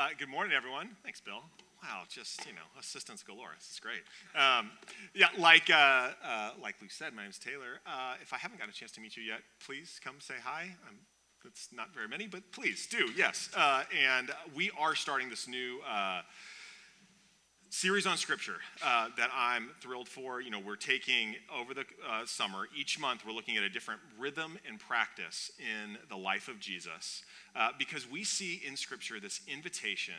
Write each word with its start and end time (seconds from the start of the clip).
uh, 0.00 0.08
good 0.18 0.30
morning, 0.30 0.54
everyone. 0.56 0.88
Thanks, 1.02 1.20
Bill. 1.20 1.42
Wow, 1.82 2.04
just 2.08 2.46
you 2.46 2.52
know, 2.54 2.62
assistance 2.78 3.22
galore. 3.22 3.50
This 3.58 3.70
is 3.70 3.80
great. 3.80 4.00
Um, 4.34 4.70
yeah, 5.14 5.26
like 5.38 5.68
uh, 5.68 6.10
uh, 6.24 6.50
like 6.62 6.76
Luke 6.80 6.90
said, 6.90 7.12
my 7.12 7.22
name's 7.22 7.38
Taylor. 7.38 7.80
Uh, 7.86 8.14
if 8.22 8.32
I 8.32 8.38
haven't 8.38 8.58
got 8.58 8.70
a 8.70 8.72
chance 8.72 8.92
to 8.92 9.00
meet 9.02 9.16
you 9.18 9.22
yet, 9.22 9.40
please 9.62 10.00
come 10.02 10.14
say 10.18 10.34
hi. 10.42 10.74
I'm, 10.88 10.96
that's 11.44 11.68
not 11.70 11.92
very 11.94 12.08
many, 12.08 12.28
but 12.28 12.50
please 12.50 12.86
do. 12.86 13.10
Yes, 13.14 13.50
uh, 13.54 13.82
and 13.94 14.30
we 14.54 14.70
are 14.78 14.94
starting 14.94 15.28
this 15.28 15.46
new 15.46 15.80
uh, 15.86 16.22
series 17.70 18.06
on 18.06 18.16
scripture 18.16 18.56
uh, 18.84 19.08
that 19.16 19.30
I'm 19.34 19.70
thrilled 19.80 20.08
for. 20.08 20.40
You 20.40 20.50
know, 20.50 20.58
we're 20.58 20.76
taking 20.76 21.36
over 21.56 21.72
the 21.72 21.84
uh, 22.08 22.26
summer, 22.26 22.68
each 22.76 22.98
month, 22.98 23.24
we're 23.24 23.32
looking 23.32 23.56
at 23.56 23.62
a 23.62 23.68
different 23.68 24.00
rhythm 24.18 24.58
and 24.68 24.78
practice 24.78 25.52
in 25.58 25.96
the 26.08 26.16
life 26.16 26.48
of 26.48 26.58
Jesus 26.58 27.22
uh, 27.54 27.70
because 27.78 28.10
we 28.10 28.24
see 28.24 28.60
in 28.66 28.76
scripture 28.76 29.20
this 29.20 29.40
invitation 29.46 30.14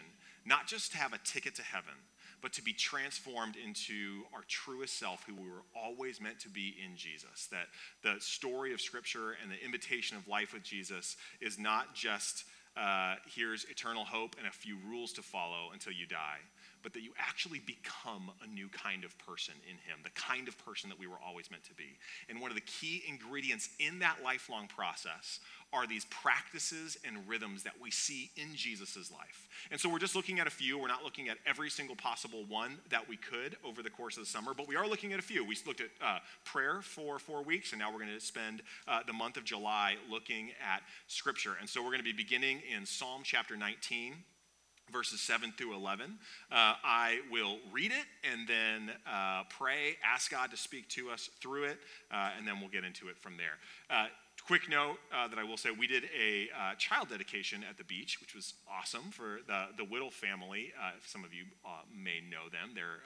not 0.45 0.65
just 0.65 0.91
to 0.93 0.97
have 0.97 1.13
a 1.13 1.19
ticket 1.23 1.55
to 1.55 1.61
heaven, 1.61 1.93
but 2.41 2.53
to 2.53 2.63
be 2.63 2.73
transformed 2.73 3.55
into 3.55 4.23
our 4.33 4.41
truest 4.47 4.97
self, 4.97 5.23
who 5.27 5.35
we 5.35 5.47
were 5.47 5.63
always 5.75 6.19
meant 6.19 6.39
to 6.39 6.49
be 6.49 6.75
in 6.83 6.95
Jesus. 6.95 7.47
That 7.51 7.67
the 8.01 8.19
story 8.19 8.73
of 8.73 8.81
Scripture 8.81 9.37
and 9.41 9.51
the 9.51 9.63
invitation 9.63 10.17
of 10.17 10.27
life 10.27 10.53
with 10.53 10.63
Jesus 10.63 11.17
is 11.39 11.59
not 11.59 11.93
just 11.93 12.45
uh, 12.75 13.15
here's 13.35 13.65
eternal 13.65 14.05
hope 14.05 14.35
and 14.39 14.47
a 14.47 14.51
few 14.51 14.77
rules 14.89 15.13
to 15.13 15.21
follow 15.21 15.69
until 15.73 15.91
you 15.91 16.07
die, 16.07 16.39
but 16.83 16.93
that 16.93 17.01
you 17.01 17.11
actually 17.17 17.59
become 17.59 18.31
a 18.43 18.47
new 18.47 18.67
kind 18.69 19.03
of 19.03 19.17
person 19.19 19.53
in 19.69 19.75
Him, 19.75 19.99
the 20.03 20.09
kind 20.11 20.47
of 20.47 20.57
person 20.65 20.89
that 20.89 20.99
we 20.99 21.07
were 21.07 21.19
always 21.25 21.51
meant 21.51 21.63
to 21.65 21.73
be. 21.73 21.97
And 22.29 22.39
one 22.39 22.51
of 22.51 22.55
the 22.55 22.61
key 22.61 23.03
ingredients 23.07 23.69
in 23.79 23.99
that 23.99 24.17
lifelong 24.23 24.67
process 24.67 25.39
are 25.73 25.87
these 25.87 26.05
practices 26.05 26.97
and 27.05 27.17
rhythms 27.27 27.63
that 27.63 27.73
we 27.81 27.91
see 27.91 28.29
in 28.35 28.55
Jesus' 28.55 29.09
life. 29.11 29.47
And 29.71 29.79
so 29.79 29.89
we're 29.89 29.99
just 29.99 30.15
looking 30.15 30.39
at 30.39 30.47
a 30.47 30.49
few. 30.49 30.77
We're 30.77 30.87
not 30.87 31.03
looking 31.03 31.29
at 31.29 31.37
every 31.45 31.69
single 31.69 31.95
possible 31.95 32.43
one 32.47 32.77
that 32.89 33.07
we 33.07 33.15
could 33.15 33.55
over 33.63 33.81
the 33.81 33.89
course 33.89 34.17
of 34.17 34.23
the 34.23 34.29
summer, 34.29 34.53
but 34.53 34.67
we 34.67 34.75
are 34.75 34.87
looking 34.87 35.13
at 35.13 35.19
a 35.19 35.21
few. 35.21 35.45
We 35.45 35.57
looked 35.65 35.81
at 35.81 35.89
uh, 36.01 36.19
prayer 36.43 36.81
for 36.81 37.19
four 37.19 37.41
weeks, 37.41 37.71
and 37.71 37.79
now 37.79 37.91
we're 37.91 37.99
going 37.99 38.13
to 38.13 38.19
spend 38.19 38.63
uh, 38.87 39.01
the 39.07 39.13
month 39.13 39.37
of 39.37 39.45
July 39.45 39.95
looking 40.09 40.49
at 40.61 40.81
Scripture. 41.07 41.55
And 41.59 41.69
so 41.69 41.81
we're 41.81 41.89
going 41.89 41.99
to 41.99 42.03
be 42.03 42.11
beginning 42.11 42.61
in 42.75 42.85
Psalm 42.85 43.21
chapter 43.23 43.55
19 43.55 44.15
verses 44.91 45.21
7 45.21 45.53
through 45.57 45.75
11. 45.75 46.17
Uh, 46.51 46.75
I 46.83 47.19
will 47.31 47.57
read 47.71 47.91
it 47.91 48.05
and 48.29 48.47
then 48.47 48.91
uh, 49.11 49.43
pray, 49.49 49.97
ask 50.03 50.31
God 50.31 50.51
to 50.51 50.57
speak 50.57 50.87
to 50.89 51.09
us 51.09 51.29
through 51.41 51.65
it, 51.65 51.77
uh, 52.11 52.31
and 52.37 52.47
then 52.47 52.59
we'll 52.59 52.69
get 52.69 52.83
into 52.83 53.07
it 53.07 53.17
from 53.17 53.37
there. 53.37 53.57
Uh, 53.89 54.07
quick 54.45 54.69
note 54.69 54.97
uh, 55.13 55.27
that 55.27 55.37
I 55.37 55.43
will 55.43 55.57
say 55.57 55.69
we 55.71 55.87
did 55.87 56.05
a 56.17 56.49
uh, 56.57 56.75
child 56.75 57.09
dedication 57.09 57.63
at 57.67 57.77
the 57.77 57.83
beach, 57.83 58.19
which 58.19 58.35
was 58.35 58.53
awesome 58.69 59.11
for 59.11 59.39
the, 59.47 59.67
the 59.77 59.83
Whittle 59.83 60.11
family. 60.11 60.73
Some 61.05 61.23
of 61.23 61.33
you 61.33 61.43
may 61.95 62.21
know 62.29 62.49
them, 62.51 62.71
they're 62.75 63.01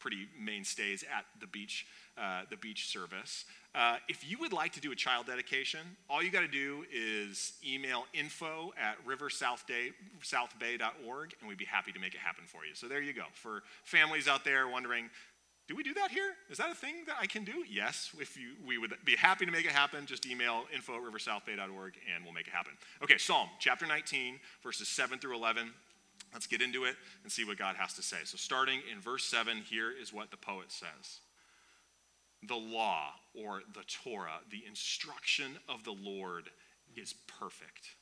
pretty 0.00 0.26
mainstays 0.38 1.04
at 1.04 1.24
the 1.40 1.46
beach, 1.46 1.86
uh, 2.18 2.42
the 2.50 2.56
beach 2.56 2.88
service. 2.88 3.44
if 4.08 4.28
you 4.28 4.36
would 4.38 4.52
like 4.52 4.72
to 4.72 4.80
do 4.80 4.90
a 4.90 4.96
child 4.96 5.26
dedication, 5.26 5.96
all 6.08 6.20
you 6.22 6.30
got 6.30 6.40
to 6.40 6.48
do 6.48 6.84
is 6.92 7.52
email 7.64 8.06
info 8.12 8.72
at 8.76 8.96
riversouthbay.org 9.06 11.34
and 11.38 11.48
we'd 11.48 11.58
be 11.58 11.64
happy 11.64 11.92
to 11.92 12.00
make 12.00 12.14
it 12.14 12.20
happen 12.20 12.44
for 12.46 12.66
you. 12.66 12.74
So 12.74 12.88
there 12.88 13.02
you 13.02 13.12
go. 13.12 13.26
For 13.34 13.62
families 13.84 14.26
out 14.26 14.44
there 14.44 14.66
wondering, 14.66 15.10
do 15.70 15.76
we 15.76 15.84
do 15.84 15.94
that 15.94 16.10
here? 16.10 16.32
Is 16.50 16.58
that 16.58 16.72
a 16.72 16.74
thing 16.74 17.04
that 17.06 17.14
I 17.20 17.26
can 17.26 17.44
do? 17.44 17.62
Yes. 17.70 18.10
If 18.18 18.36
you, 18.36 18.54
we 18.66 18.76
would 18.76 18.92
be 19.04 19.14
happy 19.14 19.46
to 19.46 19.52
make 19.52 19.66
it 19.66 19.70
happen. 19.70 20.04
Just 20.04 20.26
email 20.26 20.64
info 20.74 20.96
at 20.96 21.00
riversouthbay.org 21.00 21.92
and 22.12 22.24
we'll 22.24 22.34
make 22.34 22.48
it 22.48 22.52
happen. 22.52 22.72
Okay, 23.04 23.18
Psalm 23.18 23.48
chapter 23.60 23.86
19, 23.86 24.40
verses 24.64 24.88
7 24.88 25.20
through 25.20 25.36
11. 25.36 25.70
Let's 26.32 26.46
get 26.46 26.62
into 26.62 26.84
it 26.84 26.96
and 27.22 27.32
see 27.32 27.44
what 27.44 27.58
God 27.58 27.76
has 27.76 27.94
to 27.94 28.02
say. 28.02 28.18
So, 28.24 28.36
starting 28.36 28.80
in 28.92 29.00
verse 29.00 29.24
7, 29.24 29.58
here 29.68 29.90
is 29.90 30.12
what 30.12 30.30
the 30.30 30.36
poet 30.36 30.70
says 30.70 31.20
The 32.46 32.54
law, 32.54 33.14
or 33.34 33.62
the 33.74 33.84
Torah, 33.84 34.40
the 34.50 34.64
instruction 34.66 35.58
of 35.68 35.84
the 35.84 35.92
Lord 35.92 36.50
is 36.96 37.14
perfect, 37.26 37.96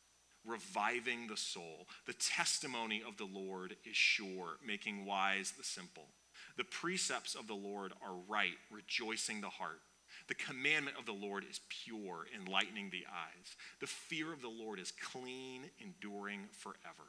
reviving 0.45 1.27
the 1.27 1.37
soul. 1.37 1.87
The 2.07 2.15
testimony 2.15 3.03
of 3.07 3.17
the 3.17 3.25
Lord 3.25 3.77
is 3.89 3.97
sure, 3.97 4.59
making 4.67 5.07
wise 5.07 5.53
the 5.57 5.65
simple. 5.65 6.09
The 6.57 6.65
precepts 6.65 7.35
of 7.35 7.47
the 7.47 7.55
Lord 7.55 7.93
are 8.03 8.15
right, 8.29 8.57
rejoicing 8.71 9.41
the 9.41 9.49
heart. 9.49 9.81
The 10.27 10.35
commandment 10.35 10.99
of 10.99 11.07
the 11.07 11.13
Lord 11.13 11.45
is 11.49 11.61
pure, 11.69 12.27
enlightening 12.35 12.91
the 12.91 13.07
eyes. 13.07 13.57
The 13.81 13.87
fear 13.87 14.33
of 14.33 14.43
the 14.43 14.49
Lord 14.49 14.79
is 14.79 14.91
clean, 14.91 15.71
enduring 15.81 16.49
forever. 16.53 17.09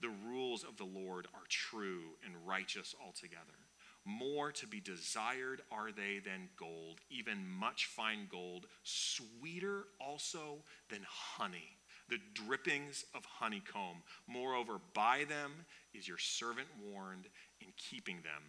The 0.00 0.14
rules 0.26 0.64
of 0.64 0.76
the 0.76 0.84
Lord 0.84 1.26
are 1.34 1.46
true 1.48 2.16
and 2.24 2.34
righteous 2.46 2.94
altogether. 3.04 3.58
More 4.04 4.52
to 4.52 4.66
be 4.66 4.80
desired 4.80 5.60
are 5.70 5.92
they 5.92 6.20
than 6.20 6.48
gold, 6.56 7.00
even 7.10 7.46
much 7.46 7.86
fine 7.86 8.28
gold, 8.30 8.66
sweeter 8.82 9.84
also 10.00 10.62
than 10.88 11.00
honey, 11.04 11.76
the 12.08 12.18
drippings 12.32 13.04
of 13.14 13.24
honeycomb. 13.24 14.02
Moreover, 14.26 14.78
by 14.94 15.24
them 15.28 15.52
is 15.92 16.08
your 16.08 16.18
servant 16.18 16.68
warned, 16.82 17.26
in 17.60 17.68
keeping 17.76 18.16
them 18.22 18.42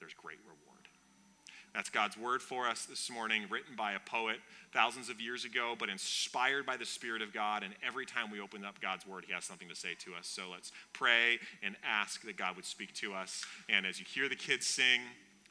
there's 0.00 0.14
great 0.14 0.40
reward. 0.42 0.73
That's 1.74 1.90
God's 1.90 2.16
word 2.16 2.40
for 2.40 2.68
us 2.68 2.86
this 2.86 3.10
morning, 3.10 3.46
written 3.50 3.74
by 3.74 3.92
a 3.92 3.98
poet 3.98 4.36
thousands 4.72 5.08
of 5.08 5.20
years 5.20 5.44
ago, 5.44 5.74
but 5.76 5.88
inspired 5.88 6.64
by 6.64 6.76
the 6.76 6.84
Spirit 6.84 7.20
of 7.20 7.32
God. 7.32 7.64
And 7.64 7.74
every 7.84 8.06
time 8.06 8.30
we 8.30 8.40
open 8.40 8.64
up 8.64 8.80
God's 8.80 9.04
word, 9.04 9.24
He 9.26 9.32
has 9.32 9.44
something 9.44 9.68
to 9.68 9.74
say 9.74 9.94
to 10.04 10.14
us. 10.14 10.28
So 10.28 10.42
let's 10.52 10.70
pray 10.92 11.40
and 11.64 11.74
ask 11.84 12.22
that 12.22 12.36
God 12.36 12.54
would 12.54 12.64
speak 12.64 12.94
to 12.94 13.12
us. 13.12 13.44
And 13.68 13.86
as 13.86 13.98
you 13.98 14.06
hear 14.08 14.28
the 14.28 14.36
kids 14.36 14.66
sing, 14.66 15.00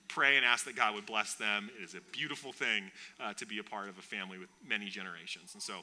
pray 0.08 0.38
and 0.38 0.46
ask 0.46 0.64
that 0.64 0.78
God 0.78 0.96
would 0.96 1.06
bless 1.06 1.34
them. 1.34 1.70
It 1.78 1.84
is 1.84 1.94
a 1.94 2.02
beautiful 2.14 2.54
thing 2.54 2.90
uh, 3.20 3.34
to 3.34 3.46
be 3.46 3.60
a 3.60 3.64
part 3.64 3.90
of 3.90 3.98
a 3.98 4.02
family 4.02 4.38
with 4.38 4.50
many 4.66 4.86
generations. 4.86 5.52
And 5.54 5.62
so 5.62 5.80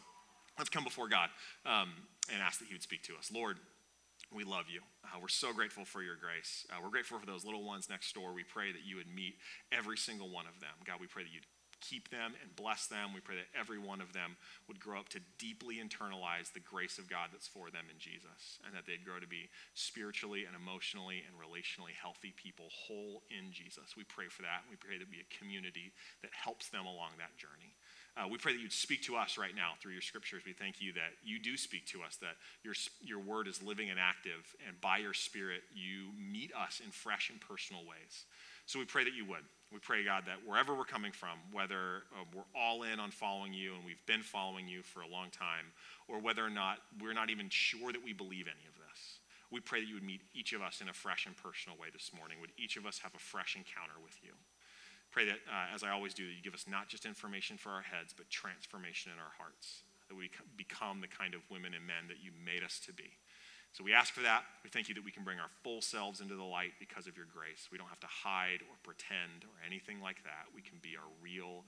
let's 0.56 0.70
come 0.70 0.84
before 0.84 1.08
God 1.08 1.28
um, 1.66 1.90
and 2.32 2.40
ask 2.40 2.60
that 2.60 2.68
He 2.68 2.74
would 2.74 2.82
speak 2.82 3.02
to 3.04 3.12
us. 3.16 3.30
Lord, 3.30 3.58
we 4.32 4.44
love 4.44 4.66
you. 4.70 4.80
Uh, 5.04 5.18
we're 5.20 5.28
so 5.28 5.52
grateful 5.52 5.84
for 5.84 6.02
your 6.02 6.16
grace. 6.16 6.66
Uh, 6.70 6.78
we're 6.82 6.90
grateful 6.90 7.18
for 7.18 7.26
those 7.26 7.44
little 7.44 7.64
ones 7.64 7.90
next 7.90 8.14
door. 8.14 8.32
We 8.32 8.44
pray 8.44 8.70
that 8.72 8.86
you 8.86 8.96
would 8.96 9.12
meet 9.12 9.34
every 9.72 9.96
single 9.96 10.30
one 10.30 10.46
of 10.46 10.60
them. 10.60 10.74
God, 10.86 11.00
we 11.00 11.06
pray 11.06 11.24
that 11.24 11.32
you'd 11.32 11.46
keep 11.80 12.12
them 12.12 12.36
and 12.44 12.54
bless 12.54 12.86
them. 12.86 13.16
We 13.16 13.24
pray 13.24 13.36
that 13.40 13.50
every 13.58 13.80
one 13.80 14.00
of 14.00 14.12
them 14.12 14.36
would 14.68 14.78
grow 14.78 15.00
up 15.00 15.08
to 15.16 15.20
deeply 15.40 15.80
internalize 15.80 16.52
the 16.52 16.60
grace 16.60 17.00
of 17.00 17.08
God 17.08 17.32
that's 17.32 17.48
for 17.48 17.72
them 17.72 17.88
in 17.90 17.98
Jesus, 17.98 18.60
and 18.64 18.76
that 18.76 18.84
they'd 18.86 19.04
grow 19.04 19.18
to 19.18 19.26
be 19.26 19.48
spiritually 19.74 20.44
and 20.44 20.54
emotionally 20.54 21.24
and 21.24 21.34
relationally 21.40 21.96
healthy 21.96 22.32
people, 22.36 22.68
whole 22.68 23.24
in 23.32 23.50
Jesus. 23.50 23.96
We 23.96 24.04
pray 24.04 24.28
for 24.28 24.42
that. 24.42 24.68
We 24.68 24.76
pray 24.76 25.00
that 25.00 25.10
be 25.10 25.24
a 25.24 25.36
community 25.40 25.92
that 26.22 26.36
helps 26.36 26.68
them 26.68 26.84
along 26.84 27.16
that 27.18 27.34
journey. 27.40 27.74
Uh, 28.20 28.28
we 28.28 28.36
pray 28.36 28.52
that 28.52 28.60
you'd 28.60 28.72
speak 28.72 29.02
to 29.02 29.16
us 29.16 29.38
right 29.38 29.54
now 29.56 29.70
through 29.80 29.92
your 29.92 30.02
scriptures. 30.02 30.42
We 30.44 30.52
thank 30.52 30.82
you 30.82 30.92
that 30.92 31.16
you 31.24 31.38
do 31.38 31.56
speak 31.56 31.86
to 31.86 32.02
us, 32.02 32.16
that 32.16 32.36
your, 32.62 32.74
your 33.00 33.18
word 33.18 33.48
is 33.48 33.62
living 33.62 33.88
and 33.88 33.98
active, 33.98 34.44
and 34.66 34.78
by 34.82 34.98
your 34.98 35.14
spirit, 35.14 35.62
you 35.74 36.12
meet 36.20 36.52
us 36.54 36.82
in 36.84 36.90
fresh 36.90 37.30
and 37.30 37.40
personal 37.40 37.80
ways. 37.82 38.26
So 38.66 38.78
we 38.78 38.84
pray 38.84 39.04
that 39.04 39.14
you 39.14 39.24
would. 39.24 39.44
We 39.72 39.78
pray, 39.78 40.04
God, 40.04 40.24
that 40.26 40.36
wherever 40.44 40.74
we're 40.74 40.84
coming 40.84 41.12
from, 41.12 41.38
whether 41.50 42.04
uh, 42.12 42.24
we're 42.34 42.50
all 42.54 42.82
in 42.82 43.00
on 43.00 43.10
following 43.10 43.54
you 43.54 43.72
and 43.74 43.84
we've 43.86 44.04
been 44.04 44.22
following 44.22 44.68
you 44.68 44.82
for 44.82 45.00
a 45.00 45.08
long 45.08 45.30
time, 45.30 45.72
or 46.06 46.20
whether 46.20 46.44
or 46.44 46.50
not 46.50 46.78
we're 47.00 47.14
not 47.14 47.30
even 47.30 47.48
sure 47.48 47.90
that 47.90 48.04
we 48.04 48.12
believe 48.12 48.46
any 48.46 48.66
of 48.68 48.74
this, 48.74 49.20
we 49.50 49.60
pray 49.60 49.80
that 49.80 49.88
you 49.88 49.94
would 49.94 50.04
meet 50.04 50.20
each 50.34 50.52
of 50.52 50.60
us 50.60 50.80
in 50.80 50.88
a 50.88 50.92
fresh 50.92 51.24
and 51.24 51.36
personal 51.36 51.78
way 51.78 51.88
this 51.92 52.10
morning. 52.14 52.36
Would 52.40 52.52
each 52.58 52.76
of 52.76 52.84
us 52.84 52.98
have 52.98 53.14
a 53.14 53.18
fresh 53.18 53.56
encounter 53.56 53.96
with 54.02 54.14
you? 54.22 54.32
Pray 55.10 55.26
that, 55.26 55.42
uh, 55.50 55.74
as 55.74 55.82
I 55.82 55.90
always 55.90 56.14
do, 56.14 56.22
you 56.22 56.42
give 56.42 56.54
us 56.54 56.66
not 56.70 56.88
just 56.88 57.04
information 57.04 57.58
for 57.58 57.70
our 57.70 57.82
heads, 57.82 58.14
but 58.16 58.30
transformation 58.30 59.10
in 59.10 59.18
our 59.18 59.34
hearts, 59.36 59.82
that 60.08 60.14
we 60.14 60.30
become 60.56 61.00
the 61.00 61.10
kind 61.10 61.34
of 61.34 61.42
women 61.50 61.74
and 61.74 61.86
men 61.86 62.06
that 62.06 62.22
you 62.22 62.30
made 62.44 62.62
us 62.62 62.78
to 62.86 62.92
be. 62.92 63.18
So 63.72 63.84
we 63.84 63.94
ask 63.94 64.12
for 64.14 64.22
that. 64.22 64.42
We 64.64 64.70
thank 64.70 64.88
you 64.88 64.94
that 64.94 65.04
we 65.04 65.10
can 65.10 65.22
bring 65.22 65.38
our 65.38 65.50
full 65.62 65.80
selves 65.80 66.20
into 66.20 66.34
the 66.34 66.46
light 66.46 66.74
because 66.78 67.06
of 67.06 67.16
your 67.16 67.26
grace. 67.26 67.70
We 67.70 67.78
don't 67.78 67.90
have 67.90 68.02
to 68.02 68.10
hide 68.10 68.62
or 68.66 68.74
pretend 68.82 69.46
or 69.46 69.54
anything 69.66 70.02
like 70.02 70.22
that. 70.24 70.50
We 70.54 70.62
can 70.62 70.78
be 70.82 70.98
our 70.98 71.06
real, 71.22 71.62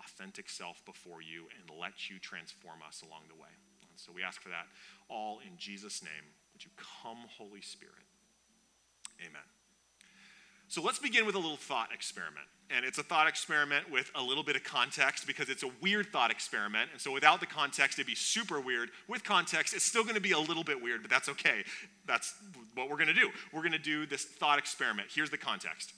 authentic 0.00 0.48
self 0.48 0.84
before 0.84 1.20
you 1.20 1.48
and 1.52 1.68
let 1.78 2.08
you 2.08 2.18
transform 2.18 2.80
us 2.86 3.04
along 3.04 3.28
the 3.28 3.36
way. 3.36 3.52
And 3.84 4.00
so 4.00 4.12
we 4.12 4.22
ask 4.22 4.40
for 4.40 4.48
that 4.48 4.68
all 5.08 5.40
in 5.44 5.56
Jesus' 5.56 6.02
name. 6.02 6.32
Would 6.52 6.64
you 6.64 6.70
come, 6.76 7.28
Holy 7.36 7.60
Spirit? 7.60 8.08
Amen. 9.20 9.61
So 10.72 10.80
let's 10.80 10.98
begin 10.98 11.26
with 11.26 11.34
a 11.34 11.38
little 11.38 11.58
thought 11.58 11.92
experiment. 11.92 12.46
And 12.70 12.82
it's 12.82 12.96
a 12.96 13.02
thought 13.02 13.28
experiment 13.28 13.90
with 13.90 14.10
a 14.14 14.22
little 14.22 14.42
bit 14.42 14.56
of 14.56 14.64
context 14.64 15.26
because 15.26 15.50
it's 15.50 15.62
a 15.62 15.70
weird 15.82 16.06
thought 16.10 16.30
experiment. 16.30 16.88
And 16.92 16.98
so 16.98 17.12
without 17.12 17.40
the 17.40 17.46
context, 17.46 17.98
it'd 17.98 18.06
be 18.06 18.14
super 18.14 18.58
weird. 18.58 18.88
With 19.06 19.22
context, 19.22 19.74
it's 19.74 19.84
still 19.84 20.02
going 20.02 20.14
to 20.14 20.20
be 20.22 20.32
a 20.32 20.38
little 20.38 20.64
bit 20.64 20.82
weird, 20.82 21.02
but 21.02 21.10
that's 21.10 21.28
okay. 21.28 21.62
That's 22.06 22.32
what 22.74 22.88
we're 22.88 22.96
going 22.96 23.08
to 23.08 23.12
do. 23.12 23.28
We're 23.52 23.60
going 23.60 23.72
to 23.72 23.78
do 23.78 24.06
this 24.06 24.24
thought 24.24 24.58
experiment. 24.58 25.08
Here's 25.14 25.28
the 25.28 25.36
context. 25.36 25.92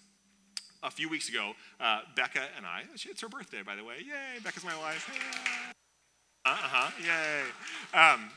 A 0.82 0.90
few 0.90 1.08
weeks 1.08 1.28
ago, 1.28 1.52
uh, 1.78 2.00
Becca 2.16 2.42
and 2.56 2.66
I, 2.66 2.82
it's 2.92 3.20
her 3.20 3.28
birthday, 3.28 3.62
by 3.62 3.76
the 3.76 3.84
way. 3.84 3.98
Yay, 4.00 4.40
Becca's 4.42 4.64
my 4.64 4.76
wife. 4.76 5.08
Uh 6.44 6.50
huh, 6.52 6.90
yay. 7.00 7.96
Um, 7.96 8.28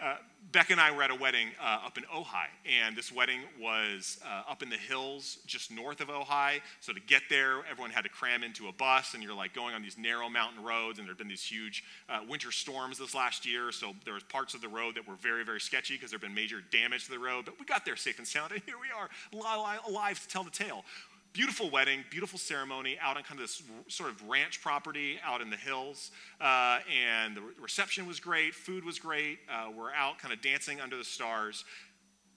Uh, 0.00 0.14
Beck 0.50 0.70
and 0.70 0.80
I 0.80 0.90
were 0.92 1.02
at 1.02 1.10
a 1.10 1.14
wedding 1.14 1.48
uh, 1.60 1.80
up 1.84 1.98
in 1.98 2.04
Ojai, 2.04 2.46
and 2.64 2.96
this 2.96 3.12
wedding 3.12 3.40
was 3.60 4.18
uh, 4.24 4.50
up 4.50 4.62
in 4.62 4.70
the 4.70 4.76
hills 4.76 5.38
just 5.46 5.70
north 5.70 6.00
of 6.00 6.08
Ojai. 6.08 6.60
So 6.80 6.94
to 6.94 7.00
get 7.00 7.22
there, 7.28 7.60
everyone 7.70 7.90
had 7.90 8.04
to 8.04 8.08
cram 8.08 8.42
into 8.42 8.68
a 8.68 8.72
bus, 8.72 9.12
and 9.12 9.22
you're 9.22 9.34
like 9.34 9.52
going 9.52 9.74
on 9.74 9.82
these 9.82 9.98
narrow 9.98 10.30
mountain 10.30 10.64
roads, 10.64 10.98
and 10.98 11.06
there 11.06 11.12
had 11.12 11.18
been 11.18 11.28
these 11.28 11.42
huge 11.42 11.84
uh, 12.08 12.20
winter 12.26 12.50
storms 12.50 12.98
this 12.98 13.14
last 13.14 13.44
year. 13.44 13.70
So 13.72 13.92
there 14.06 14.14
was 14.14 14.22
parts 14.22 14.54
of 14.54 14.62
the 14.62 14.68
road 14.68 14.94
that 14.94 15.06
were 15.06 15.16
very, 15.16 15.44
very 15.44 15.60
sketchy 15.60 15.94
because 15.94 16.10
there 16.10 16.18
had 16.18 16.26
been 16.26 16.34
major 16.34 16.62
damage 16.72 17.04
to 17.04 17.10
the 17.10 17.18
road. 17.18 17.44
But 17.44 17.58
we 17.60 17.66
got 17.66 17.84
there 17.84 17.96
safe 17.96 18.18
and 18.18 18.26
sound, 18.26 18.52
and 18.52 18.62
here 18.64 18.76
we 18.80 18.88
are, 18.96 19.10
alive 19.86 20.20
to 20.22 20.28
tell 20.28 20.44
the 20.44 20.50
tale 20.50 20.84
beautiful 21.32 21.70
wedding, 21.70 22.04
beautiful 22.10 22.38
ceremony 22.38 22.98
out 23.00 23.16
on 23.16 23.22
kind 23.22 23.40
of 23.40 23.46
this 23.46 23.62
sort 23.88 24.10
of 24.10 24.28
ranch 24.28 24.60
property 24.60 25.18
out 25.24 25.40
in 25.40 25.50
the 25.50 25.56
hills. 25.56 26.10
Uh, 26.40 26.78
and 26.92 27.36
the 27.36 27.42
reception 27.60 28.06
was 28.06 28.20
great, 28.20 28.54
food 28.54 28.84
was 28.84 28.98
great. 28.98 29.38
Uh, 29.50 29.70
we're 29.76 29.92
out 29.92 30.18
kind 30.18 30.32
of 30.32 30.40
dancing 30.40 30.80
under 30.80 30.96
the 30.96 31.04
stars. 31.04 31.64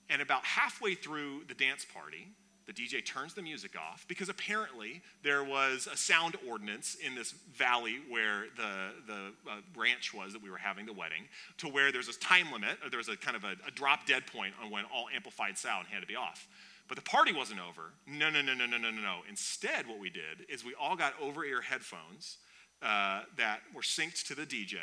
And 0.10 0.22
about 0.22 0.44
halfway 0.44 0.96
through 0.96 1.46
the 1.48 1.54
dance 1.54 1.86
party, 1.86 2.28
the 2.68 2.74
DJ 2.74 3.04
turns 3.06 3.34
the 3.34 3.42
music 3.42 3.76
off 3.76 4.06
because 4.08 4.30
apparently 4.30 5.02
there 5.24 5.44
was 5.44 5.88
a 5.92 5.98
sound 5.98 6.38
ordinance 6.48 6.96
in 6.96 7.16
this 7.16 7.32
valley 7.32 8.00
where 8.10 8.46
the, 8.56 8.92
the 9.08 9.34
uh, 9.50 9.56
ranch 9.76 10.14
was 10.14 10.34
that 10.34 10.42
we 10.42 10.50
were 10.50 10.58
having 10.58 10.86
the 10.86 10.94
wedding, 10.94 11.24
to 11.58 11.68
where 11.68 11.92
there's 11.92 12.08
a 12.08 12.18
time 12.20 12.52
limit, 12.52 12.78
or 12.84 12.90
there's 12.90 13.10
a 13.10 13.18
kind 13.18 13.36
of 13.36 13.44
a, 13.44 13.56
a 13.68 13.72
drop 13.72 14.06
dead 14.06 14.28
point 14.28 14.54
on 14.64 14.70
when 14.70 14.84
all 14.94 15.08
amplified 15.14 15.58
sound 15.58 15.88
had 15.90 16.02
to 16.02 16.08
be 16.08 16.16
off. 16.16 16.48
But 16.92 16.98
the 16.98 17.10
party 17.10 17.32
wasn't 17.32 17.62
over. 17.62 17.94
No, 18.06 18.30
no, 18.30 18.42
no, 18.42 18.54
no, 18.54 18.66
no, 18.66 18.78
no, 18.78 18.92
no. 18.92 19.20
Instead, 19.30 19.88
what 19.88 19.98
we 19.98 20.10
did 20.10 20.46
is 20.50 20.66
we 20.66 20.74
all 20.78 20.98
got 20.98 21.14
over 21.22 21.46
ear 21.46 21.62
headphones 21.62 22.36
uh, 22.82 23.22
that 23.38 23.62
were 23.74 23.82
synced 23.82 24.28
to 24.28 24.36
the 24.36 24.42
DJ, 24.42 24.76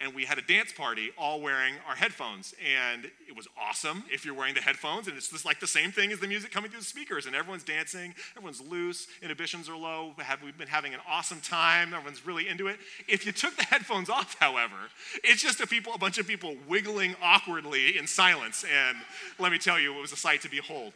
and 0.00 0.16
we 0.16 0.24
had 0.24 0.36
a 0.36 0.42
dance 0.42 0.72
party 0.72 1.10
all 1.16 1.40
wearing 1.40 1.74
our 1.86 1.94
headphones. 1.94 2.56
And 2.60 3.04
it 3.28 3.36
was 3.36 3.46
awesome 3.56 4.02
if 4.10 4.24
you're 4.24 4.34
wearing 4.34 4.54
the 4.54 4.62
headphones, 4.62 5.06
and 5.06 5.16
it's 5.16 5.28
just 5.28 5.44
like 5.44 5.60
the 5.60 5.68
same 5.68 5.92
thing 5.92 6.10
as 6.10 6.18
the 6.18 6.26
music 6.26 6.50
coming 6.50 6.72
through 6.72 6.80
the 6.80 6.86
speakers, 6.86 7.26
and 7.26 7.36
everyone's 7.36 7.62
dancing, 7.62 8.16
everyone's 8.36 8.60
loose, 8.60 9.06
inhibitions 9.22 9.68
are 9.68 9.76
low. 9.76 10.12
We've 10.42 10.58
been 10.58 10.66
having 10.66 10.92
an 10.92 11.00
awesome 11.08 11.40
time, 11.40 11.94
everyone's 11.94 12.26
really 12.26 12.48
into 12.48 12.66
it. 12.66 12.80
If 13.06 13.24
you 13.24 13.30
took 13.30 13.54
the 13.56 13.64
headphones 13.64 14.10
off, 14.10 14.34
however, 14.40 14.74
it's 15.22 15.40
just 15.40 15.60
a, 15.60 15.68
people, 15.68 15.94
a 15.94 15.98
bunch 15.98 16.18
of 16.18 16.26
people 16.26 16.56
wiggling 16.66 17.14
awkwardly 17.22 17.96
in 17.96 18.08
silence, 18.08 18.64
and 18.64 18.98
let 19.38 19.52
me 19.52 19.58
tell 19.58 19.78
you, 19.78 19.96
it 19.96 20.00
was 20.00 20.10
a 20.10 20.16
sight 20.16 20.40
to 20.40 20.50
behold 20.50 20.92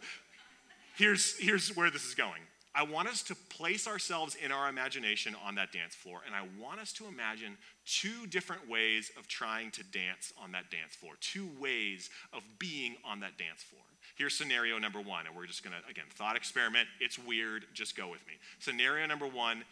here's, 0.99 1.37
here's 1.39 1.75
where 1.77 1.91
this 1.91 2.05
is 2.05 2.15
going. 2.15 2.43
I 2.75 2.83
want 2.83 3.09
us 3.09 3.23
to 3.25 3.35
place 3.35 3.89
ourselves 3.89 4.37
in 4.37 4.53
our 4.53 4.69
imagination 4.69 5.35
on 5.45 5.55
that 5.57 5.73
dance 5.73 5.95
floor, 5.95 6.21
and 6.27 6.35
I 6.35 6.43
want 6.63 6.81
us 6.81 6.93
to 6.95 7.07
imagine 7.07 7.57
two 7.87 8.27
different 8.29 8.69
ways 8.69 9.11
of 9.19 9.27
trying 9.27 9.71
to 9.73 9.85
dance 9.85 10.33
on 10.41 10.53
that 10.53 10.71
dance 10.71 10.95
floor, 10.95 11.15
two 11.21 11.49
ways 11.59 12.11
of 12.33 12.43
being 12.59 12.97
on 13.05 13.21
that 13.21 13.37
dance 13.39 13.63
floor. 13.63 13.83
Here's 14.17 14.35
scenario 14.35 14.79
number 14.79 15.01
one, 15.01 15.27
and 15.27 15.35
we're 15.35 15.47
just 15.47 15.65
gonna, 15.65 15.81
again, 15.91 16.05
thought 16.15 16.37
experiment. 16.37 16.89
It's 17.01 17.19
weird, 17.19 17.65
just 17.73 17.97
go 17.97 18.09
with 18.09 18.25
me. 18.27 18.35
Scenario 18.61 19.07
number 19.07 19.27
one 19.27 19.65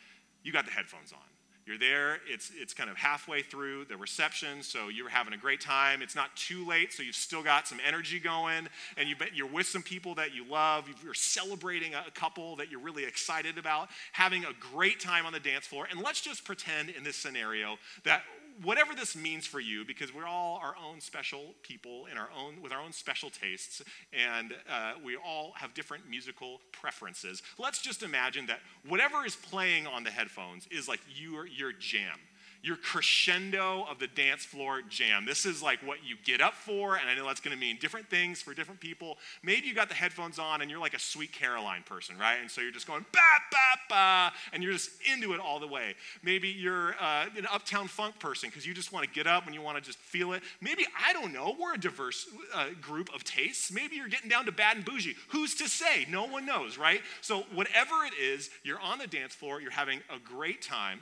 you 0.46 0.52
got 0.52 0.64
the 0.64 0.70
headphones 0.70 1.12
on. 1.12 1.35
You're 1.66 1.78
there, 1.78 2.20
it's, 2.28 2.52
it's 2.56 2.72
kind 2.72 2.88
of 2.88 2.96
halfway 2.96 3.42
through 3.42 3.86
the 3.86 3.96
reception, 3.96 4.62
so 4.62 4.86
you're 4.86 5.08
having 5.08 5.34
a 5.34 5.36
great 5.36 5.60
time. 5.60 6.00
It's 6.00 6.14
not 6.14 6.34
too 6.36 6.64
late, 6.64 6.92
so 6.92 7.02
you've 7.02 7.16
still 7.16 7.42
got 7.42 7.66
some 7.66 7.80
energy 7.84 8.20
going, 8.20 8.68
and 8.96 9.08
you 9.08 9.16
you're 9.34 9.48
with 9.48 9.66
some 9.66 9.82
people 9.82 10.14
that 10.14 10.32
you 10.32 10.44
love. 10.48 10.88
You're 11.02 11.12
celebrating 11.12 11.92
a 11.94 12.08
couple 12.12 12.54
that 12.56 12.70
you're 12.70 12.80
really 12.80 13.04
excited 13.04 13.58
about, 13.58 13.88
having 14.12 14.44
a 14.44 14.52
great 14.72 15.00
time 15.00 15.26
on 15.26 15.32
the 15.32 15.40
dance 15.40 15.66
floor. 15.66 15.88
And 15.90 16.00
let's 16.00 16.20
just 16.20 16.44
pretend 16.44 16.90
in 16.90 17.02
this 17.02 17.16
scenario 17.16 17.78
that 18.04 18.22
whatever 18.62 18.94
this 18.94 19.16
means 19.16 19.46
for 19.46 19.60
you, 19.60 19.84
because 19.84 20.14
we're 20.14 20.26
all 20.26 20.60
our 20.62 20.74
own 20.76 21.00
special 21.00 21.54
people 21.62 22.06
in 22.10 22.18
our 22.18 22.28
own 22.36 22.62
with 22.62 22.72
our 22.72 22.80
own 22.80 22.92
special 22.92 23.30
tastes, 23.30 23.82
and 24.12 24.54
uh, 24.70 24.92
we 25.04 25.16
all 25.16 25.52
have 25.56 25.74
different 25.74 26.08
musical 26.08 26.60
preferences. 26.72 27.42
Let's 27.58 27.80
just 27.82 28.02
imagine 28.02 28.46
that 28.46 28.60
whatever 28.86 29.24
is 29.24 29.36
playing 29.36 29.86
on 29.86 30.04
the 30.04 30.10
headphones 30.10 30.66
is 30.70 30.88
like 30.88 31.00
your 31.14 31.46
your 31.46 31.72
jam 31.72 32.18
your 32.66 32.76
crescendo 32.76 33.86
of 33.88 34.00
the 34.00 34.08
dance 34.08 34.44
floor 34.44 34.82
jam. 34.82 35.24
This 35.24 35.46
is 35.46 35.62
like 35.62 35.78
what 35.86 35.98
you 36.04 36.16
get 36.24 36.40
up 36.40 36.52
for, 36.52 36.96
and 36.96 37.08
I 37.08 37.14
know 37.14 37.24
that's 37.24 37.38
gonna 37.38 37.56
mean 37.56 37.78
different 37.80 38.10
things 38.10 38.42
for 38.42 38.54
different 38.54 38.80
people. 38.80 39.18
Maybe 39.44 39.68
you 39.68 39.74
got 39.74 39.88
the 39.88 39.94
headphones 39.94 40.40
on 40.40 40.62
and 40.62 40.70
you're 40.70 40.80
like 40.80 40.94
a 40.94 40.98
sweet 40.98 41.32
Caroline 41.32 41.84
person, 41.84 42.18
right? 42.18 42.38
And 42.40 42.50
so 42.50 42.60
you're 42.60 42.72
just 42.72 42.88
going 42.88 43.06
ba, 43.12 43.18
ba, 43.52 43.80
ba, 43.88 44.32
and 44.52 44.64
you're 44.64 44.72
just 44.72 44.90
into 45.10 45.32
it 45.32 45.38
all 45.38 45.60
the 45.60 45.66
way. 45.68 45.94
Maybe 46.24 46.48
you're 46.48 46.96
uh, 47.00 47.26
an 47.36 47.46
uptown 47.52 47.86
funk 47.86 48.18
person 48.18 48.50
because 48.50 48.66
you 48.66 48.74
just 48.74 48.92
wanna 48.92 49.06
get 49.06 49.28
up 49.28 49.46
and 49.46 49.54
you 49.54 49.62
wanna 49.62 49.80
just 49.80 49.98
feel 49.98 50.32
it. 50.32 50.42
Maybe, 50.60 50.84
I 51.06 51.12
don't 51.12 51.32
know, 51.32 51.54
we're 51.60 51.74
a 51.74 51.80
diverse 51.80 52.26
uh, 52.52 52.70
group 52.80 53.14
of 53.14 53.22
tastes. 53.22 53.70
Maybe 53.70 53.94
you're 53.94 54.08
getting 54.08 54.28
down 54.28 54.44
to 54.46 54.52
bad 54.52 54.76
and 54.76 54.84
bougie. 54.84 55.14
Who's 55.28 55.54
to 55.56 55.68
say? 55.68 56.04
No 56.10 56.24
one 56.24 56.44
knows, 56.44 56.78
right? 56.78 57.00
So, 57.20 57.44
whatever 57.54 58.04
it 58.04 58.20
is, 58.20 58.50
you're 58.64 58.80
on 58.80 58.98
the 58.98 59.06
dance 59.06 59.36
floor, 59.36 59.60
you're 59.60 59.70
having 59.70 60.00
a 60.10 60.18
great 60.18 60.62
time 60.62 60.98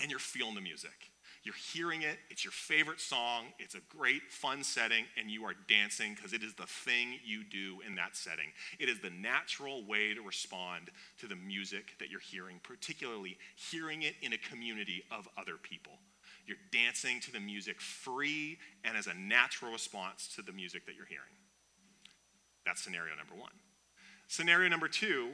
and 0.00 0.10
you're 0.10 0.20
feeling 0.20 0.54
the 0.54 0.60
music. 0.60 1.10
You're 1.42 1.54
hearing 1.72 2.02
it, 2.02 2.18
it's 2.28 2.44
your 2.44 2.52
favorite 2.52 3.00
song, 3.00 3.44
it's 3.60 3.76
a 3.76 3.80
great, 3.88 4.32
fun 4.32 4.64
setting, 4.64 5.04
and 5.16 5.30
you 5.30 5.44
are 5.44 5.54
dancing 5.68 6.14
because 6.14 6.32
it 6.32 6.42
is 6.42 6.54
the 6.54 6.66
thing 6.66 7.20
you 7.24 7.44
do 7.44 7.78
in 7.86 7.94
that 7.94 8.16
setting. 8.16 8.46
It 8.80 8.88
is 8.88 8.98
the 9.00 9.10
natural 9.10 9.86
way 9.86 10.12
to 10.12 10.22
respond 10.22 10.90
to 11.20 11.28
the 11.28 11.36
music 11.36 11.94
that 12.00 12.10
you're 12.10 12.18
hearing, 12.18 12.58
particularly 12.64 13.38
hearing 13.54 14.02
it 14.02 14.14
in 14.22 14.32
a 14.32 14.38
community 14.38 15.04
of 15.12 15.28
other 15.38 15.54
people. 15.62 15.92
You're 16.46 16.56
dancing 16.72 17.20
to 17.20 17.32
the 17.32 17.40
music 17.40 17.80
free 17.80 18.58
and 18.82 18.96
as 18.96 19.06
a 19.06 19.14
natural 19.14 19.70
response 19.70 20.28
to 20.34 20.42
the 20.42 20.52
music 20.52 20.84
that 20.86 20.96
you're 20.96 21.06
hearing. 21.06 21.22
That's 22.64 22.82
scenario 22.82 23.14
number 23.14 23.34
one. 23.34 23.52
Scenario 24.26 24.68
number 24.68 24.88
two 24.88 25.30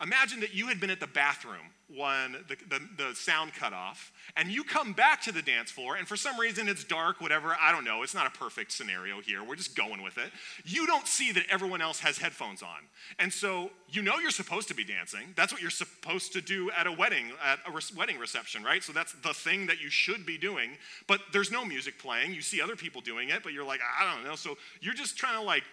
Imagine 0.00 0.40
that 0.40 0.54
you 0.54 0.68
had 0.68 0.78
been 0.80 0.90
at 0.90 1.00
the 1.00 1.08
bathroom 1.08 1.72
when 1.88 2.32
the, 2.48 2.56
the, 2.68 2.80
the, 3.02 3.14
sound 3.14 3.54
cut 3.54 3.72
off, 3.72 4.12
and 4.36 4.50
you 4.50 4.62
come 4.62 4.92
back 4.92 5.22
to 5.22 5.32
the 5.32 5.40
dance 5.40 5.70
floor, 5.70 5.96
and 5.96 6.06
for 6.06 6.16
some 6.16 6.38
reason 6.38 6.68
it's 6.68 6.84
dark, 6.84 7.20
whatever, 7.20 7.56
I 7.58 7.72
don't 7.72 7.84
know, 7.84 8.02
it's 8.02 8.14
not 8.14 8.26
a 8.26 8.38
perfect 8.38 8.72
scenario 8.72 9.20
here, 9.20 9.42
we're 9.42 9.56
just 9.56 9.74
going 9.74 10.02
with 10.02 10.18
it. 10.18 10.30
You 10.64 10.86
don't 10.86 11.06
see 11.06 11.32
that 11.32 11.44
everyone 11.48 11.80
else 11.80 11.98
has 12.00 12.18
headphones 12.18 12.62
on. 12.62 12.78
And 13.18 13.32
so 13.32 13.70
you 13.88 14.02
know 14.02 14.18
you're 14.18 14.30
supposed 14.30 14.68
to 14.68 14.74
be 14.74 14.84
dancing. 14.84 15.32
That's 15.34 15.50
what 15.50 15.62
you're 15.62 15.70
supposed 15.70 16.34
to 16.34 16.42
do 16.42 16.70
at 16.72 16.86
a 16.86 16.92
wedding, 16.92 17.32
at 17.42 17.58
a 17.66 17.72
res- 17.72 17.94
wedding 17.94 18.18
reception, 18.18 18.62
right? 18.62 18.84
So 18.84 18.92
that's 18.92 19.14
the 19.14 19.32
thing 19.32 19.66
that 19.66 19.80
you 19.80 19.88
should 19.88 20.26
be 20.26 20.36
doing, 20.36 20.72
but 21.06 21.20
there's 21.32 21.50
no 21.50 21.64
music 21.64 21.98
playing. 21.98 22.34
You 22.34 22.42
see 22.42 22.60
other 22.60 22.76
people 22.76 23.00
doing 23.00 23.30
it, 23.30 23.42
but 23.42 23.54
you're 23.54 23.64
like, 23.64 23.80
I 23.98 24.14
don't 24.14 24.24
know. 24.24 24.36
So 24.36 24.58
you're 24.82 24.94
just 24.94 25.16
trying 25.16 25.38
to 25.38 25.42
like 25.42 25.64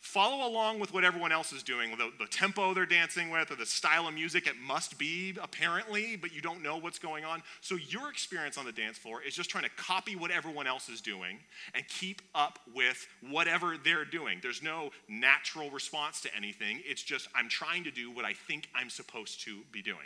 follow 0.00 0.48
along 0.48 0.80
with 0.80 0.94
what 0.94 1.04
everyone 1.04 1.30
else 1.30 1.52
is 1.52 1.62
doing, 1.62 1.90
the, 1.90 2.10
the, 2.18 2.26
tempo 2.26 2.72
they're 2.72 2.86
dancing 2.86 3.30
with, 3.30 3.50
or 3.50 3.54
the 3.54 3.66
style 3.66 4.08
of 4.08 4.14
music 4.14 4.46
it 4.46 4.54
must 4.58 4.98
be, 4.98 5.34
apparently, 5.42 6.16
but 6.16 6.34
you 6.34 6.40
don't 6.40 6.62
know 6.62 6.78
what's 6.78 6.98
going 6.98 7.22
on. 7.24 7.42
So 7.60 7.76
your 7.76 8.08
experience 8.08 8.56
on 8.56 8.64
the 8.64 8.72
dance 8.72 8.96
floor 8.96 9.22
is 9.22 9.34
just 9.34 9.50
trying 9.50 9.64
to 9.64 9.70
copy 9.76 10.16
what 10.16 10.30
everyone 10.30 10.66
else 10.66 10.88
is 10.88 11.02
doing 11.02 11.38
and 11.74 11.86
keep 11.86 12.22
up 12.34 12.58
with 12.74 13.06
whatever 13.28 13.76
they're 13.82 14.06
doing. 14.06 14.38
There's 14.42 14.62
no 14.62 14.90
natural 15.06 15.70
response 15.70 16.22
to 16.22 16.34
anything. 16.34 16.80
It's 16.86 17.02
just, 17.02 17.28
I'm 17.34 17.50
trying 17.50 17.84
to 17.84 17.90
do 17.90 18.10
what 18.10 18.24
I 18.24 18.32
think 18.32 18.68
I'm 18.74 18.88
supposed 18.88 19.44
to 19.44 19.60
be 19.70 19.82
doing. 19.82 19.98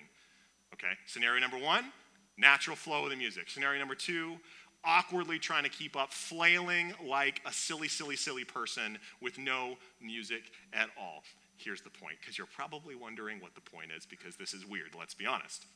Okay, 0.72 0.92
scenario 1.06 1.40
number 1.40 1.58
one, 1.58 1.84
natural 2.36 2.74
flow 2.74 3.04
of 3.04 3.10
the 3.10 3.16
music. 3.16 3.48
Scenario 3.48 3.78
number 3.78 3.94
two, 3.94 4.38
awkwardly 4.84 5.38
trying 5.38 5.64
to 5.64 5.70
keep 5.70 5.96
up, 5.96 6.12
flailing 6.12 6.92
like 7.06 7.40
a 7.46 7.52
silly, 7.52 7.88
silly, 7.88 8.16
silly 8.16 8.44
person 8.44 8.98
with 9.20 9.38
no 9.38 9.76
music 10.00 10.42
at 10.72 10.90
all. 11.00 11.22
Here's 11.56 11.82
the 11.82 11.90
point, 11.90 12.16
because 12.20 12.36
you're 12.36 12.46
probably 12.46 12.94
wondering 12.94 13.40
what 13.40 13.54
the 13.54 13.60
point 13.60 13.90
is, 13.96 14.06
because 14.06 14.36
this 14.36 14.52
is 14.52 14.66
weird, 14.66 14.94
let's 14.98 15.14
be 15.14 15.26
honest. 15.26 15.66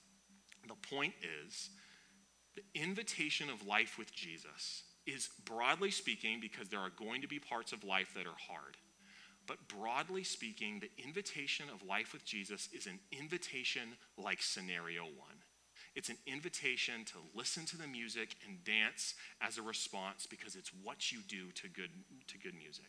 The 0.66 0.74
point 0.94 1.14
is 1.46 1.70
the 2.54 2.80
invitation 2.80 3.48
of 3.48 3.66
life 3.66 3.96
with 3.98 4.12
Jesus 4.12 4.82
is 5.06 5.28
broadly 5.44 5.90
speaking, 5.90 6.40
because 6.40 6.68
there 6.68 6.80
are 6.80 6.90
going 6.90 7.22
to 7.22 7.28
be 7.28 7.38
parts 7.38 7.72
of 7.72 7.84
life 7.84 8.12
that 8.14 8.26
are 8.26 8.36
hard. 8.48 8.76
But 9.46 9.66
broadly 9.68 10.24
speaking, 10.24 10.80
the 10.80 10.90
invitation 11.02 11.66
of 11.72 11.86
life 11.86 12.12
with 12.12 12.24
Jesus 12.24 12.68
is 12.74 12.86
an 12.86 12.98
invitation 13.10 13.96
like 14.18 14.42
scenario 14.42 15.04
one. 15.04 15.42
It's 15.98 16.10
an 16.10 16.18
invitation 16.28 17.04
to 17.06 17.14
listen 17.34 17.64
to 17.66 17.76
the 17.76 17.88
music 17.88 18.36
and 18.46 18.62
dance 18.62 19.14
as 19.40 19.58
a 19.58 19.62
response 19.62 20.28
because 20.28 20.54
it's 20.54 20.70
what 20.84 21.10
you 21.10 21.18
do 21.26 21.50
to 21.56 21.66
good, 21.66 21.90
to 22.28 22.38
good 22.38 22.54
music. 22.54 22.84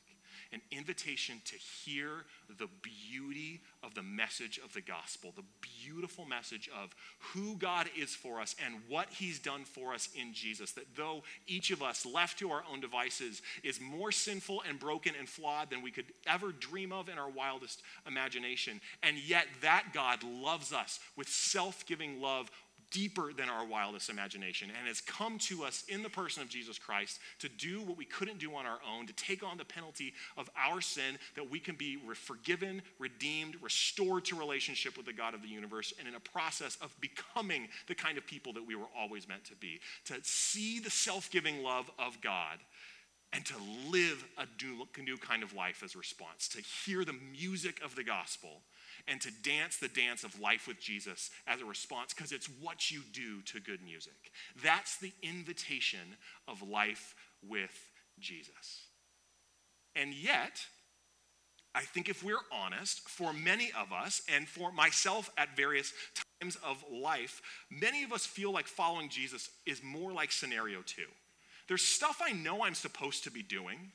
An 0.53 0.61
invitation 0.69 1.41
to 1.45 1.55
hear 1.55 2.25
the 2.47 2.69
beauty 2.83 3.61
of 3.81 3.95
the 3.95 4.03
message 4.03 4.59
of 4.63 4.73
the 4.73 4.81
gospel, 4.81 5.33
the 5.35 5.43
beautiful 5.83 6.23
message 6.23 6.69
of 6.79 6.95
who 7.33 7.55
God 7.55 7.89
is 7.97 8.13
for 8.13 8.39
us 8.39 8.55
and 8.63 8.75
what 8.87 9.09
he's 9.09 9.39
done 9.39 9.63
for 9.63 9.91
us 9.91 10.09
in 10.15 10.31
Jesus. 10.31 10.71
That 10.73 10.95
though 10.95 11.23
each 11.47 11.71
of 11.71 11.81
us, 11.81 12.05
left 12.05 12.37
to 12.39 12.51
our 12.51 12.63
own 12.71 12.79
devices, 12.79 13.41
is 13.63 13.81
more 13.81 14.11
sinful 14.11 14.61
and 14.69 14.79
broken 14.79 15.13
and 15.17 15.27
flawed 15.27 15.71
than 15.71 15.81
we 15.81 15.89
could 15.89 16.13
ever 16.27 16.51
dream 16.51 16.91
of 16.91 17.09
in 17.09 17.17
our 17.17 17.29
wildest 17.29 17.81
imagination, 18.07 18.81
and 19.01 19.17
yet 19.17 19.47
that 19.61 19.85
God 19.93 20.23
loves 20.23 20.71
us 20.71 20.99
with 21.15 21.27
self 21.27 21.87
giving 21.87 22.21
love 22.21 22.51
deeper 22.91 23.31
than 23.33 23.49
our 23.49 23.65
wildest 23.65 24.09
imagination 24.09 24.69
and 24.77 24.87
has 24.87 25.01
come 25.01 25.37
to 25.39 25.63
us 25.63 25.83
in 25.87 26.03
the 26.03 26.09
person 26.09 26.41
of 26.41 26.49
Jesus 26.49 26.77
Christ 26.77 27.19
to 27.39 27.49
do 27.49 27.81
what 27.81 27.97
we 27.97 28.05
couldn't 28.05 28.39
do 28.39 28.55
on 28.55 28.65
our 28.65 28.79
own, 28.89 29.07
to 29.07 29.13
take 29.13 29.43
on 29.43 29.57
the 29.57 29.65
penalty 29.65 30.13
of 30.37 30.49
our 30.57 30.81
sin, 30.81 31.17
that 31.35 31.49
we 31.49 31.59
can 31.59 31.75
be 31.75 31.97
forgiven, 32.13 32.81
redeemed, 32.97 33.55
restored 33.61 34.25
to 34.25 34.35
relationship 34.35 34.97
with 34.97 35.05
the 35.05 35.13
God 35.13 35.33
of 35.33 35.41
the 35.41 35.47
universe, 35.47 35.93
and 35.99 36.07
in 36.07 36.15
a 36.15 36.19
process 36.19 36.77
of 36.81 36.95
becoming 37.01 37.67
the 37.87 37.95
kind 37.95 38.17
of 38.17 38.25
people 38.25 38.53
that 38.53 38.65
we 38.65 38.75
were 38.75 38.89
always 38.97 39.27
meant 39.27 39.45
to 39.45 39.55
be. 39.55 39.79
To 40.05 40.15
see 40.23 40.79
the 40.79 40.89
self 40.89 41.29
giving 41.31 41.63
love 41.63 41.89
of 41.99 42.21
God 42.21 42.59
and 43.31 43.45
to 43.45 43.53
live 43.89 44.25
a 44.37 44.47
new 45.01 45.17
kind 45.17 45.43
of 45.43 45.53
life 45.53 45.83
as 45.83 45.93
a 45.93 45.99
response, 45.99 46.47
to 46.49 46.61
hear 46.61 47.05
the 47.05 47.13
music 47.13 47.79
of 47.83 47.95
the 47.95 48.03
gospel 48.03 48.61
and 49.07 49.19
to 49.21 49.31
dance 49.43 49.77
the 49.77 49.87
dance 49.87 50.23
of 50.23 50.39
life 50.39 50.67
with 50.67 50.79
Jesus 50.79 51.29
as 51.47 51.61
a 51.61 51.65
response 51.65 52.13
because 52.13 52.31
it's 52.31 52.49
what 52.61 52.91
you 52.91 53.01
do 53.11 53.41
to 53.43 53.59
good 53.59 53.81
music. 53.83 54.31
That's 54.63 54.97
the 54.97 55.13
invitation 55.21 56.17
of 56.47 56.61
life 56.61 57.15
with 57.47 57.91
Jesus. 58.19 58.87
And 59.95 60.13
yet, 60.13 60.61
I 61.75 61.81
think 61.81 62.09
if 62.09 62.23
we're 62.23 62.37
honest, 62.51 63.07
for 63.07 63.33
many 63.33 63.71
of 63.79 63.91
us, 63.91 64.21
and 64.33 64.47
for 64.47 64.71
myself 64.71 65.29
at 65.37 65.55
various 65.55 65.93
times 66.41 66.57
of 66.63 66.83
life, 66.91 67.41
many 67.69 68.03
of 68.03 68.11
us 68.11 68.25
feel 68.25 68.51
like 68.51 68.67
following 68.67 69.09
Jesus 69.09 69.49
is 69.65 69.83
more 69.83 70.11
like 70.11 70.31
scenario 70.31 70.81
two. 70.81 71.07
There's 71.67 71.83
stuff 71.83 72.21
I 72.25 72.31
know 72.31 72.63
I'm 72.63 72.73
supposed 72.73 73.23
to 73.25 73.31
be 73.31 73.43
doing, 73.43 73.91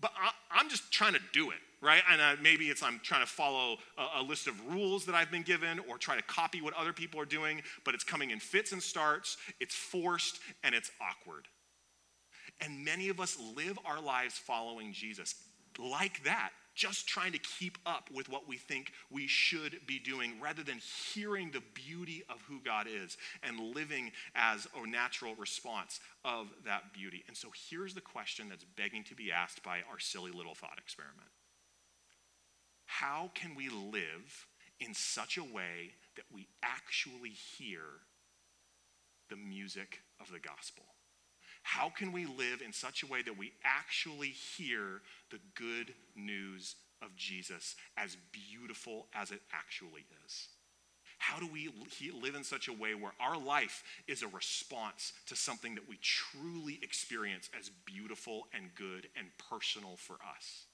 but 0.00 0.12
I, 0.52 0.60
am 0.60 0.68
just 0.68 0.92
trying 0.92 1.14
to 1.14 1.20
do 1.32 1.50
it, 1.50 1.58
right? 1.80 2.02
And 2.10 2.20
uh, 2.20 2.36
maybe 2.42 2.66
it's 2.66 2.82
I'm 2.82 3.00
trying 3.02 3.22
to 3.22 3.30
follow 3.30 3.76
a, 3.96 4.20
a, 4.20 4.22
list 4.22 4.46
of 4.46 4.54
rules 4.66 5.06
that 5.06 5.14
I've 5.14 5.30
been 5.30 5.42
given 5.42 5.80
or 5.88 5.98
try 5.98 6.16
to 6.16 6.22
copy 6.22 6.60
what 6.60 6.74
other 6.74 6.92
people 6.92 7.20
are 7.20 7.26
doing, 7.26 7.62
but 7.84 7.94
it's 7.94 8.04
coming 8.04 8.30
in 8.30 8.40
fits 8.40 8.72
and 8.72 8.82
starts, 8.82 9.36
it's 9.60 9.74
forced, 9.74 10.40
and 10.64 10.74
it's 10.74 10.90
awkward. 11.00 11.46
And 12.60 12.84
many 12.84 13.08
of 13.08 13.20
us 13.20 13.38
live 13.56 13.78
our 13.84 14.00
lives 14.00 14.36
following 14.36 14.92
Jesus 14.92 15.34
like 15.78 16.24
that 16.24 16.50
just 16.74 17.08
trying 17.08 17.32
to 17.32 17.38
keep 17.38 17.76
up 17.86 18.08
with 18.14 18.28
what 18.28 18.46
we 18.46 18.56
think 18.56 18.92
we 19.10 19.26
should 19.26 19.80
be 19.88 19.98
doing 19.98 20.34
rather 20.40 20.62
than 20.62 20.80
hearing 21.12 21.50
the 21.50 21.62
beauty 21.74 22.22
of 22.30 22.40
who 22.42 22.60
God 22.64 22.86
is 22.86 23.16
and 23.42 23.58
living 23.74 24.12
as 24.36 24.68
a 24.80 24.88
natural 24.88 25.34
response 25.34 25.98
of 26.24 26.46
that 26.64 26.92
beauty. 26.92 27.24
And 27.26 27.36
so 27.36 27.48
here's 27.68 27.94
the 27.94 28.00
question 28.00 28.48
that's 28.48 28.64
begging 28.76 29.02
to 29.04 29.16
be 29.16 29.32
asked 29.32 29.64
by 29.64 29.78
our 29.90 29.98
silly 29.98 30.30
little 30.30 30.54
thought 30.54 30.78
experiment 30.78 31.28
How 32.88 33.30
can 33.34 33.54
we 33.54 33.68
live 33.68 34.46
in 34.80 34.94
such 34.94 35.36
a 35.36 35.44
way 35.44 35.92
that 36.16 36.24
we 36.34 36.48
actually 36.62 37.30
hear 37.30 37.82
the 39.28 39.36
music 39.36 40.00
of 40.18 40.32
the 40.32 40.40
gospel? 40.40 40.84
How 41.62 41.90
can 41.90 42.12
we 42.12 42.24
live 42.24 42.62
in 42.64 42.72
such 42.72 43.02
a 43.02 43.06
way 43.06 43.20
that 43.22 43.36
we 43.36 43.52
actually 43.62 44.30
hear 44.30 45.02
the 45.30 45.38
good 45.54 45.92
news 46.16 46.76
of 47.02 47.14
Jesus 47.14 47.76
as 47.98 48.16
beautiful 48.32 49.06
as 49.14 49.32
it 49.32 49.42
actually 49.52 50.06
is? 50.24 50.48
How 51.18 51.38
do 51.38 51.46
we 51.46 51.70
live 52.22 52.34
in 52.34 52.42
such 52.42 52.68
a 52.68 52.72
way 52.72 52.94
where 52.94 53.12
our 53.20 53.36
life 53.36 53.84
is 54.06 54.22
a 54.22 54.28
response 54.28 55.12
to 55.26 55.36
something 55.36 55.74
that 55.74 55.86
we 55.86 55.98
truly 56.00 56.78
experience 56.80 57.50
as 57.56 57.70
beautiful 57.84 58.46
and 58.54 58.74
good 58.74 59.08
and 59.14 59.26
personal 59.50 59.96
for 59.96 60.14
us? 60.14 60.67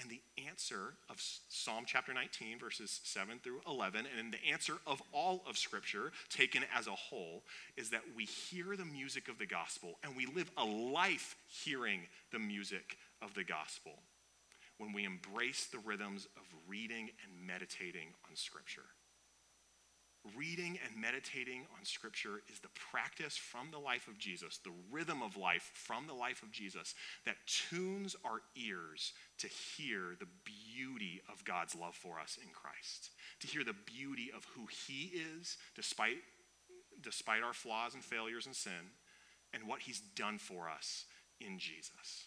And 0.00 0.10
the 0.10 0.22
answer 0.48 0.94
of 1.10 1.16
Psalm 1.48 1.84
chapter 1.86 2.14
19, 2.14 2.58
verses 2.58 3.00
7 3.04 3.40
through 3.42 3.60
11, 3.66 4.06
and 4.18 4.32
the 4.32 4.50
answer 4.50 4.74
of 4.86 5.02
all 5.12 5.42
of 5.46 5.58
Scripture 5.58 6.12
taken 6.30 6.64
as 6.74 6.86
a 6.86 6.92
whole, 6.92 7.42
is 7.76 7.90
that 7.90 8.02
we 8.16 8.24
hear 8.24 8.74
the 8.76 8.86
music 8.86 9.28
of 9.28 9.38
the 9.38 9.46
gospel 9.46 9.98
and 10.02 10.16
we 10.16 10.26
live 10.26 10.50
a 10.56 10.64
life 10.64 11.36
hearing 11.46 12.02
the 12.32 12.38
music 12.38 12.96
of 13.20 13.34
the 13.34 13.44
gospel 13.44 13.92
when 14.78 14.92
we 14.92 15.04
embrace 15.04 15.66
the 15.66 15.78
rhythms 15.78 16.26
of 16.36 16.42
reading 16.66 17.10
and 17.22 17.46
meditating 17.46 18.08
on 18.28 18.34
Scripture. 18.34 18.82
Reading 20.36 20.78
and 20.86 21.00
meditating 21.00 21.66
on 21.76 21.84
Scripture 21.84 22.42
is 22.48 22.60
the 22.60 22.68
practice 22.92 23.36
from 23.36 23.72
the 23.72 23.78
life 23.78 24.06
of 24.06 24.18
Jesus, 24.18 24.58
the 24.62 24.70
rhythm 24.92 25.20
of 25.20 25.36
life 25.36 25.68
from 25.74 26.06
the 26.06 26.14
life 26.14 26.44
of 26.44 26.52
Jesus 26.52 26.94
that 27.26 27.34
tunes 27.46 28.14
our 28.24 28.40
ears 28.54 29.14
to 29.38 29.48
hear 29.48 30.16
the 30.20 30.28
beauty 30.44 31.20
of 31.30 31.44
God's 31.44 31.74
love 31.74 31.96
for 31.96 32.20
us 32.20 32.38
in 32.40 32.50
Christ, 32.52 33.10
to 33.40 33.48
hear 33.48 33.64
the 33.64 33.74
beauty 33.84 34.30
of 34.34 34.46
who 34.54 34.68
He 34.86 35.10
is 35.40 35.56
despite, 35.74 36.18
despite 37.00 37.42
our 37.42 37.52
flaws 37.52 37.94
and 37.94 38.04
failures 38.04 38.46
and 38.46 38.54
sin, 38.54 38.92
and 39.52 39.66
what 39.66 39.80
He's 39.80 40.00
done 40.14 40.38
for 40.38 40.70
us 40.70 41.04
in 41.40 41.58
Jesus. 41.58 42.26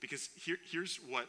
Because 0.00 0.30
here, 0.36 0.58
here's 0.70 0.98
what 1.08 1.28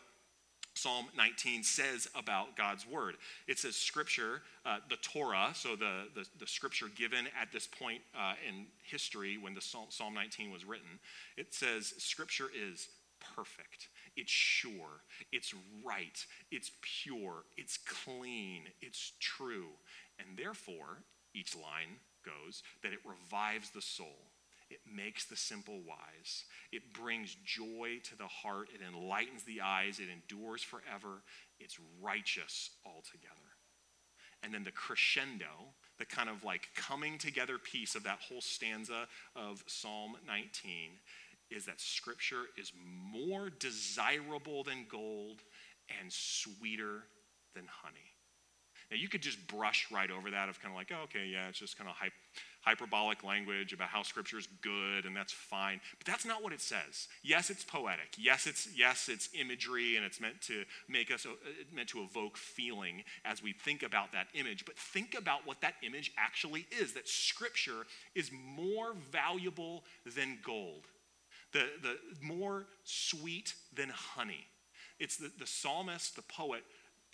Psalm 0.77 1.07
19 1.17 1.63
says 1.63 2.07
about 2.15 2.55
God's 2.55 2.87
word. 2.87 3.15
It 3.47 3.59
says 3.59 3.75
scripture, 3.75 4.41
uh, 4.65 4.77
the 4.89 4.97
Torah, 4.97 5.49
so 5.53 5.75
the, 5.75 6.03
the, 6.13 6.25
the, 6.39 6.47
scripture 6.47 6.87
given 6.95 7.25
at 7.39 7.51
this 7.51 7.67
point 7.67 8.01
uh, 8.17 8.33
in 8.47 8.67
history 8.83 9.37
when 9.37 9.53
the 9.53 9.61
Psalm, 9.61 9.87
Psalm 9.89 10.13
19 10.13 10.51
was 10.51 10.65
written, 10.65 10.99
it 11.35 11.53
says 11.53 11.93
scripture 11.97 12.47
is 12.55 12.89
perfect. 13.35 13.89
It's 14.15 14.31
sure. 14.31 15.01
It's 15.31 15.53
right. 15.85 16.25
It's 16.51 16.71
pure. 16.81 17.43
It's 17.57 17.77
clean. 17.77 18.63
It's 18.81 19.13
true. 19.19 19.69
And 20.19 20.37
therefore, 20.37 21.03
each 21.33 21.55
line 21.55 21.99
goes 22.25 22.63
that 22.83 22.93
it 22.93 22.99
revives 23.05 23.71
the 23.71 23.81
soul. 23.81 24.17
It 24.69 24.79
makes 24.85 25.25
the 25.25 25.35
simple 25.35 25.79
wise. 25.87 26.43
It 26.71 26.93
brings 26.93 27.35
joy 27.45 27.99
to 28.03 28.17
the 28.17 28.27
heart. 28.27 28.67
It 28.73 28.81
enlightens 28.85 29.43
the 29.43 29.61
eyes. 29.61 29.99
It 29.99 30.09
endures 30.11 30.61
forever. 30.61 31.23
It's 31.59 31.77
righteous 32.01 32.71
altogether. 32.85 33.33
And 34.43 34.53
then 34.53 34.63
the 34.63 34.71
crescendo, 34.71 35.73
the 35.97 36.05
kind 36.05 36.29
of 36.29 36.43
like 36.43 36.67
coming 36.75 37.17
together 37.17 37.57
piece 37.57 37.95
of 37.95 38.03
that 38.03 38.19
whole 38.19 38.41
stanza 38.41 39.07
of 39.35 39.63
Psalm 39.67 40.15
19 40.27 40.91
is 41.49 41.65
that 41.65 41.79
scripture 41.79 42.43
is 42.57 42.71
more 43.11 43.49
desirable 43.49 44.63
than 44.63 44.85
gold 44.89 45.41
and 45.99 46.11
sweeter 46.11 47.03
than 47.55 47.65
honey. 47.83 48.13
Now, 48.91 48.97
you 48.97 49.09
could 49.09 49.21
just 49.21 49.45
brush 49.47 49.87
right 49.91 50.09
over 50.09 50.31
that 50.31 50.47
of 50.47 50.61
kind 50.61 50.73
of 50.73 50.77
like, 50.77 50.91
oh, 50.93 51.03
okay, 51.03 51.25
yeah, 51.25 51.49
it's 51.49 51.59
just 51.59 51.77
kind 51.77 51.89
of 51.89 51.95
hype, 51.95 52.13
hyperbolic 52.67 53.23
language 53.23 53.71
about 53.71 53.87
how 53.87 54.03
scripture 54.03 54.37
is 54.37 54.49
good 54.61 55.05
and 55.05 55.15
that's 55.15 55.31
fine. 55.31 55.79
But 55.97 56.05
that's 56.05 56.25
not 56.25 56.43
what 56.43 56.51
it 56.51 56.59
says. 56.59 57.07
Yes, 57.23 57.49
it's 57.49 57.63
poetic. 57.63 58.15
Yes, 58.17 58.45
it's 58.45 58.67
yes, 58.75 59.07
it's 59.07 59.29
imagery 59.33 59.95
and 59.95 60.05
it's 60.05 60.19
meant 60.19 60.41
to 60.41 60.65
make 60.89 61.09
us 61.09 61.25
uh, 61.25 61.29
meant 61.73 61.87
to 61.89 62.01
evoke 62.01 62.35
feeling 62.35 63.03
as 63.23 63.41
we 63.41 63.53
think 63.53 63.83
about 63.83 64.11
that 64.11 64.27
image. 64.33 64.65
But 64.65 64.77
think 64.77 65.15
about 65.17 65.47
what 65.47 65.61
that 65.61 65.75
image 65.81 66.11
actually 66.17 66.67
is. 66.77 66.91
That 66.91 67.07
scripture 67.07 67.85
is 68.15 68.31
more 68.33 68.95
valuable 69.11 69.85
than 70.17 70.39
gold. 70.43 70.87
The, 71.53 71.67
the 71.81 71.95
more 72.21 72.65
sweet 72.83 73.53
than 73.73 73.87
honey. 73.89 74.45
It's 74.99 75.15
the, 75.15 75.31
the 75.39 75.47
psalmist, 75.47 76.17
the 76.17 76.23
poet, 76.23 76.63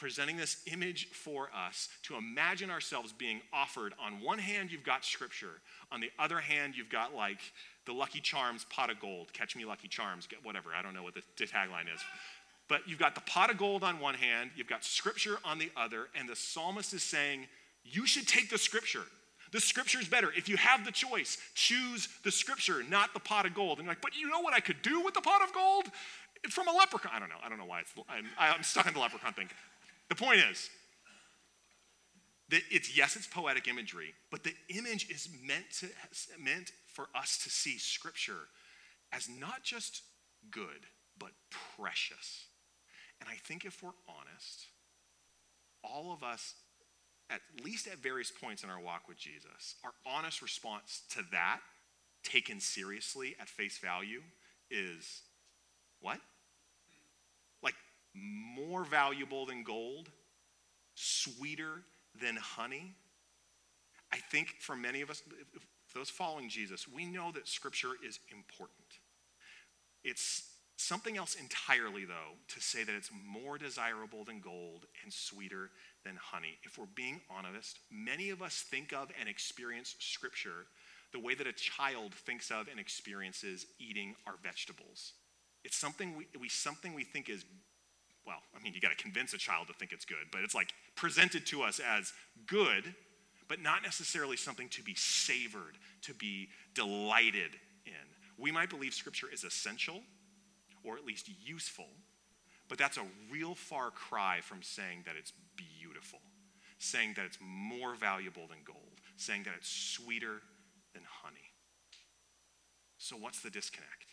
presenting 0.03 0.36
this 0.36 0.57
image 0.69 1.07
for 1.12 1.50
us 1.55 1.88
to 2.03 2.17
imagine 2.17 2.69
ourselves 2.69 3.13
being 3.13 3.39
offered. 3.53 3.93
On 4.05 4.22
one 4.22 4.38
hand, 4.38 4.69
you've 4.69 4.83
got 4.83 5.05
scripture. 5.05 5.62
On 5.93 6.01
the 6.01 6.12
other 6.19 6.41
hand, 6.41 6.74
you've 6.75 6.89
got 6.89 7.15
like 7.15 7.39
the 7.86 7.93
Lucky 7.93 8.19
Charms 8.19 8.65
pot 8.65 8.91
of 8.91 9.00
gold. 9.00 9.31
Catch 9.31 9.55
me, 9.55 9.63
Lucky 9.63 9.88
Charms, 9.88 10.27
get 10.27 10.43
whatever. 10.43 10.72
I 10.77 10.81
don't 10.81 10.93
know 10.93 11.03
what 11.03 11.13
the, 11.13 11.22
the 11.38 11.45
tagline 11.45 11.86
is. 11.86 12.01
But 12.67 12.81
you've 12.86 13.00
got 13.00 13.15
the 13.15 13.22
pot 13.22 13.50
of 13.50 13.57
gold 13.57 13.81
on 13.81 14.01
one 14.01 14.15
hand, 14.15 14.51
you've 14.57 14.67
got 14.67 14.83
scripture 14.83 15.38
on 15.45 15.57
the 15.57 15.72
other, 15.77 16.10
and 16.19 16.27
the 16.27 16.36
psalmist 16.36 16.93
is 16.93 17.01
saying, 17.01 17.48
You 17.86 18.05
should 18.05 18.27
take 18.27 18.50
the 18.50 18.57
scripture. 18.57 19.03
The 19.53 19.62
scripture 19.62 20.01
is 20.01 20.10
better. 20.10 20.33
If 20.36 20.50
you 20.50 20.57
have 20.57 20.83
the 20.83 20.91
choice, 20.91 21.38
choose 21.55 22.10
the 22.25 22.31
scripture, 22.31 22.83
not 22.89 23.13
the 23.13 23.22
pot 23.22 23.45
of 23.45 23.53
gold. 23.53 23.77
And 23.77 23.86
you're 23.86 23.91
like, 23.91 24.01
but 24.01 24.17
you 24.17 24.27
know 24.27 24.41
what 24.41 24.53
I 24.53 24.60
could 24.60 24.81
do 24.81 25.00
with 25.00 25.13
the 25.13 25.22
pot 25.22 25.41
of 25.43 25.53
gold? 25.53 25.86
It's 26.43 26.53
from 26.53 26.67
a 26.67 26.74
leprechaun. 26.74 27.12
I 27.13 27.19
don't 27.19 27.29
know. 27.29 27.36
I 27.41 27.48
don't 27.48 27.60
know 27.60 27.65
why 27.65 27.81
it's, 27.81 27.93
I'm, 28.10 28.25
I'm 28.38 28.63
stuck 28.63 28.88
in 28.88 28.93
the 28.93 29.00
leprechaun 29.00 29.31
thing. 29.33 29.50
The 30.10 30.15
point 30.15 30.39
is 30.51 30.69
that 32.50 32.62
it's 32.69 32.95
yes, 32.95 33.15
it's 33.15 33.27
poetic 33.27 33.67
imagery, 33.67 34.13
but 34.31 34.43
the 34.43 34.53
image 34.69 35.10
is 35.10 35.29
meant 35.45 35.65
to 35.79 35.88
meant 36.39 36.72
for 36.88 37.07
us 37.15 37.39
to 37.43 37.50
see 37.50 37.77
scripture 37.77 38.48
as 39.12 39.29
not 39.29 39.63
just 39.63 40.01
good, 40.51 40.88
but 41.17 41.31
precious. 41.77 42.45
And 43.19 43.29
I 43.29 43.36
think 43.36 43.65
if 43.65 43.81
we're 43.81 43.91
honest, 44.07 44.67
all 45.83 46.13
of 46.13 46.24
us, 46.24 46.55
at 47.29 47.41
least 47.63 47.88
at 47.88 48.00
various 48.00 48.31
points 48.31 48.63
in 48.63 48.69
our 48.69 48.79
walk 48.81 49.07
with 49.07 49.17
Jesus, 49.17 49.75
our 49.83 49.93
honest 50.05 50.41
response 50.41 51.03
to 51.12 51.24
that, 51.31 51.60
taken 52.24 52.60
seriously 52.60 53.36
at 53.39 53.50
face 53.50 53.77
value, 53.77 54.22
is 54.69 55.22
what? 56.00 56.19
More 58.13 58.84
valuable 58.84 59.46
than 59.46 59.63
gold, 59.63 60.10
sweeter 60.96 61.84
than 62.20 62.36
honey. 62.36 62.93
I 64.12 64.17
think 64.17 64.55
for 64.60 64.75
many 64.75 65.01
of 65.01 65.10
us, 65.10 65.24
those 65.96 66.10
following 66.10 66.50
Jesus, 66.50 66.88
we 66.88 67.05
know 67.05 67.32
that 67.32 67.48
Scripture 67.48 67.93
is 68.05 68.20
important. 68.32 68.77
It's 70.03 70.50
something 70.77 71.17
else 71.17 71.36
entirely, 71.36 72.05
though, 72.05 72.36
to 72.50 72.62
say 72.62 72.84
that 72.84 72.96
it's 72.96 73.10
more 73.25 73.58
desirable 73.58 74.24
than 74.24 74.39
gold 74.39 74.86
and 75.03 75.12
sweeter 75.12 75.70
than 76.05 76.15
honey. 76.15 76.60
If 76.63 76.77
we're 76.77 76.86
being 76.93 77.22
honest, 77.29 77.79
many 77.91 78.29
of 78.29 78.41
us 78.41 78.65
think 78.70 78.93
of 78.93 79.10
and 79.20 79.29
experience 79.29 79.96
Scripture 80.00 80.67
the 81.13 81.20
way 81.20 81.36
that 81.36 81.48
a 81.48 81.53
child 81.53 82.13
thinks 82.13 82.51
of 82.51 82.67
and 82.67 82.79
experiences 82.79 83.67
eating 83.79 84.15
our 84.25 84.34
vegetables. 84.43 85.13
It's 85.63 85.77
something 85.77 86.17
we, 86.17 86.27
we 86.39 86.50
something 86.50 86.93
we 86.93 87.03
think 87.03 87.29
is 87.29 87.46
well, 88.25 88.39
I 88.56 88.63
mean, 88.63 88.74
you 88.74 88.82
got 88.82 88.92
to 88.92 89.01
convince 89.01 89.34
a 89.34 89.38
child 89.38 89.68
to 89.68 89.74
think 89.74 89.92
it's 89.92 90.06
good, 90.06 90.32
but 90.32 90.42
it's 90.42 90.56
like 90.56 90.72
presented 90.96 91.46
to 91.48 91.63
us 91.63 91.80
as 91.80 92.13
good, 92.48 92.96
but 93.48 93.62
not 93.62 93.84
necessarily 93.84 94.38
something 94.38 94.70
to 94.70 94.82
be 94.82 94.96
savored, 94.96 95.77
to 96.03 96.13
be 96.13 96.50
delighted 96.74 97.51
in. 97.86 97.94
We 98.38 98.51
might 98.51 98.70
believe 98.70 98.94
Scripture 98.94 99.27
is 99.32 99.44
essential 99.44 100.01
or 100.84 100.98
at 100.98 101.06
least 101.06 101.30
useful, 101.46 101.88
but 102.70 102.77
that's 102.77 102.98
a 102.98 103.06
real 103.32 103.56
far 103.56 103.92
cry 103.92 104.39
from 104.42 104.62
saying 104.62 105.03
that 105.06 105.15
it's 105.18 105.34
beautiful, 105.56 106.20
saying 106.80 107.13
that 107.15 107.25
it's 107.25 107.38
more 107.42 107.96
valuable 107.96 108.48
than 108.48 108.60
gold, 108.65 109.01
saying 109.18 109.44
that 109.44 109.53
it's 109.58 109.70
sweeter 109.70 110.42
than 110.94 111.03
honey. 111.24 111.53
So, 112.98 113.18
what's 113.18 113.42
the 113.42 113.50
disconnect? 113.50 114.12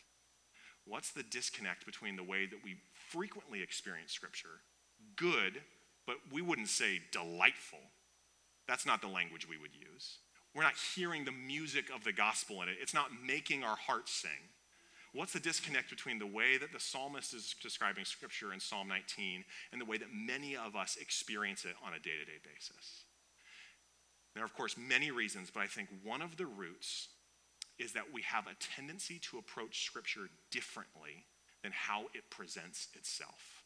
What's 0.87 1.13
the 1.13 1.23
disconnect 1.23 1.87
between 1.87 2.17
the 2.17 2.25
way 2.25 2.47
that 2.47 2.65
we 2.65 2.77
frequently 3.09 3.63
experience 3.63 4.13
Scripture, 4.13 4.63
good, 5.17 5.63
but 6.07 6.17
we 6.33 6.43
wouldn't 6.43 6.69
say 6.69 7.01
delightful? 7.13 7.79
That's 8.67 8.87
not 8.87 9.01
the 9.01 9.09
language 9.09 9.49
we 9.49 9.59
would 9.59 9.75
use. 9.75 10.19
We're 10.55 10.63
not 10.63 10.75
hearing 10.95 11.25
the 11.25 11.33
music 11.33 11.91
of 11.95 12.05
the 12.05 12.13
gospel 12.13 12.63
in 12.63 12.69
it, 12.69 12.77
it's 12.81 12.95
not 12.95 13.11
making 13.25 13.63
our 13.63 13.77
hearts 13.77 14.13
sing. 14.13 14.51
What's 15.13 15.33
the 15.33 15.41
disconnect 15.41 15.91
between 15.91 16.21
the 16.21 16.27
way 16.27 16.57
that 16.57 16.73
the 16.73 16.79
psalmist 16.79 17.35
is 17.35 17.55
describing 17.61 18.05
Scripture 18.05 18.53
in 18.53 18.61
Psalm 18.61 18.87
19 18.87 19.45
and 19.73 19.81
the 19.81 19.85
way 19.85 19.99
that 19.99 20.15
many 20.15 20.57
of 20.57 20.77
us 20.77 20.97
experience 21.01 21.65
it 21.65 21.75
on 21.85 21.95
a 21.95 21.99
day 21.99 22.15
to 22.19 22.25
day 22.25 22.39
basis? 22.45 23.05
There 24.35 24.45
are, 24.45 24.47
of 24.47 24.55
course, 24.55 24.77
many 24.79 25.11
reasons, 25.11 25.51
but 25.53 25.65
I 25.65 25.67
think 25.67 25.89
one 26.05 26.23
of 26.23 26.37
the 26.37 26.47
roots 26.47 27.09
is 27.81 27.93
that 27.93 28.13
we 28.13 28.23
have 28.23 28.47
a 28.47 28.55
tendency 28.77 29.19
to 29.19 29.39
approach 29.39 29.85
Scripture 29.85 30.29
differently 30.51 31.25
than 31.63 31.73
how 31.73 32.05
it 32.15 32.29
presents 32.31 32.89
itself. 32.95 33.65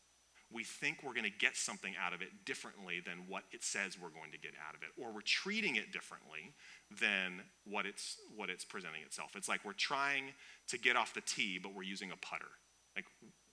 We 0.53 0.63
think 0.63 1.03
we're 1.03 1.15
going 1.15 1.25
to 1.25 1.39
get 1.39 1.57
something 1.57 1.95
out 2.01 2.15
of 2.15 2.23
it 2.23 2.29
differently 2.45 3.01
than 3.05 3.25
what 3.29 3.43
it 3.51 3.65
says 3.65 3.99
we're 4.01 4.11
going 4.11 4.31
to 4.31 4.39
get 4.39 4.53
out 4.69 4.77
of 4.77 4.83
it, 4.83 4.89
or 5.03 5.13
we're 5.13 5.21
treating 5.23 5.75
it 5.77 5.91
differently 5.93 6.53
than 7.01 7.43
what 7.65 7.87
it's, 7.87 8.19
what 8.37 8.51
it's 8.51 8.65
presenting 8.65 9.03
itself. 9.03 9.33
It's 9.35 9.49
like 9.49 9.65
we're 9.65 9.73
trying 9.73 10.33
to 10.69 10.79
get 10.79 10.97
off 10.97 11.13
the 11.13 11.23
tee, 11.23 11.59
but 11.61 11.75
we're 11.75 11.83
using 11.83 12.13
a 12.13 12.17
putter. 12.17 12.51
Like 12.95 13.07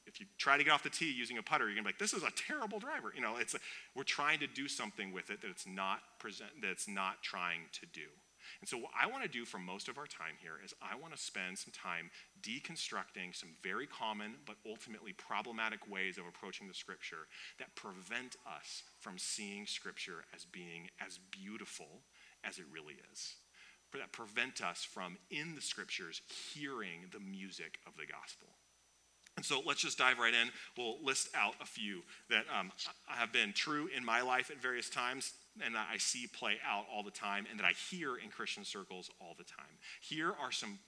if 0.05 0.19
you 0.19 0.27
try 0.37 0.57
to 0.57 0.63
get 0.63 0.73
off 0.73 0.83
the 0.83 0.89
tee 0.89 1.11
using 1.11 1.39
a 1.39 1.43
putter, 1.43 1.65
you're 1.65 1.75
gonna 1.75 1.83
be 1.83 1.89
like, 1.89 1.99
this 1.99 2.13
is 2.13 2.23
a 2.23 2.31
terrible 2.35 2.79
driver. 2.79 3.11
You 3.15 3.21
know, 3.21 3.37
it's 3.37 3.55
a, 3.55 3.59
we're 3.95 4.03
trying 4.03 4.39
to 4.39 4.47
do 4.47 4.67
something 4.67 5.11
with 5.11 5.31
it 5.31 5.41
that 5.41 5.49
it's 5.49 5.65
not 5.65 5.99
present, 6.19 6.49
that 6.61 6.69
it's 6.69 6.87
not 6.87 7.23
trying 7.23 7.61
to 7.79 7.87
do. 7.87 8.07
And 8.60 8.70
so, 8.70 8.77
what 8.77 8.91
I 9.00 9.08
want 9.08 9.24
to 9.24 9.29
do 9.29 9.46
for 9.46 9.58
most 9.58 9.88
of 9.88 9.98
our 9.98 10.08
time 10.08 10.36
here 10.41 10.60
is 10.63 10.74
I 10.81 10.96
want 10.96 11.15
to 11.15 11.22
spend 11.22 11.58
some 11.58 11.72
time 11.72 12.10
deconstructing 12.41 13.36
some 13.36 13.50
very 13.63 13.88
common 13.88 14.36
but 14.46 14.55
ultimately 14.67 15.13
problematic 15.13 15.89
ways 15.89 16.17
of 16.17 16.25
approaching 16.27 16.67
the 16.67 16.74
scripture 16.74 17.27
that 17.60 17.75
prevent 17.75 18.36
us 18.46 18.84
from 19.00 19.17
seeing 19.17 19.65
scripture 19.65 20.25
as 20.36 20.46
being 20.46 20.89
as 21.05 21.20
beautiful 21.31 22.01
as 22.43 22.58
it 22.58 22.65
really 22.72 22.96
is. 23.12 23.36
That 23.93 24.13
prevent 24.13 24.63
us 24.63 24.86
from, 24.86 25.17
in 25.29 25.53
the 25.53 25.62
scriptures, 25.62 26.22
hearing 26.53 27.10
the 27.12 27.20
music 27.20 27.79
of 27.86 27.98
the 27.98 28.05
gospel. 28.05 28.48
And 29.38 29.46
so 29.46 29.62
let's 29.65 29.81
just 29.81 29.98
dive 29.98 30.20
right 30.20 30.34
in. 30.34 30.50
We'll 30.77 31.03
list 31.03 31.29
out 31.36 31.55
a 31.62 31.65
few 31.65 32.01
that 32.29 32.46
um, 32.58 32.72
have 33.08 33.31
been 33.31 33.53
true 33.53 33.89
in 33.96 34.03
my 34.03 34.22
life 34.22 34.51
at 34.51 34.62
various 34.62 34.89
times 34.89 35.33
and 35.64 35.75
that 35.75 35.87
I 35.92 35.98
see 35.98 36.27
play 36.27 36.57
out 36.66 36.85
all 36.94 37.03
the 37.03 37.11
time 37.11 37.46
and 37.50 37.59
that 37.59 37.66
I 37.66 37.74
hear 37.90 38.18
in 38.18 38.29
Christian 38.29 38.64
circles 38.64 39.09
all 39.20 39.35
the 39.37 39.44
time. 39.44 39.79
Here 40.01 40.33
are 40.42 40.51
some 40.51 40.79